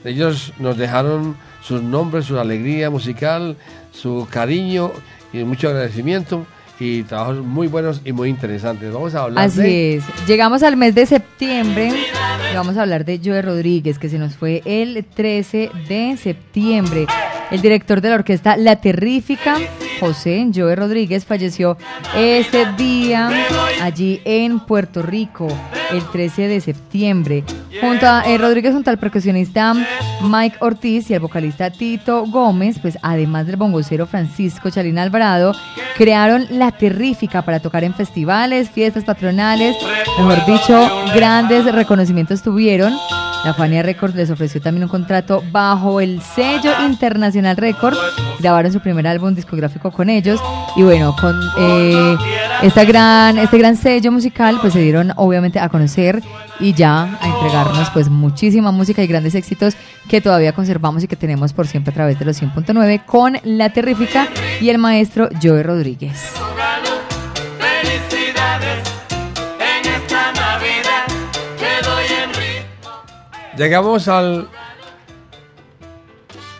ellos 0.03 0.52
nos 0.60 0.76
dejaron 0.76 1.38
sus 1.61 1.81
nombres, 1.81 2.26
su 2.26 2.38
alegría 2.38 2.90
musical, 2.90 3.56
su 3.94 4.27
cariño 4.30 4.91
y 5.31 5.45
mucho 5.45 5.69
agradecimiento 5.69 6.45
y 6.80 7.03
trabajos 7.03 7.43
muy 7.43 7.68
buenos 7.68 8.01
y 8.06 8.11
muy 8.11 8.30
interesantes. 8.30 8.91
Vamos 8.91 9.15
a 9.15 9.23
hablar 9.23 9.45
Así 9.45 9.61
de... 9.61 9.95
es. 9.95 10.03
Llegamos 10.27 10.64
al 10.64 10.77
mes 10.77 10.95
de 10.95 11.06
septiembre 11.06 11.91
y 12.51 12.56
vamos 12.56 12.77
a 12.77 12.81
hablar 12.81 13.06
de 13.06 13.19
Joe 13.23 13.41
Rodríguez, 13.41 13.99
que 13.99 14.10
se 14.10 14.18
nos 14.18 14.35
fue 14.35 14.61
el 14.65 15.06
13 15.06 15.72
de 15.88 16.18
septiembre. 16.18 17.06
El 17.51 17.61
director 17.61 18.01
de 18.01 18.10
la 18.10 18.15
orquesta 18.15 18.57
La 18.57 18.77
Terrífica, 18.77 19.57
José 20.00 20.50
Joe 20.54 20.76
Rodríguez, 20.76 21.26
falleció 21.26 21.78
ese 22.16 22.66
día 22.78 23.30
allí 23.82 24.22
en 24.26 24.60
Puerto 24.60 25.02
Rico, 25.02 25.48
el 25.92 26.04
13 26.12 26.48
de 26.48 26.62
septiembre. 26.62 27.44
Junto 27.82 28.08
a 28.08 28.24
eh, 28.26 28.38
Rodríguez, 28.38 28.74
junto 28.74 28.90
al 28.90 28.98
percusionista 28.98 29.74
Mike 30.22 30.58
Ortiz 30.60 31.10
y 31.10 31.14
el 31.14 31.20
vocalista 31.20 31.70
Tito 31.70 32.26
Gómez, 32.26 32.78
pues 32.80 32.98
además 33.02 33.48
del 33.48 33.56
bongocero 33.56 34.06
Francisco 34.06 34.70
Chalín 34.70 35.00
Alvarado, 35.00 35.54
crearon 35.98 36.46
La 36.50 36.72
Terrífica 36.72 37.42
para 37.42 37.60
tocar 37.60 37.84
en 37.84 37.94
festivales, 37.94 38.70
fiestas 38.70 39.04
patronales, 39.04 39.76
mejor 40.18 40.46
dicho, 40.46 40.90
grandes 41.14 41.66
reconocimientos 41.74 42.42
tuvieron. 42.42 42.94
La 43.46 43.54
Fania 43.54 43.82
Records 43.82 44.16
les 44.16 44.30
ofreció 44.30 44.60
también 44.60 44.84
un 44.84 44.90
contrato 44.90 45.42
bajo 45.50 46.02
el 46.02 46.22
sello 46.22 46.72
Internacional 46.86 47.56
Records. 47.56 47.98
Grabaron 48.40 48.74
su 48.74 48.82
primer 48.82 49.08
álbum 49.08 49.34
discográfico 49.34 49.89
con 49.91 50.10
ellos. 50.10 50.41
Y 50.76 50.84
bueno, 50.84 51.16
con 51.20 51.40
eh, 51.57 52.18
esta 52.61 52.84
gran, 52.84 53.38
este 53.38 53.57
gran 53.57 53.76
sello 53.76 54.11
musical, 54.11 54.57
pues 54.61 54.74
se 54.74 54.82
dieron 54.82 55.14
obviamente 55.16 55.60
a 55.60 55.70
conocer 55.70 56.22
y 56.60 56.74
ya 56.74 57.18
a 57.22 57.28
entregarnos 57.28 57.90
pues 57.91 58.10
muchísima 58.10 58.72
música 58.72 59.03
y 59.03 59.07
grandes 59.07 59.36
éxitos 59.36 59.76
que 60.07 60.22
todavía 60.22 60.53
conservamos 60.53 61.03
y 61.03 61.07
que 61.07 61.16
tenemos 61.16 61.53
por 61.53 61.68
siempre 61.68 61.91
a 61.91 61.94
través 61.94 62.20
de 62.20 62.26
los 62.26 62.41
100.9 62.41 63.06
con 63.06 63.38
La 63.44 63.72
Terrífica 63.72 64.28
y 64.61 64.70
el 64.70 64.78
maestro 64.78 65.30
Joe 65.41 65.64
Rodríguez. 65.64 66.34
Llegamos 73.57 74.07
al 74.07 74.48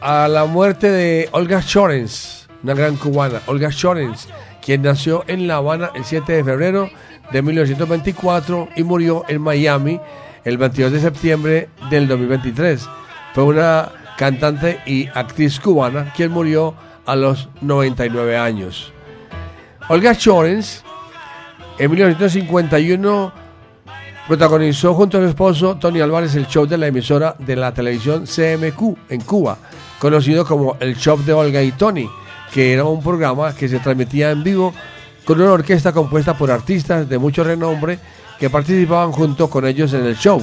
a 0.02 0.28
la 0.28 0.46
muerte 0.46 0.90
de 0.90 1.30
Olga 1.32 1.62
Shorens, 1.66 2.39
una 2.64 2.74
gran 2.74 2.96
cubana, 2.98 3.42
Olga 3.48 3.70
Shorens, 3.72 4.28
quien 4.62 4.82
nació 4.82 5.24
en 5.28 5.48
La 5.48 5.56
Habana 5.56 5.92
el 5.96 6.04
7 6.04 6.32
de 6.32 6.44
febrero 6.44 6.90
de 7.32 7.42
1924 7.42 8.70
y 8.76 8.84
murió 8.84 9.24
en 9.28 9.42
Miami 9.42 10.00
el 10.44 10.58
22 10.58 10.92
de 10.92 11.00
septiembre 11.00 11.70
del 11.90 12.08
2023. 12.08 12.88
Fue 13.34 13.44
una 13.44 13.92
cantante 14.18 14.80
y 14.86 15.08
actriz 15.08 15.60
cubana 15.60 16.12
quien 16.16 16.32
murió 16.32 16.76
a 17.06 17.16
los 17.16 17.50
99 17.62 18.38
años. 18.38 18.92
Olga 19.88 20.14
Shorens 20.14 20.84
en 21.78 21.90
1951 21.90 23.34
protagonizó 24.28 24.94
junto 24.94 25.18
a 25.18 25.22
su 25.22 25.28
esposo 25.28 25.78
Tony 25.78 26.02
Álvarez 26.02 26.36
el 26.36 26.46
show 26.46 26.68
de 26.68 26.78
la 26.78 26.88
emisora 26.88 27.36
de 27.40 27.56
la 27.56 27.74
televisión 27.74 28.26
CMQ 28.26 29.10
en 29.10 29.22
Cuba, 29.22 29.58
conocido 29.98 30.46
como 30.46 30.78
el 30.80 30.96
Show 30.96 31.18
de 31.24 31.34
Olga 31.34 31.64
y 31.64 31.72
Tony, 31.72 32.08
que 32.54 32.74
era 32.74 32.84
un 32.86 33.02
programa 33.02 33.54
que 33.54 33.68
se 33.68 33.80
transmitía 33.80 34.32
en 34.32 34.44
vivo 34.44 34.74
con 35.26 35.40
una 35.40 35.52
orquesta 35.52 35.92
compuesta 35.92 36.38
por 36.38 36.52
artistas 36.52 37.08
de 37.08 37.18
mucho 37.18 37.44
renombre 37.44 38.00
que 38.40 38.50
participaban 38.50 39.12
junto 39.12 39.50
con 39.50 39.66
ellos 39.68 39.94
en 39.94 40.06
el 40.06 40.16
show. 40.16 40.42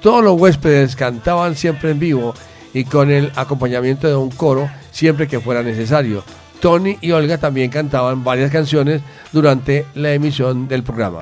Todos 0.00 0.22
los 0.22 0.40
huéspedes 0.40 0.96
cantaban 0.96 1.56
siempre 1.56 1.90
en 1.90 1.98
vivo 1.98 2.34
y 2.72 2.84
con 2.84 3.10
el 3.10 3.32
acompañamiento 3.36 4.06
de 4.06 4.16
un 4.16 4.30
coro 4.30 4.70
siempre 4.90 5.26
que 5.26 5.40
fuera 5.40 5.62
necesario. 5.62 6.22
Tony 6.60 6.98
y 7.00 7.10
Olga 7.12 7.38
también 7.38 7.70
cantaban 7.70 8.22
varias 8.22 8.50
canciones 8.50 9.00
durante 9.32 9.86
la 9.94 10.12
emisión 10.12 10.68
del 10.68 10.82
programa. 10.82 11.20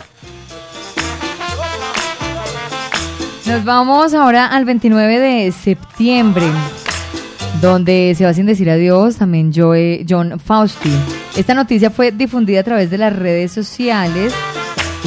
Nos 3.46 3.64
vamos 3.64 4.12
ahora 4.12 4.46
al 4.46 4.66
29 4.66 5.18
de 5.18 5.52
septiembre, 5.52 6.44
donde 7.60 8.14
se 8.16 8.24
va 8.24 8.32
sin 8.35 8.47
decir 8.47 8.70
adiós 8.70 9.16
también 9.16 9.52
Joe, 9.55 10.05
John 10.09 10.39
Fausti. 10.39 10.90
Esta 11.36 11.55
noticia 11.55 11.90
fue 11.90 12.12
difundida 12.12 12.60
a 12.60 12.64
través 12.64 12.90
de 12.90 12.98
las 12.98 13.14
redes 13.14 13.52
sociales 13.52 14.32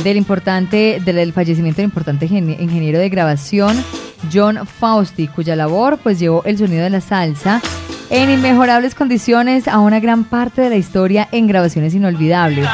del 0.04 0.18
importante 0.18 1.02
del 1.04 1.34
fallecimiento 1.34 1.78
del 1.78 1.86
importante 1.90 2.28
geni- 2.28 2.58
ingeniero 2.60 3.00
de 3.00 3.10
grabación 3.10 3.76
John 4.32 4.60
Fausti, 4.66 5.28
cuya 5.28 5.56
labor 5.56 5.98
pues 6.02 6.20
llevó 6.20 6.44
el 6.46 6.58
sonido 6.58 6.84
de 6.84 6.90
la 6.90 7.02
salsa 7.02 7.62
en 8.12 8.30
inmejorables 8.30 8.94
condiciones 8.94 9.70
a 9.70 9.80
una 9.80 10.02
gran 10.02 10.26
parte 10.26 10.62
de 10.62 10.70
la 10.70 10.76
historia 10.76 11.30
en 11.32 11.48
grabaciones 11.48 11.96
inolvidables. 11.96 12.68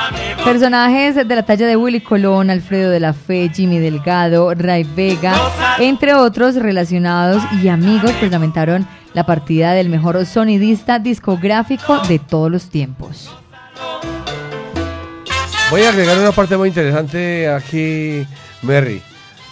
Personajes 0.44 1.16
de 1.16 1.24
la 1.36 1.46
talla 1.46 1.68
de 1.68 1.78
Willy 1.78 2.02
Colón, 2.02 2.50
Alfredo 2.50 2.90
de 2.90 3.00
la 3.00 3.14
Fe, 3.14 3.52
Jimmy 3.54 3.78
Delgado, 3.78 4.56
Ray 4.56 4.84
Vega, 4.96 5.36
entre 5.78 6.16
otros 6.16 6.56
relacionados 6.56 7.44
y 7.62 7.68
amigos, 7.68 8.12
pues 8.20 8.32
la 9.14 9.26
partida 9.28 9.74
del 9.74 9.90
mejor 9.90 10.26
sonidista 10.26 10.98
discográfico 10.98 12.00
de 12.08 12.18
todos 12.18 12.50
los 12.50 12.70
tiempos. 12.72 13.32
Voy 15.70 15.84
a 15.84 15.90
agregar 15.90 16.18
una 16.18 16.32
parte 16.32 16.58
muy 16.58 16.70
interesante 16.70 17.48
aquí, 17.48 18.26
Merry. 18.64 19.04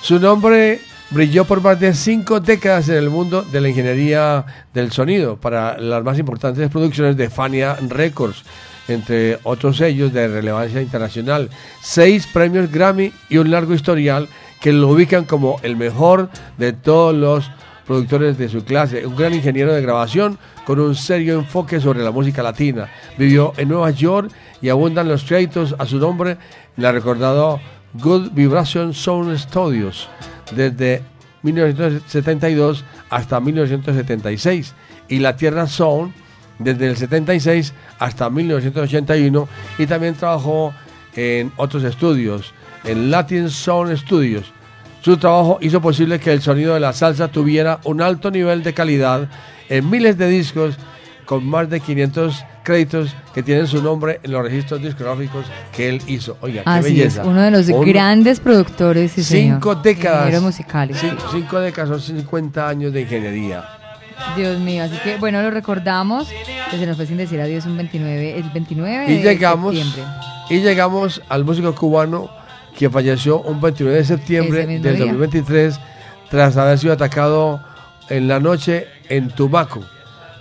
Su 0.01 0.19
nombre 0.19 0.81
brilló 1.11 1.45
por 1.45 1.61
más 1.61 1.79
de 1.79 1.93
cinco 1.93 2.39
décadas 2.39 2.89
en 2.89 2.95
el 2.95 3.09
mundo 3.09 3.43
de 3.43 3.61
la 3.61 3.69
ingeniería 3.69 4.45
del 4.73 4.91
sonido 4.91 5.37
para 5.37 5.77
las 5.77 6.03
más 6.03 6.17
importantes 6.17 6.69
producciones 6.69 7.15
de 7.15 7.29
Fania 7.29 7.77
Records, 7.87 8.43
entre 8.87 9.39
otros 9.43 9.77
sellos 9.77 10.13
de 10.13 10.27
relevancia 10.27 10.81
internacional, 10.81 11.49
seis 11.81 12.27
premios 12.27 12.71
Grammy 12.71 13.13
y 13.29 13.37
un 13.37 13.51
largo 13.51 13.73
historial 13.73 14.27
que 14.61 14.73
lo 14.73 14.89
ubican 14.89 15.25
como 15.25 15.59
el 15.63 15.75
mejor 15.75 16.29
de 16.57 16.73
todos 16.73 17.15
los 17.15 17.51
productores 17.85 18.37
de 18.37 18.49
su 18.49 18.63
clase, 18.63 19.05
un 19.05 19.15
gran 19.15 19.33
ingeniero 19.33 19.73
de 19.73 19.81
grabación 19.81 20.39
con 20.65 20.79
un 20.79 20.95
serio 20.95 21.35
enfoque 21.35 21.79
sobre 21.79 22.03
la 22.03 22.09
música 22.09 22.41
latina. 22.41 22.89
Vivió 23.15 23.53
en 23.57 23.69
Nueva 23.69 23.91
York 23.91 24.31
y 24.59 24.69
abundan 24.69 25.07
los 25.07 25.23
créditos 25.23 25.75
a 25.77 25.85
su 25.85 25.99
nombre. 25.99 26.37
En 26.77 26.83
la 26.83 26.91
recordado 26.91 27.59
Good 27.93 28.31
Vibration 28.31 28.91
Sound 28.91 29.37
Studios 29.37 30.09
desde 30.51 31.01
1972 31.43 32.83
hasta 33.09 33.39
1976 33.39 34.73
y 35.07 35.19
la 35.19 35.35
Tierra 35.35 35.67
Sound 35.67 36.13
desde 36.59 36.87
el 36.87 36.97
76 36.97 37.73
hasta 37.99 38.29
1981 38.29 39.47
y 39.77 39.85
también 39.85 40.15
trabajó 40.15 40.73
en 41.15 41.51
otros 41.57 41.83
estudios, 41.83 42.53
en 42.83 43.11
Latin 43.11 43.49
Sound 43.49 43.95
Studios. 43.97 44.51
Su 45.01 45.17
trabajo 45.17 45.59
hizo 45.61 45.81
posible 45.81 46.19
que 46.19 46.33
el 46.33 46.41
sonido 46.41 46.73
de 46.73 46.79
la 46.79 46.93
salsa 46.93 47.27
tuviera 47.27 47.79
un 47.83 48.01
alto 48.01 48.31
nivel 48.31 48.63
de 48.63 48.73
calidad 48.73 49.29
en 49.69 49.89
miles 49.89 50.17
de 50.17 50.27
discos 50.27 50.77
con 51.25 51.45
más 51.45 51.69
de 51.69 51.79
500 51.79 52.45
créditos 52.63 53.15
que 53.33 53.43
tienen 53.43 53.67
su 53.67 53.81
nombre 53.81 54.19
en 54.23 54.31
los 54.31 54.43
registros 54.43 54.81
discográficos 54.81 55.45
que 55.75 55.89
él 55.89 56.01
hizo. 56.07 56.37
Oiga, 56.41 56.63
qué 56.63 56.81
belleza. 56.81 57.21
es, 57.21 57.27
uno 57.27 57.41
de 57.41 57.51
los 57.51 57.67
grandes 57.67 58.39
productores 58.39 59.11
sí, 59.11 59.23
señor. 59.23 59.55
Cinco 59.57 59.75
décadas. 59.75 60.19
Ingenieros 60.21 60.43
musicales. 60.43 61.03
Cin- 61.03 61.17
Cinco 61.31 61.59
décadas 61.59 61.89
son 61.89 62.17
50 62.17 62.67
años 62.67 62.93
de 62.93 63.01
ingeniería. 63.01 63.63
Dios 64.37 64.59
mío, 64.59 64.83
así 64.83 64.97
que 65.03 65.17
bueno, 65.17 65.41
lo 65.41 65.51
recordamos, 65.51 66.29
que 66.71 66.77
se 66.77 66.85
nos 66.85 66.95
fue 66.95 67.05
sin 67.05 67.17
decir 67.17 67.39
adiós 67.41 67.65
un 67.65 67.75
29, 67.77 68.37
el 68.37 68.49
29 68.49 69.11
Y 69.11 69.17
de 69.17 69.21
llegamos, 69.23 69.75
septiembre. 69.75 70.03
y 70.49 70.59
llegamos 70.61 71.21
al 71.27 71.43
músico 71.43 71.75
cubano 71.75 72.29
que 72.77 72.89
falleció 72.89 73.41
un 73.41 73.59
29 73.59 73.97
de 73.97 74.05
septiembre 74.05 74.65
del 74.65 74.81
día. 74.81 75.05
2023 75.05 75.79
tras 76.29 76.55
haber 76.57 76.77
sido 76.79 76.93
atacado 76.93 77.61
en 78.09 78.27
la 78.27 78.39
noche 78.39 78.87
en 79.09 79.29
Tumaco. 79.29 79.81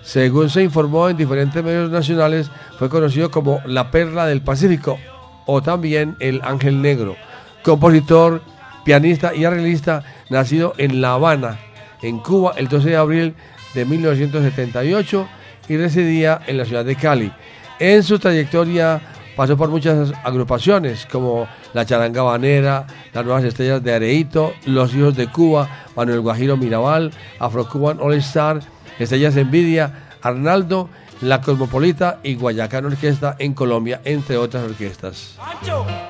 Según 0.04 0.50
se 0.50 0.62
informó 0.62 1.08
en 1.08 1.16
diferentes 1.16 1.64
medios 1.64 1.90
nacionales, 1.90 2.50
fue 2.78 2.90
conocido 2.90 3.30
como 3.30 3.62
la 3.64 3.90
Perla 3.90 4.26
del 4.26 4.42
Pacífico 4.42 4.98
o 5.46 5.62
también 5.62 6.16
el 6.20 6.42
Ángel 6.44 6.82
Negro. 6.82 7.16
Compositor, 7.62 8.42
pianista 8.84 9.34
y 9.34 9.46
arreglista, 9.46 10.04
nacido 10.28 10.74
en 10.76 11.00
La 11.00 11.14
Habana, 11.14 11.58
en 12.02 12.18
Cuba, 12.18 12.52
el 12.56 12.68
12 12.68 12.90
de 12.90 12.96
abril 12.96 13.34
de 13.74 13.86
1978 13.86 15.26
y 15.70 15.76
residía 15.78 16.40
en 16.46 16.58
la 16.58 16.66
ciudad 16.66 16.84
de 16.84 16.96
Cali. 16.96 17.32
En 17.78 18.02
su 18.02 18.18
trayectoria 18.18 19.00
pasó 19.34 19.56
por 19.56 19.70
muchas 19.70 20.12
agrupaciones 20.22 21.06
como 21.06 21.48
La 21.72 21.86
Charanga 21.86 22.22
Banera, 22.22 22.86
Las 23.14 23.24
Nuevas 23.24 23.44
Estrellas 23.44 23.82
de 23.82 23.94
Areito, 23.94 24.52
Los 24.66 24.94
Hijos 24.94 25.16
de 25.16 25.28
Cuba, 25.28 25.86
Manuel 25.96 26.20
Guajiro 26.20 26.58
Mirabal, 26.58 27.10
Afro 27.38 27.66
Cuban 27.66 27.98
All 28.00 28.14
Star 28.14 28.60
Estrellas 28.98 29.36
Envidia, 29.36 29.92
Arnaldo, 30.22 30.88
La 31.20 31.40
Cosmopolita 31.40 32.18
y 32.22 32.34
Guayacán 32.34 32.86
Orquesta 32.86 33.36
en 33.38 33.54
Colombia, 33.54 34.00
entre 34.04 34.36
otras 34.36 34.64
orquestas. 34.64 35.36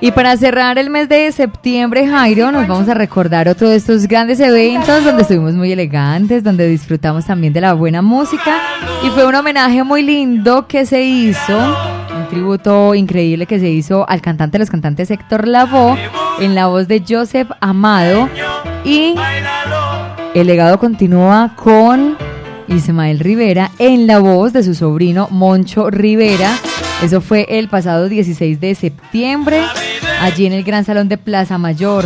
Y 0.01 0.11
para 0.11 0.35
cerrar 0.37 0.77
el 0.77 0.89
mes 0.89 1.09
de 1.09 1.31
septiembre, 1.31 2.07
Jairo, 2.07 2.51
nos 2.51 2.67
vamos 2.67 2.89
a 2.89 2.93
recordar 2.93 3.47
otro 3.47 3.69
de 3.69 3.75
estos 3.75 4.07
grandes 4.07 4.39
eventos 4.39 5.03
donde 5.03 5.21
estuvimos 5.21 5.53
muy 5.53 5.71
elegantes, 5.71 6.43
donde 6.43 6.67
disfrutamos 6.67 7.25
también 7.25 7.53
de 7.53 7.61
la 7.61 7.73
buena 7.73 8.01
música. 8.01 8.61
Y 9.03 9.09
fue 9.09 9.25
un 9.25 9.35
homenaje 9.35 9.83
muy 9.83 10.01
lindo 10.01 10.67
que 10.67 10.85
se 10.85 11.03
hizo, 11.03 11.57
un 12.15 12.27
tributo 12.29 12.95
increíble 12.95 13.45
que 13.45 13.59
se 13.59 13.69
hizo 13.69 14.07
al 14.09 14.21
cantante 14.21 14.53
de 14.57 14.59
los 14.59 14.69
cantantes 14.69 15.11
Héctor 15.11 15.47
Lavoe 15.47 15.97
en 16.39 16.55
la 16.55 16.67
voz 16.67 16.87
de 16.87 17.03
Joseph 17.07 17.49
Amado. 17.61 18.29
Y 18.83 19.15
el 20.33 20.47
legado 20.47 20.79
continúa 20.79 21.53
con 21.55 22.17
Ismael 22.67 23.19
Rivera 23.19 23.71
en 23.79 24.07
la 24.07 24.19
voz 24.19 24.53
de 24.53 24.63
su 24.63 24.75
sobrino 24.75 25.27
Moncho 25.31 25.89
Rivera. 25.89 26.57
Eso 27.03 27.21
fue 27.21 27.45
el 27.49 27.67
pasado 27.67 28.09
16 28.09 28.59
de 28.59 28.75
septiembre, 28.75 29.61
allí 30.21 30.45
en 30.45 30.53
el 30.53 30.63
Gran 30.63 30.85
Salón 30.85 31.09
de 31.09 31.17
Plaza 31.17 31.57
Mayor. 31.57 32.05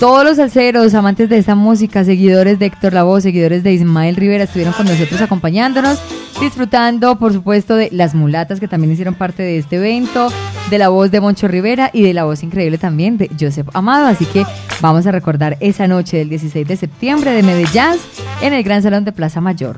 Todos 0.00 0.24
los 0.24 0.36
salseros, 0.36 0.92
amantes 0.94 1.30
de 1.30 1.38
esta 1.38 1.54
música, 1.54 2.04
seguidores 2.04 2.58
de 2.58 2.66
Héctor 2.66 2.92
Lavoe, 2.92 3.22
seguidores 3.22 3.62
de 3.62 3.72
Ismael 3.72 4.16
Rivera, 4.16 4.44
estuvieron 4.44 4.74
con 4.74 4.86
nosotros 4.86 5.22
acompañándonos, 5.22 5.98
disfrutando, 6.38 7.18
por 7.18 7.32
supuesto, 7.32 7.76
de 7.76 7.88
las 7.92 8.14
mulatas 8.14 8.60
que 8.60 8.68
también 8.68 8.92
hicieron 8.92 9.14
parte 9.14 9.42
de 9.42 9.56
este 9.56 9.76
evento, 9.76 10.28
de 10.70 10.78
la 10.78 10.88
voz 10.88 11.10
de 11.10 11.20
Moncho 11.20 11.48
Rivera 11.48 11.90
y 11.92 12.02
de 12.02 12.12
la 12.12 12.24
voz 12.24 12.42
increíble 12.42 12.78
también 12.78 13.18
de 13.18 13.30
Joseph 13.38 13.68
Amado. 13.74 14.06
Así 14.06 14.24
que 14.26 14.44
vamos 14.80 15.06
a 15.06 15.12
recordar 15.12 15.56
esa 15.60 15.86
noche 15.86 16.18
del 16.18 16.28
16 16.28 16.66
de 16.66 16.76
septiembre 16.76 17.30
de 17.30 17.42
Medellín 17.42 18.00
en 18.40 18.52
el 18.52 18.62
Gran 18.62 18.82
Salón 18.82 19.04
de 19.04 19.12
Plaza 19.12 19.40
Mayor. 19.40 19.76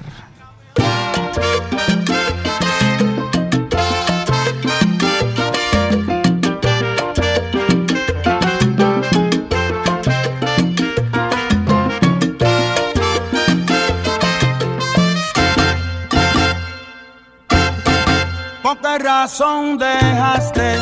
¿Por 18.81 18.91
qué 18.93 18.99
razón 19.05 19.77
dejaste 19.77 20.77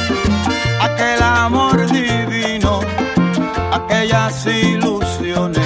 aquel 0.82 1.22
amor 1.22 1.90
divino, 1.90 2.80
aquellas 3.72 4.46
ilusiones? 4.46 5.64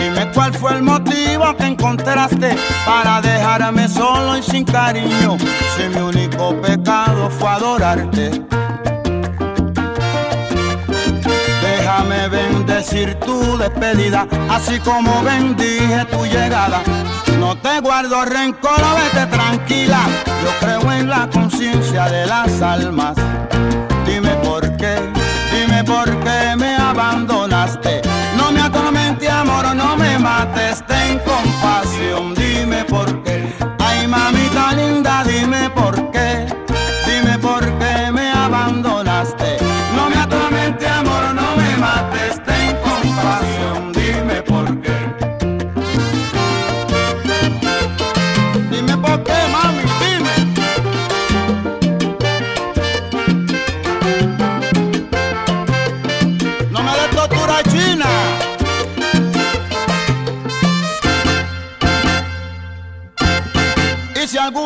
Dime 0.00 0.30
cuál 0.32 0.54
fue 0.54 0.72
el 0.74 0.82
motivo 0.82 1.54
que 1.56 1.66
encontraste 1.66 2.56
para 2.86 3.20
dejarme 3.20 3.88
solo 3.88 4.38
y 4.38 4.42
sin 4.42 4.64
cariño, 4.64 5.36
si 5.76 5.88
mi 5.88 6.00
único 6.00 6.54
pecado 6.62 7.28
fue 7.30 7.48
adorarte. 7.50 8.30
Déjame 11.88 12.28
bendecir 12.28 13.14
tu 13.20 13.56
despedida, 13.56 14.28
así 14.50 14.78
como 14.80 15.22
bendije 15.22 16.04
tu 16.10 16.22
llegada. 16.26 16.82
No 17.40 17.56
te 17.56 17.80
guardo 17.80 18.26
rencor, 18.26 18.78
vete 18.94 19.24
tranquila. 19.24 20.00
Yo 20.44 20.50
creo 20.60 20.92
en 20.92 21.08
la 21.08 21.30
conciencia 21.30 22.04
de 22.10 22.26
las 22.26 22.60
almas. 22.60 23.16
Dime 24.04 24.34
por 24.44 24.76
qué, 24.76 24.96
dime 25.50 25.82
por 25.82 26.04
qué 26.20 26.56
me 26.58 26.76
abandonaste. 26.76 28.02
No 28.36 28.52
me 28.52 28.60
atormente, 28.60 29.30
amor, 29.30 29.74
no 29.74 29.96
me 29.96 30.18
mates, 30.18 30.84
ten 30.86 31.18
compasión. 31.20 32.34
Dime 32.34 32.84
por 32.84 33.22
qué, 33.22 33.27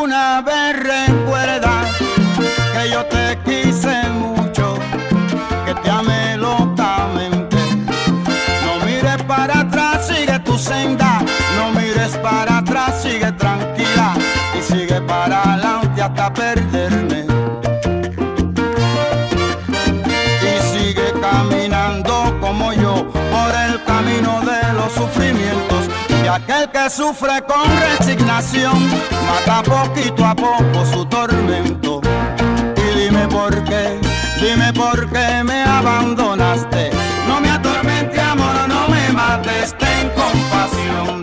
alguna 0.03 0.41
vez 0.43 0.83
recuerdas 0.83 1.87
que 2.73 2.91
yo 2.91 3.05
te 3.07 3.39
quise 3.45 4.03
mucho, 4.09 4.77
que 5.65 5.75
te 5.77 5.91
amé 5.91 6.37
locamente, 6.37 7.57
no 8.65 8.85
mires 8.85 9.23
para 9.29 9.61
atrás, 9.61 10.09
sigue 10.09 10.41
tu 10.41 10.59
senda, 10.59 11.21
no 11.57 11.71
mires 11.81 12.17
para 12.17 12.59
atrás, 12.59 13.01
sigue 13.01 13.31
tranquila 13.31 14.15
y 14.59 14.73
sigue 14.73 15.01
para 15.03 15.41
adelante 15.41 16.03
hasta 16.03 16.35
perderme. 16.35 16.62
Sufre 26.91 27.43
con 27.47 27.65
resignación 27.79 28.89
mata 29.27 29.63
poquito 29.63 30.25
a 30.25 30.35
poco 30.35 30.85
su 30.93 31.05
tormento. 31.07 32.01
Y 32.77 32.99
dime 32.99 33.29
por 33.29 33.63
qué, 33.65 34.01
dime 34.41 34.73
por 34.73 35.09
qué 35.11 35.45
me 35.45 35.63
abandonaste. 35.63 36.91
No 37.29 37.41
me 37.41 37.51
atormente, 37.51 38.21
amor, 38.21 38.69
no 38.69 38.89
me 38.89 39.13
mates, 39.13 39.75
ten 39.79 40.11
compasión. 40.11 41.22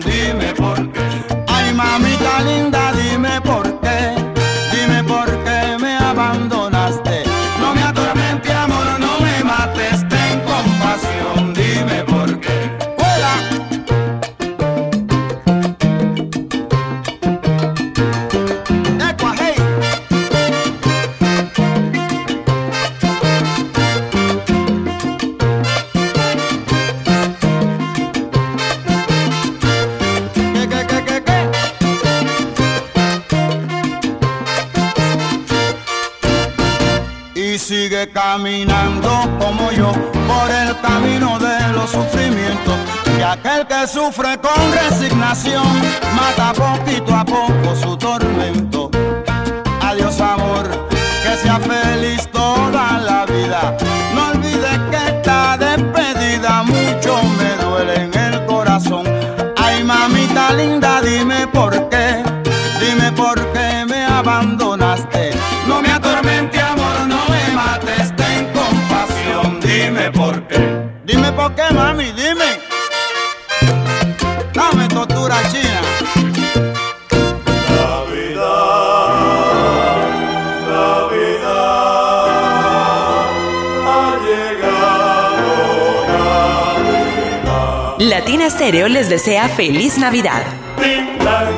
Stereo 88.50 88.88
les 88.88 89.08
desea 89.08 89.48
feliz 89.48 89.96
Navidad. 89.96 90.42
Ding 90.76 91.18
dong, 91.18 91.54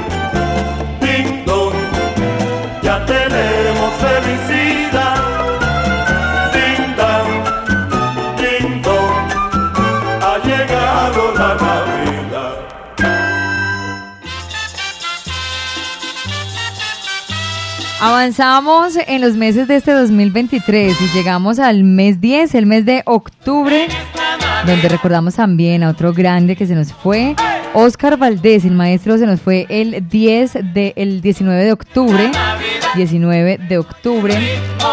ding 1.01 1.44
dong, 1.47 1.73
ya 2.82 3.05
tenemos 3.06 3.93
felicidad. 3.94 5.16
Ding 6.52 6.94
dong, 6.94 7.32
ding 8.36 8.82
dong, 8.82 9.27
ha 10.23 10.39
llegado 10.44 11.32
la 11.35 11.55
Navidad. 11.55 12.52
Avanzamos 18.01 18.98
en 19.06 19.20
los 19.23 19.36
meses 19.36 19.66
de 19.66 19.77
este 19.77 19.93
2023 19.93 21.01
y 21.01 21.09
llegamos 21.16 21.59
al 21.59 21.85
mes 21.85 22.20
10, 22.20 22.55
el 22.55 22.66
mes 22.66 22.85
de 22.85 23.02
octubre, 23.06 23.89
donde 24.66 24.89
recordamos 24.89 25.34
también 25.34 25.82
a 25.82 25.90
otro 25.90 26.12
grande 26.12 26.56
que 26.56 26.66
se 26.66 26.74
nos 26.74 26.93
fue, 26.93 27.34
Oscar 27.74 28.16
Valdés, 28.16 28.64
el 28.64 28.72
maestro 28.72 29.16
se 29.18 29.26
nos 29.26 29.40
fue 29.40 29.66
el 29.68 30.09
10 30.09 30.59
de, 30.74 30.93
el 30.97 31.20
19 31.20 31.64
de 31.64 31.72
octubre, 31.72 32.30
19 32.94 33.59
de 33.59 33.78
octubre, 33.78 34.36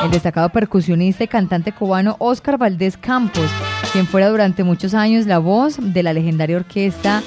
el 0.04 0.12
destacado 0.12 0.50
percusionista 0.50 1.24
y 1.24 1.28
cantante 1.28 1.72
cubano 1.72 2.16
Oscar 2.20 2.58
Valdés 2.58 2.98
Campos, 2.98 3.50
quien 3.92 4.08
fuera 4.08 4.30
durante 4.30 4.64
muchos 4.64 4.94
años 4.94 5.26
la 5.26 5.40
voz 5.40 5.78
de 5.80 6.04
la 6.04 6.14
legendaria 6.14 6.58
orquesta 6.58 7.22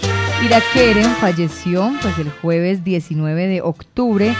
Iraqueren, 0.44 1.05
falleció 1.20 1.93
pues 2.02 2.19
el 2.19 2.28
jueves 2.31 2.82
19 2.82 3.47
de 3.47 3.60
octubre 3.60 4.35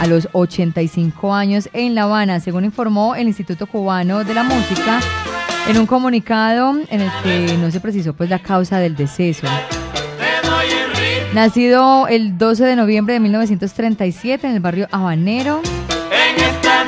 a 0.00 0.06
los 0.08 0.28
85 0.32 1.32
años 1.32 1.68
en 1.72 1.94
La 1.94 2.02
Habana, 2.02 2.40
según 2.40 2.64
informó 2.64 3.14
el 3.14 3.28
Instituto 3.28 3.66
Cubano 3.66 4.24
de 4.24 4.34
la 4.34 4.42
Música 4.42 5.00
en 5.68 5.78
un 5.78 5.86
comunicado 5.86 6.76
en 6.90 7.00
el 7.00 7.10
que 7.22 7.56
no 7.58 7.70
se 7.70 7.78
precisó 7.80 8.12
pues 8.12 8.28
la 8.28 8.40
causa 8.40 8.78
del 8.78 8.96
deceso. 8.96 9.46
Nacido 11.32 12.08
el 12.08 12.38
12 12.38 12.64
de 12.64 12.76
noviembre 12.76 13.14
de 13.14 13.20
1937 13.20 14.48
en 14.48 14.54
el 14.54 14.60
barrio 14.60 14.88
Habanero, 14.90 15.60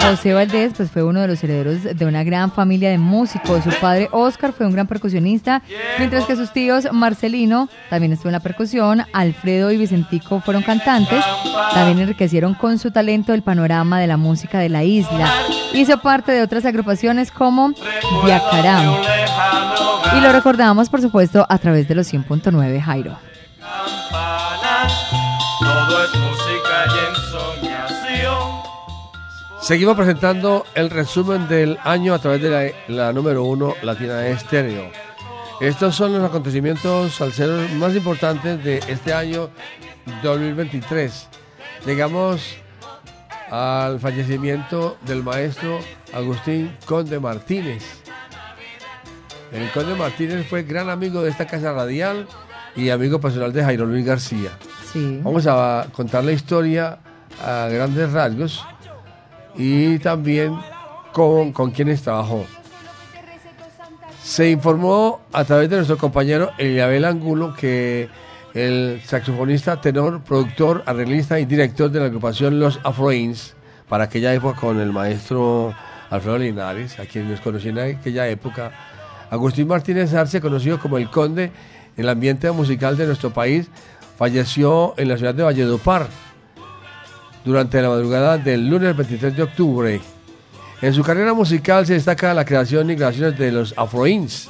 José 0.00 0.32
Valdés 0.32 0.72
pues, 0.76 0.90
fue 0.90 1.02
uno 1.02 1.20
de 1.20 1.28
los 1.28 1.42
herederos 1.42 1.82
de 1.82 2.06
una 2.06 2.24
gran 2.24 2.52
familia 2.52 2.90
de 2.90 2.98
músicos. 2.98 3.64
Su 3.64 3.70
padre 3.80 4.08
Oscar 4.12 4.52
fue 4.52 4.66
un 4.66 4.72
gran 4.72 4.86
percusionista, 4.86 5.62
mientras 5.98 6.24
que 6.24 6.36
sus 6.36 6.52
tíos 6.52 6.88
Marcelino 6.92 7.68
también 7.90 8.12
estuvo 8.12 8.28
en 8.28 8.34
la 8.34 8.40
percusión, 8.40 9.04
Alfredo 9.12 9.70
y 9.70 9.76
Vicentico 9.76 10.40
fueron 10.40 10.62
cantantes, 10.62 11.24
también 11.72 11.98
enriquecieron 12.00 12.54
con 12.54 12.78
su 12.78 12.90
talento 12.90 13.34
el 13.34 13.42
panorama 13.42 14.00
de 14.00 14.06
la 14.06 14.16
música 14.16 14.58
de 14.58 14.68
la 14.68 14.84
isla. 14.84 15.30
Hizo 15.74 15.98
parte 16.00 16.32
de 16.32 16.42
otras 16.42 16.64
agrupaciones 16.64 17.30
como 17.30 17.72
Yacará. 18.26 18.82
Y 20.16 20.20
lo 20.20 20.32
recordamos, 20.32 20.88
por 20.88 21.02
supuesto, 21.02 21.46
a 21.48 21.58
través 21.58 21.88
de 21.88 21.94
los 21.94 22.12
100.9 22.12 22.80
Jairo. 22.80 23.18
Todo 25.60 26.04
es 26.04 26.14
música 26.18 26.86
y. 27.24 27.27
Seguimos 29.68 29.96
presentando 29.96 30.64
el 30.74 30.88
resumen 30.88 31.46
del 31.46 31.76
año 31.84 32.14
a 32.14 32.18
través 32.18 32.40
de 32.40 32.48
la, 32.48 32.72
la 32.88 33.12
número 33.12 33.44
uno 33.44 33.74
Latina 33.82 34.26
Estéreo. 34.26 34.90
Estos 35.60 35.94
son 35.94 36.14
los 36.14 36.24
acontecimientos 36.24 37.16
salseros 37.16 37.70
más 37.72 37.94
importantes 37.94 38.64
de 38.64 38.78
este 38.88 39.12
año 39.12 39.50
2023. 40.22 41.28
Llegamos 41.84 42.56
al 43.50 44.00
fallecimiento 44.00 44.96
del 45.04 45.22
maestro 45.22 45.80
Agustín 46.14 46.74
Conde 46.86 47.20
Martínez. 47.20 47.84
El 49.52 49.70
Conde 49.72 49.94
Martínez 49.96 50.46
fue 50.48 50.62
gran 50.62 50.88
amigo 50.88 51.20
de 51.20 51.28
esta 51.28 51.46
casa 51.46 51.74
radial 51.74 52.26
y 52.74 52.88
amigo 52.88 53.20
personal 53.20 53.52
de 53.52 53.62
Jairo 53.62 53.84
Luis 53.84 54.06
García. 54.06 54.48
Sí. 54.90 55.20
Vamos 55.22 55.46
a 55.46 55.88
contar 55.92 56.24
la 56.24 56.32
historia 56.32 57.00
a 57.44 57.68
grandes 57.70 58.10
rasgos 58.12 58.64
y 59.58 59.98
también 59.98 60.56
con, 61.12 61.52
con 61.52 61.72
quienes 61.72 62.02
trabajó. 62.02 62.46
Se 64.22 64.48
informó 64.50 65.20
a 65.32 65.44
través 65.44 65.68
de 65.68 65.76
nuestro 65.76 65.98
compañero 65.98 66.50
Eliabel 66.58 67.04
Angulo 67.04 67.54
que 67.54 68.08
el 68.54 69.00
saxofonista, 69.04 69.80
tenor, 69.80 70.22
productor, 70.22 70.82
arreglista 70.86 71.38
y 71.40 71.44
director 71.44 71.90
de 71.90 72.00
la 72.00 72.06
agrupación 72.06 72.60
Los 72.60 72.78
Afroins, 72.84 73.54
para 73.88 74.04
aquella 74.04 74.32
época 74.34 74.60
con 74.60 74.80
el 74.80 74.92
maestro 74.92 75.74
Alfredo 76.10 76.38
Linares, 76.38 76.98
a 77.00 77.06
quien 77.06 77.30
nos 77.30 77.40
conocí 77.40 77.68
en 77.68 77.78
aquella 77.78 78.28
época, 78.28 78.72
Agustín 79.30 79.68
Martínez 79.68 80.14
Arce, 80.14 80.40
conocido 80.40 80.78
como 80.78 80.98
el 80.98 81.10
Conde 81.10 81.44
en 81.96 82.04
el 82.04 82.08
ambiente 82.08 82.50
musical 82.50 82.96
de 82.96 83.06
nuestro 83.06 83.30
país, 83.30 83.68
falleció 84.16 84.94
en 84.96 85.08
la 85.08 85.16
ciudad 85.16 85.34
de 85.34 85.42
Valledupar 85.42 86.06
durante 87.44 87.80
la 87.80 87.88
madrugada 87.88 88.38
del 88.38 88.68
lunes 88.68 88.96
23 88.96 89.36
de 89.36 89.42
octubre. 89.42 90.00
En 90.80 90.94
su 90.94 91.02
carrera 91.02 91.34
musical 91.34 91.86
se 91.86 91.94
destaca 91.94 92.34
la 92.34 92.44
creación 92.44 92.90
y 92.90 92.94
grabaciones 92.94 93.38
de 93.38 93.50
los 93.50 93.74
Afroins 93.76 94.48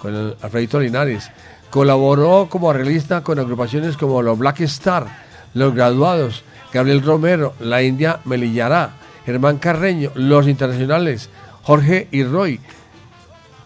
con 0.00 0.14
el 0.14 0.36
Alfredito 0.42 0.80
Linares. 0.80 1.30
Colaboró 1.70 2.48
como 2.50 2.70
arreglista 2.70 3.22
con 3.22 3.38
agrupaciones 3.38 3.96
como 3.96 4.20
los 4.20 4.38
Black 4.38 4.60
Star, 4.62 5.06
Los 5.54 5.74
Graduados, 5.74 6.44
Gabriel 6.72 7.02
Romero, 7.02 7.54
La 7.60 7.82
India 7.82 8.20
Melillará, 8.24 8.90
Germán 9.24 9.58
Carreño, 9.58 10.10
Los 10.14 10.48
Internacionales, 10.48 11.30
Jorge 11.62 12.08
y 12.10 12.24
Roy, 12.24 12.60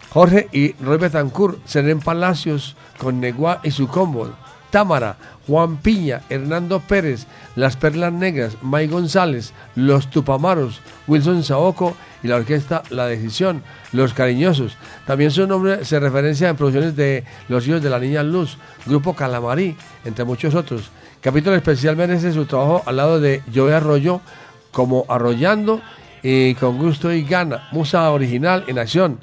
Jorge 0.09 0.47
y 0.51 0.73
Roy 0.81 0.97
Betancourt, 0.97 1.59
Seren 1.65 1.99
Palacios, 1.99 2.75
con 2.97 3.19
Neguá 3.19 3.59
y 3.63 3.71
su 3.71 3.87
combo, 3.87 4.29
Támara, 4.69 5.17
Juan 5.47 5.77
Piña, 5.77 6.21
Hernando 6.29 6.79
Pérez, 6.79 7.25
Las 7.55 7.75
Perlas 7.77 8.13
Negras, 8.13 8.57
May 8.61 8.87
González, 8.87 9.53
Los 9.75 10.09
Tupamaros, 10.09 10.81
Wilson 11.07 11.43
Saoco 11.43 11.95
y 12.23 12.27
la 12.27 12.35
orquesta 12.35 12.83
La 12.89 13.07
Decisión, 13.07 13.63
Los 13.91 14.13
Cariñosos. 14.13 14.77
También 15.05 15.31
su 15.31 15.47
nombre 15.47 15.85
se 15.85 15.99
referencia 15.99 16.49
en 16.49 16.55
producciones 16.55 16.95
de 16.95 17.23
Los 17.47 17.67
Hijos 17.67 17.81
de 17.81 17.89
la 17.89 17.99
Niña 17.99 18.23
Luz, 18.23 18.57
Grupo 18.85 19.15
Calamarí, 19.15 19.75
entre 20.05 20.25
muchos 20.25 20.55
otros. 20.55 20.91
Capítulo 21.21 21.55
especial 21.55 21.95
merece 21.95 22.31
su 22.31 22.45
trabajo 22.45 22.83
al 22.85 22.97
lado 22.97 23.19
de 23.19 23.41
Joey 23.53 23.73
Arroyo 23.73 24.21
como 24.71 25.05
Arrollando 25.09 25.81
y 26.21 26.55
con 26.55 26.77
gusto 26.77 27.11
y 27.11 27.23
gana, 27.23 27.67
musa 27.71 28.09
original 28.11 28.63
en 28.67 28.79
acción. 28.79 29.19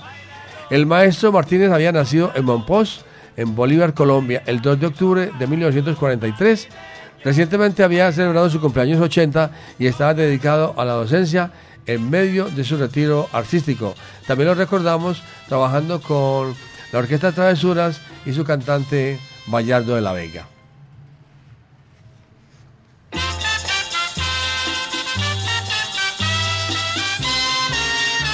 El 0.70 0.86
maestro 0.86 1.30
Martínez 1.30 1.70
había 1.70 1.92
nacido 1.92 2.32
en 2.34 2.44
Monpós, 2.44 3.04
en 3.36 3.55
Bolívar, 3.55 3.94
Colombia, 3.94 4.43
el 4.47 4.61
2 4.61 4.81
de 4.81 4.86
octubre 4.86 5.31
de 5.39 5.47
1943. 5.47 6.69
Recientemente 7.24 7.82
había 7.82 8.12
celebrado 8.12 8.51
su 8.51 8.61
cumpleaños 8.61 9.01
80 9.01 9.51
y 9.78 9.86
estaba 9.86 10.15
dedicado 10.15 10.74
a 10.77 10.85
la 10.85 10.93
docencia 10.93 11.52
en 11.86 12.11
medio 12.11 12.47
de 12.47 12.65
su 12.65 12.77
retiro 12.77 13.28
artístico. 13.32 13.94
También 14.27 14.48
lo 14.48 14.55
recordamos 14.55 15.23
trabajando 15.48 16.01
con 16.01 16.55
la 16.93 16.98
Orquesta 16.98 17.32
Travesuras 17.32 18.01
y 18.24 18.32
su 18.32 18.44
cantante 18.44 19.19
Bayardo 19.47 19.94
de 19.94 20.01
la 20.01 20.12
Vega. 20.12 20.47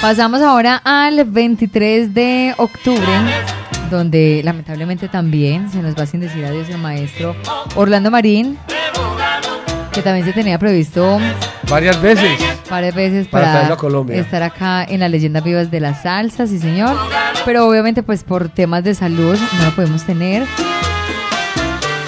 Pasamos 0.01 0.41
ahora 0.41 0.81
al 0.83 1.25
23 1.25 2.15
de 2.15 2.55
octubre, 2.57 3.05
donde 3.97 4.41
lamentablemente 4.43 5.07
también 5.07 5.69
se 5.71 5.81
nos 5.81 5.95
va 5.95 6.05
sin 6.05 6.19
decir 6.21 6.43
adiós 6.45 6.69
el 6.69 6.77
maestro 6.79 7.35
Orlando 7.75 8.09
Marín, 8.09 8.57
que 9.91 10.01
también 10.01 10.25
se 10.25 10.33
tenía 10.33 10.57
previsto 10.57 11.19
Varias 11.69 12.01
veces. 12.01 12.31
varias 12.69 12.95
veces 12.95 13.27
Para 13.27 13.75
Colombia. 13.77 14.17
estar 14.17 14.41
acá 14.43 14.83
en 14.83 14.99
las 15.01 15.11
leyendas 15.11 15.43
vivas 15.43 15.69
de 15.69 15.79
la 15.79 15.93
salsa, 15.93 16.47
sí 16.47 16.59
señor, 16.59 16.95
pero 17.45 17.67
obviamente 17.67 18.01
pues 18.03 18.23
por 18.23 18.49
temas 18.49 18.83
de 18.83 18.95
salud 18.95 19.37
no 19.59 19.65
lo 19.65 19.71
podemos 19.75 20.03
tener. 20.03 20.43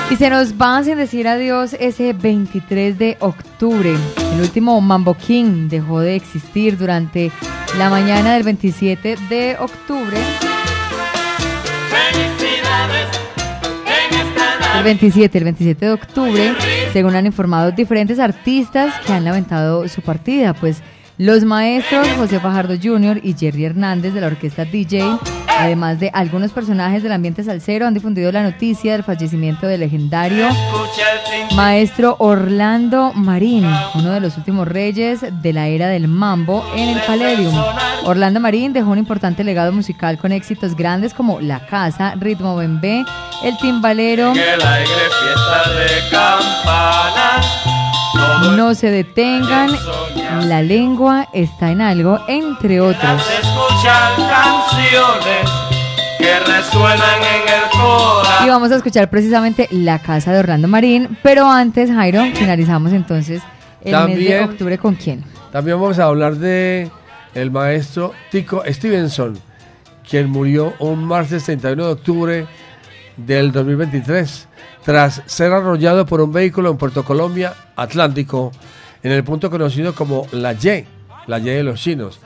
Y 0.09 0.15
se 0.15 0.29
nos 0.29 0.53
va 0.53 0.83
sin 0.83 0.97
decir 0.97 1.27
adiós 1.27 1.75
ese 1.79 2.13
23 2.13 2.99
de 2.99 3.17
octubre. 3.19 3.95
El 4.35 4.41
último 4.41 4.79
Mambo 4.79 5.15
King 5.15 5.69
dejó 5.69 6.01
de 6.01 6.15
existir 6.15 6.77
durante 6.77 7.31
la 7.79 7.89
mañana 7.89 8.33
del 8.33 8.43
27 8.43 9.17
de 9.29 9.57
octubre. 9.59 10.17
El 14.77 14.83
27, 14.83 15.37
el 15.37 15.43
27 15.45 15.85
de 15.85 15.91
octubre, 15.91 16.53
según 16.91 17.15
han 17.15 17.25
informado 17.25 17.71
diferentes 17.71 18.19
artistas 18.19 18.93
que 19.05 19.13
han 19.13 19.23
lamentado 19.23 19.87
su 19.87 20.01
partida, 20.01 20.53
pues 20.53 20.81
los 21.17 21.43
maestros 21.43 22.07
José 22.17 22.39
Fajardo 22.39 22.75
Jr. 22.81 23.19
y 23.23 23.33
Jerry 23.33 23.65
Hernández 23.65 24.13
de 24.13 24.21
la 24.21 24.27
orquesta 24.27 24.65
DJ, 24.65 25.19
además 25.47 25.99
de 25.99 26.09
algunos 26.13 26.51
personajes 26.51 27.03
del 27.03 27.11
ambiente 27.11 27.43
salsero, 27.43 27.85
han 27.85 27.93
difundido 27.93 28.31
la 28.31 28.41
noticia 28.41 28.93
del 28.93 29.03
fallecimiento 29.03 29.67
del 29.67 29.81
legendario 29.81 30.47
maestro 31.55 32.15
Orlando 32.19 33.13
Marín, 33.13 33.65
uno 33.95 34.11
de 34.11 34.19
los 34.19 34.37
últimos 34.37 34.67
reyes 34.67 35.21
de 35.41 35.53
la 35.53 35.67
era 35.67 35.87
del 35.87 36.07
mambo 36.07 36.65
en 36.75 36.89
el 36.89 37.01
Palladium. 37.01 37.53
Orlando 38.05 38.39
Marín 38.39 38.73
dejó 38.73 38.89
un 38.89 38.97
importante 38.97 39.43
legado 39.43 39.71
musical 39.71 40.17
con 40.17 40.31
éxitos 40.31 40.75
grandes 40.75 41.13
como 41.13 41.39
La 41.39 41.65
Casa, 41.67 42.15
Ritmo 42.15 42.55
Bembé, 42.55 43.05
El 43.43 43.57
Timbalero, 43.57 44.33
Que 44.33 44.57
la 44.57 44.75
alegre 44.75 44.93
fiesta 45.21 45.69
de 45.73 46.09
campanas 46.09 47.82
No 48.55 48.73
se 48.75 48.91
detengan, 48.91 49.71
La 50.47 50.61
Lengua 50.61 51.27
está 51.33 51.71
en 51.71 51.81
algo, 51.81 52.19
entre 52.27 52.79
otros. 52.81 53.23
se 53.23 53.35
escuchan 53.35 54.13
canciones 54.29 55.49
que 56.19 56.39
resuenan 56.39 57.21
en 57.21 57.53
el 57.53 57.69
corazón. 57.71 58.45
Y 58.45 58.49
vamos 58.49 58.71
a 58.71 58.75
escuchar 58.75 59.09
precisamente 59.09 59.67
La 59.71 59.99
Casa 59.99 60.31
de 60.31 60.39
Orlando 60.39 60.67
Marín, 60.67 61.17
pero 61.23 61.49
antes, 61.49 61.89
Jairo, 61.91 62.23
finalizamos 62.33 62.93
entonces 62.93 63.41
el 63.83 63.91
mes 63.91 63.93
de 63.93 64.13
También- 64.13 64.43
octubre 64.45 64.77
con 64.77 64.95
quién. 64.95 65.23
También 65.51 65.79
vamos 65.79 65.99
a 65.99 66.05
hablar 66.05 66.35
de 66.35 66.89
el 67.33 67.51
maestro 67.51 68.13
Tico 68.31 68.63
Stevenson, 68.67 69.39
quien 70.07 70.29
murió 70.29 70.73
un 70.79 71.03
martes 71.03 71.43
31 71.45 71.85
de 71.85 71.91
octubre 71.91 72.47
del 73.17 73.51
2023 73.51 74.47
tras 74.85 75.21
ser 75.25 75.53
arrollado 75.53 76.05
por 76.05 76.21
un 76.21 76.31
vehículo 76.31 76.69
en 76.69 76.77
Puerto 76.77 77.03
Colombia 77.03 77.53
Atlántico 77.75 78.51
en 79.01 79.11
el 79.11 79.23
punto 79.23 79.49
conocido 79.49 79.93
como 79.93 80.27
La 80.31 80.53
Y, 80.53 80.85
la 81.27 81.39
Y 81.39 81.43
de 81.43 81.63
los 81.63 81.79
chinos. 81.79 82.19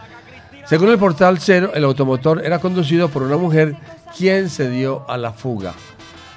Según 0.66 0.90
el 0.90 0.98
portal 0.98 1.40
Cero, 1.40 1.72
el 1.74 1.84
automotor 1.84 2.46
era 2.46 2.60
conducido 2.60 3.10
por 3.10 3.24
una 3.24 3.38
mujer 3.38 3.76
quien 4.18 4.50
se 4.50 4.70
dio 4.70 5.10
a 5.10 5.18
la 5.18 5.32
fuga. 5.32 5.74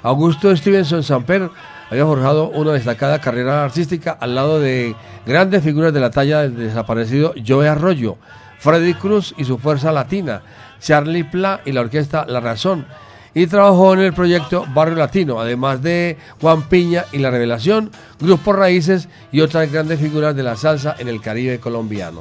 Augusto 0.03 0.55
Stevenson 0.55 1.03
Samper 1.03 1.49
había 1.89 2.05
forjado 2.05 2.49
una 2.49 2.71
destacada 2.71 3.19
carrera 3.19 3.63
artística 3.63 4.11
al 4.11 4.33
lado 4.33 4.59
de 4.59 4.95
grandes 5.25 5.63
figuras 5.63 5.93
de 5.93 5.99
la 5.99 6.09
talla 6.09 6.41
del 6.41 6.55
desaparecido 6.55 7.33
Joe 7.45 7.67
Arroyo, 7.67 8.17
Freddy 8.59 8.93
Cruz 8.93 9.35
y 9.37 9.43
su 9.43 9.57
Fuerza 9.57 9.91
Latina, 9.91 10.41
Charlie 10.79 11.25
Pla 11.25 11.61
y 11.65 11.73
la 11.73 11.81
orquesta 11.81 12.25
La 12.27 12.39
Razón, 12.39 12.85
y 13.33 13.47
trabajó 13.47 13.93
en 13.93 14.01
el 14.01 14.13
proyecto 14.13 14.65
Barrio 14.73 14.95
Latino, 14.95 15.39
además 15.39 15.81
de 15.81 16.17
Juan 16.39 16.63
Piña 16.63 17.05
y 17.11 17.19
La 17.19 17.31
Revelación, 17.31 17.91
Grupo 18.19 18.53
Raíces 18.53 19.07
y 19.31 19.41
otras 19.41 19.71
grandes 19.71 19.99
figuras 19.99 20.35
de 20.35 20.43
la 20.43 20.55
salsa 20.55 20.95
en 20.99 21.07
el 21.07 21.21
Caribe 21.21 21.59
colombiano. 21.59 22.19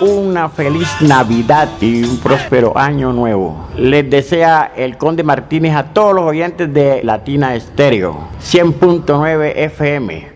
Una 0.00 0.48
feliz 0.48 0.88
Navidad 1.00 1.68
y 1.80 2.02
un 2.02 2.18
próspero 2.18 2.76
año 2.76 3.12
nuevo. 3.12 3.68
Les 3.76 4.08
desea 4.10 4.72
el 4.76 4.98
Conde 4.98 5.22
Martínez 5.22 5.76
a 5.76 5.92
todos 5.92 6.14
los 6.14 6.24
oyentes 6.24 6.72
de 6.74 7.02
Latina 7.04 7.54
Estéreo 7.54 8.28
100.9 8.40 9.52
FM. 9.54 10.33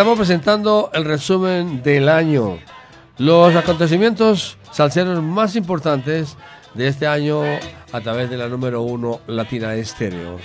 Estamos 0.00 0.16
presentando 0.16 0.90
el 0.94 1.04
resumen 1.04 1.82
del 1.82 2.08
año. 2.08 2.56
Los 3.18 3.54
acontecimientos 3.54 4.56
salseros 4.72 5.22
más 5.22 5.56
importantes 5.56 6.38
de 6.72 6.88
este 6.88 7.06
año 7.06 7.42
a 7.92 8.00
través 8.00 8.30
de 8.30 8.38
la 8.38 8.48
número 8.48 8.80
uno 8.80 9.20
Latina 9.26 9.74
Estéreo. 9.74 10.38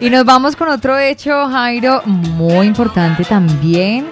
Y 0.00 0.10
nos 0.10 0.26
vamos 0.26 0.54
con 0.54 0.68
otro 0.68 0.98
hecho, 0.98 1.48
Jairo, 1.48 2.02
muy 2.04 2.66
importante 2.66 3.24
también. 3.24 4.10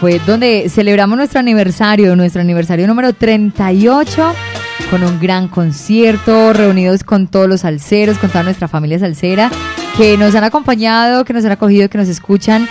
Fue 0.00 0.20
donde 0.24 0.68
celebramos 0.68 1.18
nuestro 1.18 1.40
aniversario, 1.40 2.14
nuestro 2.14 2.42
aniversario 2.42 2.86
número 2.86 3.12
38, 3.12 4.34
con 4.88 5.02
un 5.02 5.18
gran 5.18 5.48
concierto, 5.48 6.52
reunidos 6.52 7.02
con 7.02 7.26
todos 7.26 7.48
los 7.48 7.62
salseros, 7.62 8.18
con 8.18 8.30
toda 8.30 8.44
nuestra 8.44 8.68
familia 8.68 9.00
salsera, 9.00 9.50
que 9.96 10.16
nos 10.16 10.32
han 10.36 10.44
acompañado, 10.44 11.24
que 11.24 11.32
nos 11.32 11.44
han 11.44 11.50
acogido, 11.50 11.88
que 11.88 11.98
nos 11.98 12.06
escuchan 12.06 12.68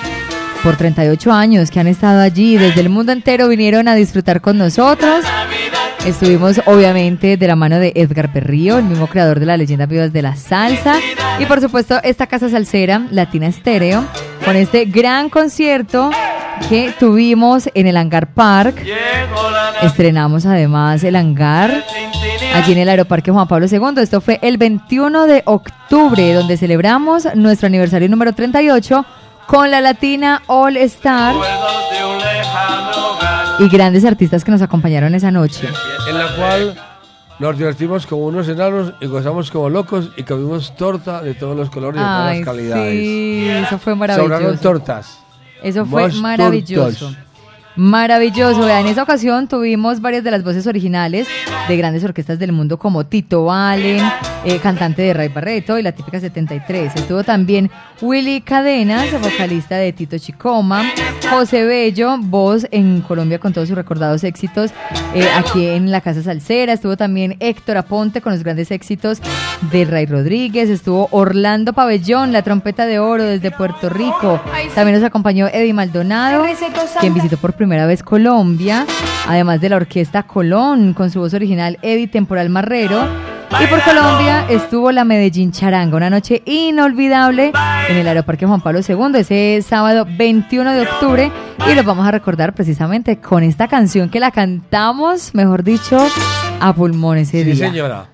por 0.65 0.77
38 0.77 1.31
años, 1.31 1.69
que 1.69 1.79
han 1.79 1.85
estado 1.85 2.21
allí 2.21 2.57
desde 2.57 2.81
el 2.81 2.89
mundo 2.89 3.11
entero, 3.11 3.47
vinieron 3.47 3.87
a 3.87 3.93
disfrutar 3.93 4.41
con 4.41 4.57
nosotros. 4.57 5.23
Estuvimos 6.07 6.59
obviamente 6.65 7.37
de 7.37 7.47
la 7.47 7.55
mano 7.55 7.77
de 7.77 7.93
Edgar 7.95 8.33
Berrío, 8.33 8.79
el 8.79 8.85
mismo 8.85 9.05
creador 9.05 9.39
de 9.39 9.45
las 9.45 9.59
leyendas 9.59 9.87
vivas 9.87 10.11
de 10.11 10.23
la 10.23 10.35
salsa. 10.35 10.95
Y 11.37 11.45
por 11.45 11.61
supuesto 11.61 11.99
esta 12.03 12.25
casa 12.25 12.49
salsera, 12.49 13.05
Latina 13.11 13.45
Estéreo, 13.45 14.05
con 14.43 14.55
este 14.55 14.85
gran 14.85 15.29
concierto 15.29 16.09
que 16.67 16.91
tuvimos 16.99 17.69
en 17.75 17.85
el 17.85 17.95
Hangar 17.95 18.33
Park. 18.33 18.83
Estrenamos 19.83 20.47
además 20.47 21.03
el 21.03 21.15
hangar 21.15 21.83
allí 22.55 22.71
en 22.71 22.79
el 22.79 22.89
Aeroparque 22.89 23.29
Juan 23.29 23.47
Pablo 23.47 23.67
II. 23.71 24.01
Esto 24.01 24.19
fue 24.19 24.39
el 24.41 24.57
21 24.57 25.27
de 25.27 25.43
octubre, 25.45 26.33
donde 26.33 26.57
celebramos 26.57 27.27
nuestro 27.35 27.67
aniversario 27.67 28.09
número 28.09 28.33
38 28.33 29.05
con 29.47 29.69
la 29.71 29.81
Latina 29.81 30.41
All 30.47 30.77
Star 30.77 31.35
y 33.59 33.69
grandes 33.69 34.03
artistas 34.05 34.43
que 34.43 34.51
nos 34.51 34.61
acompañaron 34.61 35.15
esa 35.15 35.31
noche. 35.31 35.67
En 36.09 36.17
la 36.17 36.35
cual 36.35 36.75
nos 37.39 37.57
divertimos 37.57 38.05
como 38.07 38.25
unos 38.25 38.47
enanos 38.47 38.93
y 39.01 39.07
gozamos 39.07 39.51
como 39.51 39.69
locos 39.69 40.09
y 40.17 40.23
comimos 40.23 40.75
torta 40.75 41.21
de 41.21 41.33
todos 41.33 41.55
los 41.55 41.69
colores 41.69 41.99
y 42.01 42.03
de 42.03 42.09
todas 42.09 42.35
las 42.37 42.45
calidades. 42.45 42.91
sí, 42.99 43.47
eso 43.49 43.77
fue 43.77 43.93
Sobraron 43.93 44.29
maravilloso. 44.29 44.61
tortas. 44.61 45.19
Eso 45.63 45.85
fue 45.85 46.03
Más 46.03 46.15
maravilloso. 46.15 47.05
tortas. 47.07 47.24
Maravilloso. 47.75 48.65
Vea, 48.65 48.79
en 48.79 48.87
esa 48.87 49.03
ocasión 49.03 49.47
tuvimos 49.47 49.99
varias 49.99 50.23
de 50.23 50.31
las 50.31 50.43
voces 50.43 50.65
originales 50.65 51.27
de 51.67 51.77
grandes 51.77 52.03
orquestas 52.05 52.39
del 52.39 52.53
mundo 52.53 52.79
como 52.79 53.05
Tito 53.05 53.51
Allen, 53.51 54.01
eh, 54.45 54.59
cantante 54.59 55.01
de 55.01 55.13
Ray 55.13 55.27
Barreto 55.27 55.77
y 55.77 55.83
la 55.83 55.91
típica 55.91 56.19
73. 56.19 56.95
Estuvo 56.95 57.23
también 57.23 57.69
Willy 58.01 58.41
Cadenas, 58.41 59.11
vocalista 59.21 59.75
de 59.75 59.91
Tito 59.91 60.17
Chicoma, 60.17 60.83
José 61.29 61.65
Bello, 61.65 62.17
voz 62.17 62.65
en 62.71 63.01
Colombia 63.01 63.39
con 63.39 63.51
todos 63.51 63.67
sus 63.67 63.75
recordados 63.77 64.23
éxitos 64.23 64.71
eh, 65.13 65.27
aquí 65.35 65.65
en 65.65 65.91
la 65.91 65.99
Casa 65.99 66.23
Salsera. 66.23 66.71
Estuvo 66.71 66.95
también 66.95 67.35
Héctor 67.41 67.77
Aponte 67.77 68.21
con 68.21 68.31
los 68.31 68.43
grandes 68.43 68.71
éxitos 68.71 69.19
de 69.71 69.83
Ray 69.83 70.05
Rodríguez. 70.05 70.69
Estuvo 70.69 71.09
Orlando 71.11 71.73
Pabellón, 71.73 72.31
la 72.31 72.41
trompeta 72.41 72.85
de 72.85 72.99
oro 72.99 73.23
desde 73.23 73.51
Puerto 73.51 73.89
Rico. 73.89 74.41
También 74.75 74.97
nos 74.97 75.05
acompañó 75.05 75.47
Eddie 75.47 75.73
Maldonado, 75.73 76.45
quien 77.01 77.13
visitó 77.13 77.35
por 77.37 77.51
primera 77.53 77.64
vez 77.69 78.03
Colombia, 78.03 78.85
además 79.27 79.59
de 79.61 79.69
la 79.69 79.75
orquesta 79.77 80.23
Colón 80.23 80.93
con 80.93 81.09
su 81.11 81.19
voz 81.19 81.33
original 81.33 81.77
Eddie 81.81 82.07
Temporal 82.07 82.49
Marrero. 82.49 83.03
Y 83.63 83.67
por 83.67 83.81
Colombia 83.83 84.45
estuvo 84.49 84.91
la 84.91 85.05
Medellín 85.05 85.51
Charanga, 85.51 85.95
una 85.95 86.09
noche 86.09 86.41
inolvidable 86.45 87.51
en 87.87 87.97
el 87.97 88.07
Aeroparque 88.07 88.45
Juan 88.45 88.59
Pablo 88.61 88.81
II, 88.87 89.17
ese 89.19 89.61
sábado 89.65 90.05
21 90.17 90.73
de 90.73 90.81
octubre. 90.81 91.31
Y 91.69 91.73
lo 91.73 91.83
vamos 91.83 92.05
a 92.07 92.11
recordar 92.11 92.53
precisamente 92.53 93.17
con 93.19 93.43
esta 93.43 93.67
canción 93.67 94.09
que 94.09 94.19
la 94.19 94.31
cantamos, 94.31 95.33
mejor 95.33 95.63
dicho, 95.63 95.97
a 96.59 96.73
pulmón 96.73 97.17
ese 97.19 97.43
Sí, 97.43 97.51
día. 97.51 97.67
señora. 97.69 98.05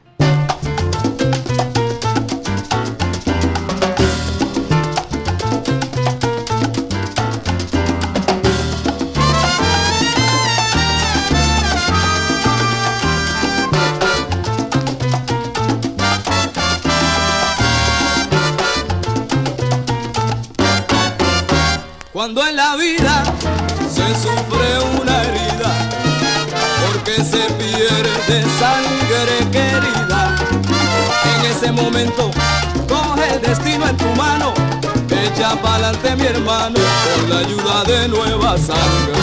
Echa 35.51 35.61
pa'lante 35.61 36.15
mi 36.15 36.25
hermano, 36.25 36.79
con 37.15 37.29
la 37.29 37.39
ayuda 37.39 37.83
de 37.85 38.07
nueva 38.07 38.57
sangre. 38.57 39.13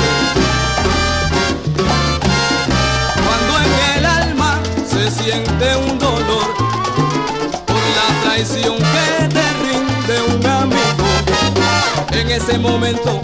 Cuando 3.24 3.58
en 3.64 3.98
el 3.98 4.06
alma 4.06 4.58
se 4.88 5.10
siente 5.10 5.76
un 5.76 5.98
dolor, 5.98 6.54
por 7.66 7.76
la 7.76 8.22
traición 8.22 8.76
que 8.76 9.28
te 9.28 9.46
rinde 9.64 10.36
un 10.36 10.46
amigo, 10.46 11.06
en 12.12 12.30
ese 12.30 12.58
momento 12.58 13.20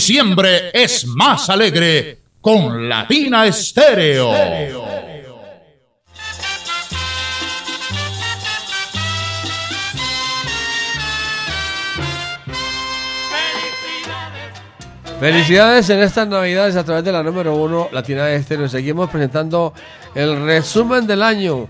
diciembre 0.00 0.70
es 0.72 1.06
más 1.06 1.50
alegre 1.50 2.20
con 2.40 2.88
Latina 2.88 3.44
Estéreo. 3.44 4.32
Felicidades 15.20 15.90
en 15.90 15.98
estas 15.98 16.26
navidades 16.28 16.76
a 16.76 16.84
través 16.84 17.04
de 17.04 17.12
la 17.12 17.22
número 17.22 17.54
uno 17.54 17.90
Latina 17.92 18.30
Estéreo. 18.30 18.70
Seguimos 18.70 19.10
presentando 19.10 19.74
el 20.14 20.46
resumen 20.46 21.06
del 21.06 21.22
año. 21.22 21.68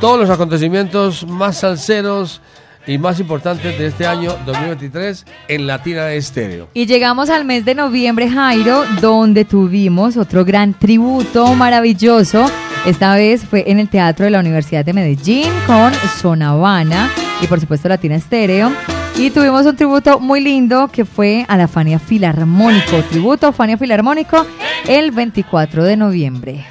Todos 0.00 0.20
los 0.20 0.30
acontecimientos 0.30 1.26
más 1.26 1.58
salseros 1.58 2.40
y 2.86 2.98
más 2.98 3.18
importantes 3.18 3.76
de 3.76 3.86
este 3.88 4.06
año 4.06 4.38
2023 4.46 5.26
en 5.48 5.66
Latina 5.66 6.04
de 6.04 6.16
Estéreo. 6.16 6.68
Y 6.74 6.86
llegamos 6.86 7.30
al 7.30 7.44
mes 7.44 7.64
de 7.64 7.74
noviembre, 7.74 8.28
Jairo, 8.28 8.84
donde 9.00 9.44
tuvimos 9.44 10.16
otro 10.16 10.44
gran 10.44 10.74
tributo 10.74 11.54
maravilloso. 11.54 12.46
Esta 12.86 13.14
vez 13.14 13.44
fue 13.44 13.64
en 13.66 13.78
el 13.78 13.88
Teatro 13.88 14.24
de 14.24 14.30
la 14.30 14.40
Universidad 14.40 14.84
de 14.84 14.92
Medellín 14.92 15.50
con 15.66 15.92
Sonavana 16.20 17.10
y 17.42 17.46
por 17.46 17.60
supuesto 17.60 17.88
Latina 17.88 18.14
Estéreo. 18.14 18.70
Y 19.16 19.30
tuvimos 19.30 19.66
un 19.66 19.74
tributo 19.74 20.20
muy 20.20 20.40
lindo 20.40 20.88
que 20.88 21.04
fue 21.04 21.44
a 21.48 21.56
la 21.56 21.66
Fania 21.66 21.98
Filarmónico. 21.98 23.02
Tributo 23.10 23.52
Fania 23.52 23.76
Filarmónico 23.76 24.46
el 24.86 25.10
24 25.10 25.82
de 25.82 25.96
noviembre. 25.96 26.66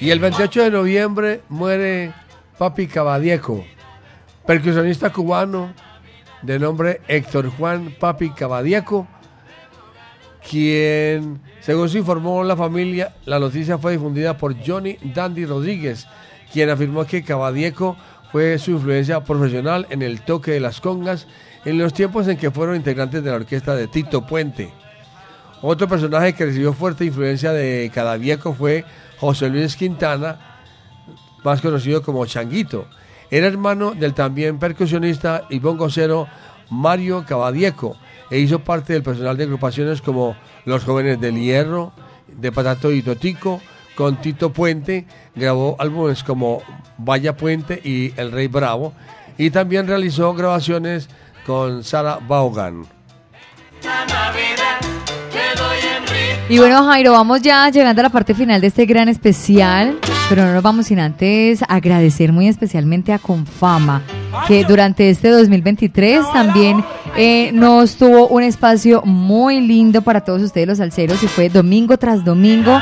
Y 0.00 0.10
el 0.10 0.20
28 0.20 0.62
de 0.62 0.70
noviembre 0.70 1.40
muere 1.48 2.12
Papi 2.56 2.86
Cabadieco, 2.86 3.64
percusionista 4.46 5.10
cubano 5.10 5.74
de 6.42 6.58
nombre 6.58 7.00
Héctor 7.08 7.50
Juan 7.50 7.94
Papi 7.98 8.30
Cabadieco, 8.30 9.06
quien, 10.48 11.40
según 11.60 11.88
se 11.88 11.98
informó 11.98 12.42
la 12.44 12.56
familia, 12.56 13.14
la 13.26 13.38
noticia 13.38 13.78
fue 13.78 13.92
difundida 13.92 14.36
por 14.36 14.56
Johnny 14.64 14.96
Dandy 15.14 15.44
Rodríguez, 15.44 16.06
quien 16.52 16.70
afirmó 16.70 17.04
que 17.04 17.22
Cabadieco 17.22 17.96
fue 18.32 18.58
su 18.58 18.72
influencia 18.72 19.22
profesional 19.24 19.86
en 19.90 20.02
el 20.02 20.22
toque 20.22 20.52
de 20.52 20.60
las 20.60 20.80
congas 20.80 21.26
en 21.64 21.78
los 21.78 21.92
tiempos 21.92 22.28
en 22.28 22.36
que 22.36 22.50
fueron 22.50 22.76
integrantes 22.76 23.22
de 23.22 23.30
la 23.30 23.36
orquesta 23.36 23.74
de 23.74 23.88
Tito 23.88 24.26
Puente. 24.26 24.70
Otro 25.60 25.88
personaje 25.88 26.34
que 26.34 26.46
recibió 26.46 26.72
fuerte 26.72 27.04
influencia 27.04 27.52
de 27.52 27.90
Cadavieco 27.92 28.54
fue 28.54 28.84
José 29.18 29.48
Luis 29.48 29.76
Quintana, 29.76 30.38
más 31.42 31.60
conocido 31.60 32.02
como 32.02 32.24
Changuito. 32.26 32.86
Era 33.30 33.46
hermano 33.46 33.92
del 33.92 34.14
también 34.14 34.58
percusionista 34.58 35.44
y 35.50 35.58
bongocero 35.58 36.26
Mario 36.70 37.24
Cabadieco 37.26 37.96
e 38.30 38.38
hizo 38.38 38.60
parte 38.60 38.92
del 38.92 39.02
personal 39.02 39.36
de 39.36 39.44
agrupaciones 39.44 40.02
como 40.02 40.36
Los 40.64 40.84
Jóvenes 40.84 41.20
del 41.20 41.40
Hierro, 41.40 41.92
de 42.26 42.52
Patato 42.52 42.92
y 42.92 43.02
Totico, 43.02 43.60
con 43.94 44.16
Tito 44.16 44.52
Puente, 44.52 45.06
grabó 45.34 45.76
álbumes 45.78 46.22
como 46.22 46.62
Vaya 46.98 47.36
Puente 47.36 47.80
y 47.82 48.12
El 48.16 48.32
Rey 48.32 48.46
Bravo, 48.46 48.92
y 49.36 49.50
también 49.50 49.86
realizó 49.86 50.34
grabaciones 50.34 51.08
con 51.46 51.82
Sara 51.82 52.18
Vaughan. 52.26 52.84
Y 56.50 56.56
bueno, 56.58 56.82
Jairo, 56.84 57.12
vamos 57.12 57.42
ya 57.42 57.68
llegando 57.68 58.00
a 58.00 58.04
la 58.04 58.08
parte 58.08 58.32
final 58.32 58.62
de 58.62 58.68
este 58.68 58.86
gran 58.86 59.10
especial, 59.10 59.98
pero 60.30 60.46
no 60.46 60.54
nos 60.54 60.62
vamos 60.62 60.86
sin 60.86 60.98
antes 60.98 61.60
agradecer 61.68 62.32
muy 62.32 62.48
especialmente 62.48 63.12
a 63.12 63.18
Confama, 63.18 64.02
que 64.46 64.64
durante 64.64 65.10
este 65.10 65.28
2023 65.28 66.24
también 66.32 66.82
eh, 67.18 67.50
nos 67.52 67.96
tuvo 67.96 68.28
un 68.28 68.42
espacio 68.42 69.02
muy 69.04 69.60
lindo 69.60 70.00
para 70.00 70.22
todos 70.22 70.40
ustedes 70.40 70.66
los 70.66 70.78
salseros 70.78 71.22
y 71.22 71.28
fue 71.28 71.50
domingo 71.50 71.98
tras 71.98 72.24
domingo 72.24 72.80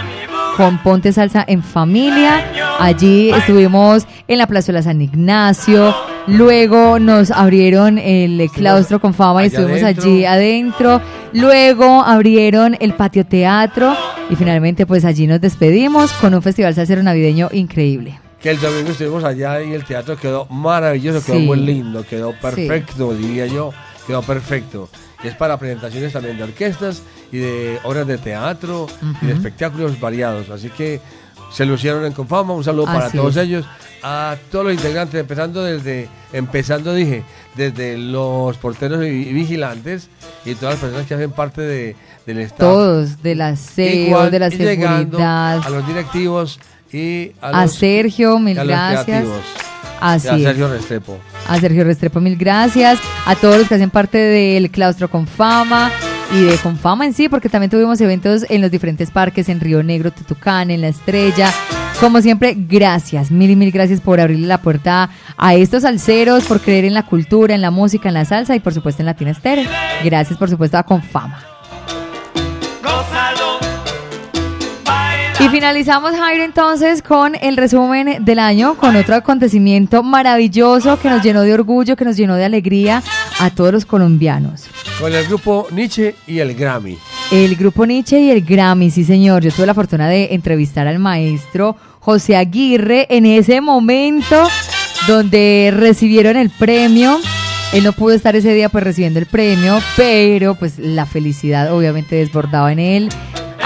con 0.56 0.78
Ponte 0.78 1.12
Salsa 1.12 1.44
en 1.46 1.62
Familia. 1.62 2.44
Allí 2.80 3.30
estuvimos 3.30 4.06
en 4.26 4.38
la 4.38 4.46
Plazuela 4.46 4.82
San 4.82 5.02
Ignacio. 5.02 5.94
Luego 6.26 6.98
nos 6.98 7.30
abrieron 7.30 7.98
el 7.98 8.50
claustro 8.52 9.00
con 9.00 9.14
fama 9.14 9.44
y 9.44 9.46
estuvimos 9.48 9.82
allí 9.82 10.24
adentro. 10.24 11.00
Luego 11.32 12.02
abrieron 12.02 12.76
el 12.80 12.94
patio 12.94 13.26
teatro 13.26 13.94
y 14.30 14.36
finalmente 14.36 14.86
pues 14.86 15.04
allí 15.04 15.26
nos 15.26 15.40
despedimos 15.40 16.12
con 16.14 16.34
un 16.34 16.42
festival 16.42 16.74
salsero 16.74 17.02
navideño 17.02 17.48
increíble. 17.52 18.18
Que 18.40 18.50
el 18.50 18.60
domingo 18.60 18.90
estuvimos 18.90 19.24
allá 19.24 19.62
y 19.62 19.72
el 19.72 19.84
teatro 19.84 20.16
quedó 20.16 20.46
maravilloso, 20.46 21.24
quedó 21.24 21.40
muy 21.40 21.58
lindo, 21.58 22.04
quedó 22.08 22.32
perfecto, 22.32 23.14
diría 23.14 23.46
yo, 23.46 23.72
quedó 24.06 24.22
perfecto. 24.22 24.88
Es 25.22 25.34
para 25.34 25.58
presentaciones 25.58 26.12
también 26.12 26.36
de 26.36 26.44
orquestas 26.44 27.02
y 27.32 27.38
de 27.38 27.78
obras 27.84 28.06
de 28.06 28.18
teatro 28.18 28.86
y 29.22 29.26
de 29.26 29.32
espectáculos 29.32 29.98
variados. 30.00 30.50
Así 30.50 30.68
que 30.70 31.00
se 31.52 31.64
lucieron 31.64 32.04
en 32.04 32.12
Confama, 32.12 32.54
un 32.54 32.64
saludo 32.64 32.86
para 32.86 33.10
todos 33.10 33.36
es. 33.36 33.44
ellos, 33.44 33.66
a 34.02 34.36
todos 34.50 34.66
los 34.66 34.74
integrantes, 34.74 35.18
empezando 35.20 35.62
desde, 35.62 36.08
empezando 36.32 36.92
dije, 36.94 37.22
desde 37.54 37.96
los 37.96 38.56
porteros 38.58 39.04
y, 39.04 39.08
y 39.08 39.32
vigilantes 39.32 40.08
y 40.44 40.54
todas 40.54 40.74
las 40.74 40.80
personas 40.80 41.06
que 41.06 41.14
hacen 41.14 41.30
parte 41.30 41.62
de, 41.62 41.96
del 42.26 42.38
staff. 42.40 42.58
Todos, 42.58 43.22
de 43.22 43.34
la 43.34 43.54
Igual, 43.76 44.30
de 44.30 44.38
la 44.38 44.48
y 44.48 44.56
seguridad. 44.56 45.60
a 45.64 45.70
los 45.70 45.86
directivos 45.86 46.60
y 46.92 47.32
a, 47.40 47.48
A 47.48 47.62
los, 47.62 47.74
Sergio, 47.74 48.38
mil 48.38 48.56
y 48.56 48.60
a 48.60 48.64
los 48.64 48.68
gracias. 48.70 49.26
Así 50.00 50.28
a 50.28 50.36
es. 50.36 50.42
Sergio 50.42 50.68
Restrepo. 50.68 51.18
A 51.48 51.58
Sergio 51.58 51.84
Restrepo, 51.84 52.20
mil 52.20 52.36
gracias. 52.36 52.98
A 53.24 53.34
todos 53.34 53.58
los 53.58 53.68
que 53.68 53.76
hacen 53.76 53.90
parte 53.90 54.18
del 54.18 54.70
claustro 54.70 55.08
con 55.10 55.26
fama 55.26 55.90
y 56.32 56.42
de 56.42 56.56
Confama 56.58 57.06
en 57.06 57.12
sí, 57.12 57.28
porque 57.28 57.48
también 57.48 57.70
tuvimos 57.70 58.00
eventos 58.00 58.44
en 58.48 58.60
los 58.60 58.70
diferentes 58.70 59.10
parques, 59.10 59.48
en 59.48 59.60
Río 59.60 59.82
Negro, 59.82 60.10
Tutucán, 60.10 60.70
en 60.70 60.80
La 60.80 60.88
Estrella. 60.88 61.52
Como 62.00 62.20
siempre, 62.20 62.54
gracias, 62.56 63.30
mil 63.30 63.50
y 63.50 63.56
mil 63.56 63.70
gracias 63.70 64.00
por 64.00 64.20
abrirle 64.20 64.46
la 64.46 64.60
puerta 64.60 65.08
a 65.36 65.54
estos 65.54 65.82
salseros, 65.82 66.44
por 66.44 66.60
creer 66.60 66.84
en 66.84 66.94
la 66.94 67.04
cultura, 67.04 67.54
en 67.54 67.62
la 67.62 67.70
música, 67.70 68.08
en 68.08 68.14
la 68.14 68.24
salsa 68.24 68.54
y 68.54 68.60
por 68.60 68.74
supuesto 68.74 69.02
en 69.02 69.06
Latina 69.06 69.30
Estéreo. 69.30 69.68
Gracias 70.04 70.38
por 70.38 70.50
supuesto 70.50 70.76
a 70.76 70.82
Confama. 70.82 71.55
Finalizamos, 75.56 76.14
Jairo, 76.14 76.44
entonces 76.44 77.00
con 77.00 77.34
el 77.34 77.56
resumen 77.56 78.22
del 78.26 78.38
año, 78.38 78.76
con 78.76 78.94
otro 78.94 79.14
acontecimiento 79.14 80.02
maravilloso 80.02 80.98
que 80.98 81.08
nos 81.08 81.22
llenó 81.22 81.40
de 81.40 81.54
orgullo, 81.54 81.96
que 81.96 82.04
nos 82.04 82.14
llenó 82.18 82.34
de 82.34 82.44
alegría 82.44 83.02
a 83.40 83.48
todos 83.48 83.72
los 83.72 83.86
colombianos. 83.86 84.64
Con 85.00 85.14
el 85.14 85.26
grupo 85.26 85.66
Nietzsche 85.70 86.14
y 86.26 86.40
el 86.40 86.54
Grammy. 86.54 86.98
El 87.32 87.56
grupo 87.56 87.86
Nietzsche 87.86 88.20
y 88.20 88.30
el 88.32 88.42
Grammy, 88.44 88.90
sí 88.90 89.02
señor. 89.02 89.42
Yo 89.44 89.50
tuve 89.50 89.64
la 89.64 89.72
fortuna 89.72 90.10
de 90.10 90.34
entrevistar 90.34 90.86
al 90.86 90.98
maestro 90.98 91.74
José 92.00 92.36
Aguirre 92.36 93.06
en 93.08 93.24
ese 93.24 93.62
momento 93.62 94.46
donde 95.08 95.72
recibieron 95.74 96.36
el 96.36 96.50
premio. 96.50 97.18
Él 97.72 97.82
no 97.82 97.94
pudo 97.94 98.14
estar 98.14 98.36
ese 98.36 98.52
día 98.52 98.68
pues 98.68 98.84
recibiendo 98.84 99.18
el 99.18 99.26
premio, 99.26 99.78
pero 99.96 100.54
pues 100.54 100.78
la 100.78 101.06
felicidad 101.06 101.72
obviamente 101.72 102.16
desbordaba 102.16 102.70
en 102.72 102.78
él. 102.78 103.08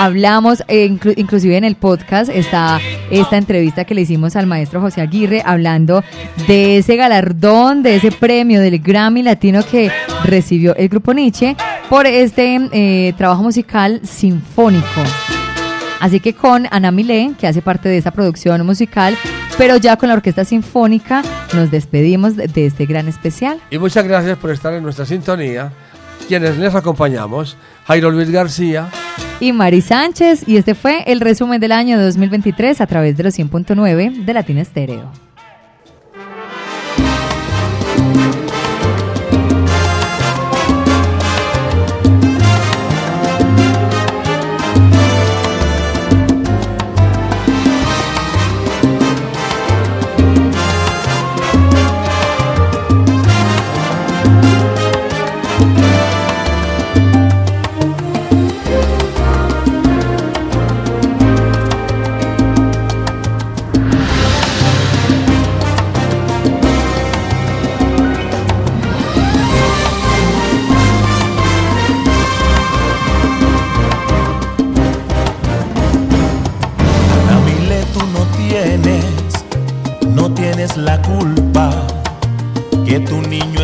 Hablamos, 0.01 0.63
eh, 0.67 0.89
inclu- 0.89 1.13
inclusive 1.19 1.59
en 1.59 1.65
el 1.65 1.75
podcast, 1.77 2.31
está 2.31 2.81
esta 3.11 3.37
entrevista 3.37 3.85
que 3.85 3.95
le 3.95 4.01
hicimos 4.01 4.35
al 4.35 4.47
maestro 4.47 4.81
José 4.81 5.03
Aguirre 5.03 5.43
hablando 5.45 6.03
de 6.49 6.79
ese 6.79 6.97
galardón, 6.97 7.83
de 7.83 7.97
ese 7.97 8.11
premio 8.11 8.63
del 8.63 8.79
Grammy 8.79 9.23
Latino 9.23 9.61
que 9.63 9.91
recibió 10.25 10.75
el 10.77 10.89
grupo 10.89 11.13
Nietzsche 11.13 11.55
por 11.91 12.07
este 12.07 12.59
eh, 12.73 13.13
trabajo 13.19 13.43
musical 13.43 14.01
sinfónico. 14.03 14.87
Así 16.01 16.19
que 16.19 16.33
con 16.33 16.67
Ana 16.71 16.91
Milé, 16.93 17.33
que 17.39 17.47
hace 17.47 17.61
parte 17.61 17.91
de 17.91 17.99
esta 17.99 18.11
producción 18.11 18.65
musical, 18.65 19.19
pero 19.59 19.77
ya 19.77 19.97
con 19.97 20.09
la 20.09 20.15
Orquesta 20.15 20.47
Sinfónica, 20.47 21.23
nos 21.53 21.71
despedimos 21.71 22.37
de, 22.37 22.47
de 22.49 22.65
este 22.65 22.87
gran 22.87 23.07
especial. 23.07 23.61
Y 23.71 23.77
muchas 23.77 24.05
gracias 24.09 24.39
por 24.39 24.51
estar 24.51 24.73
en 24.73 24.83
nuestra 24.83 25.05
sintonía. 25.05 25.73
Quienes 26.27 26.57
les 26.57 26.75
acompañamos, 26.75 27.57
Jairo 27.91 28.13
Luis 28.13 28.31
García. 28.31 28.89
Y 29.41 29.53
Mari 29.53 29.81
Sánchez, 29.81 30.45
y 30.47 30.59
este 30.59 30.77
fue 30.77 31.03
el 31.09 31.21
resumen 31.21 31.61
del 31.61 31.73
año 31.73 32.01
2023 32.01 32.81
a 32.81 32.87
través 32.87 33.17
de 33.17 33.25
los 33.25 33.37
100.9 33.37 34.25
de 34.25 34.33
Latina 34.33 34.61
Estéreo. 34.61 35.11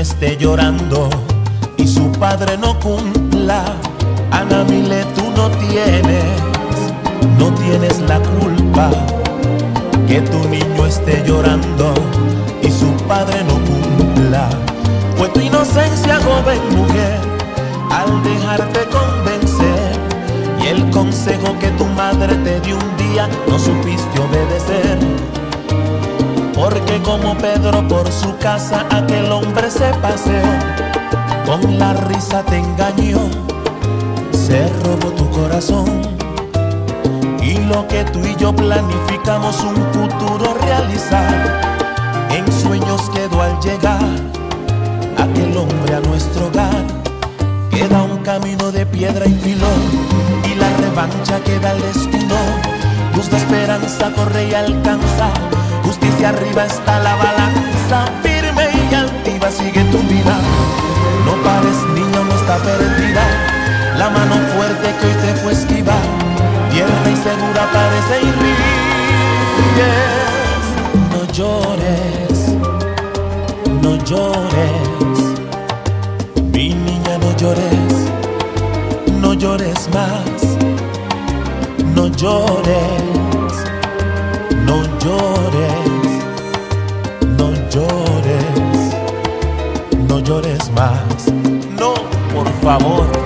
Esté 0.06 0.36
llorando 0.36 1.10
y 1.76 1.86
su 1.86 2.12
padre 2.12 2.56
no 2.58 2.78
cumpla. 2.78 3.64
Ana 4.30 4.62
Mile, 4.62 5.04
tú 5.16 5.24
no 5.36 5.50
tienes, 5.66 6.24
no 7.38 7.52
tienes 7.54 7.98
la 8.02 8.20
culpa 8.20 8.90
que 10.06 10.20
tu 10.20 10.38
niño 10.48 10.86
esté 10.86 11.24
llorando 11.26 11.92
y 12.62 12.70
su 12.70 12.90
padre 13.08 13.42
no 13.48 13.54
cumpla. 13.68 14.48
Fue 15.16 15.28
tu 15.30 15.40
inocencia, 15.40 16.20
joven 16.20 16.60
mujer, 16.76 17.18
al 17.90 18.22
dejarte 18.22 18.80
convencer 18.98 19.90
y 20.62 20.68
el 20.68 20.88
consejo 20.90 21.58
que 21.58 21.68
tu 21.72 21.84
madre 22.02 22.36
te 22.36 22.60
dio 22.60 22.76
un 22.76 22.96
día 22.96 23.28
no 23.48 23.58
supiste 23.58 24.20
obedecer. 24.20 24.98
Porque 26.56 27.02
como 27.02 27.36
Pedro 27.36 27.86
por 27.86 28.10
su 28.10 28.34
casa 28.38 28.86
aquel 28.90 29.30
hombre 29.30 29.70
se 29.70 29.92
paseó, 30.00 30.42
con 31.44 31.78
la 31.78 31.92
risa 31.92 32.42
te 32.44 32.56
engañó, 32.56 33.20
se 34.32 34.66
robó 34.82 35.10
tu 35.12 35.28
corazón. 35.30 35.86
Y 37.42 37.58
lo 37.58 37.86
que 37.86 38.04
tú 38.04 38.20
y 38.24 38.34
yo 38.36 38.56
planificamos 38.56 39.62
un 39.62 39.76
futuro 39.92 40.56
realizar, 40.62 41.60
en 42.30 42.50
sueños 42.50 43.02
quedó 43.10 43.42
al 43.42 43.60
llegar 43.60 44.02
aquel 45.18 45.56
hombre 45.56 45.94
a 45.94 46.00
nuestro 46.00 46.46
hogar. 46.46 46.84
Queda 47.70 48.02
un 48.02 48.18
camino 48.22 48.72
de 48.72 48.86
piedra 48.86 49.26
y 49.26 49.34
filón 49.34 49.82
y 50.50 50.54
la 50.54 50.74
revancha 50.78 51.38
queda 51.44 51.72
al 51.72 51.82
destino. 51.82 52.36
Luz 53.14 53.30
de 53.30 53.36
esperanza 53.36 54.10
corre 54.14 54.48
y 54.48 54.54
alcanza, 54.54 55.30
justicia 56.06 56.28
arriba 56.28 56.64
está 56.64 57.00
la 57.00 57.16
balanza, 57.16 58.04
firme 58.22 58.68
y 58.90 58.94
altiva 58.94 59.50
sigue 59.50 59.82
tu 59.90 59.98
vida. 60.02 60.38
No 61.24 61.32
pares 61.42 61.82
niña, 61.94 62.20
no 62.28 62.34
está 62.34 62.56
perdida, 62.58 63.24
la 63.96 64.10
mano 64.10 64.36
fuerte 64.54 64.94
que 65.00 65.06
hoy 65.06 65.14
te 65.14 65.34
fue 65.40 65.52
esquiva, 65.52 65.94
tierna 66.70 67.10
y 67.10 67.16
segura 67.16 67.68
parece 67.72 68.20
y 68.22 68.30
ríes. 68.40 68.86
No 71.12 71.20
llores, 71.32 72.36
no 73.82 73.96
llores. 74.04 75.18
Mi 76.52 76.68
niña, 76.74 77.18
no 77.20 77.36
llores, 77.36 77.92
no 79.20 79.34
llores 79.34 79.88
más, 79.92 80.56
no 81.94 82.06
llores, 82.08 83.52
no 84.64 84.76
llores, 85.00 85.75
llores 90.26 90.70
más, 90.72 91.32
no, 91.78 91.94
por 92.34 92.48
favor. 92.60 93.25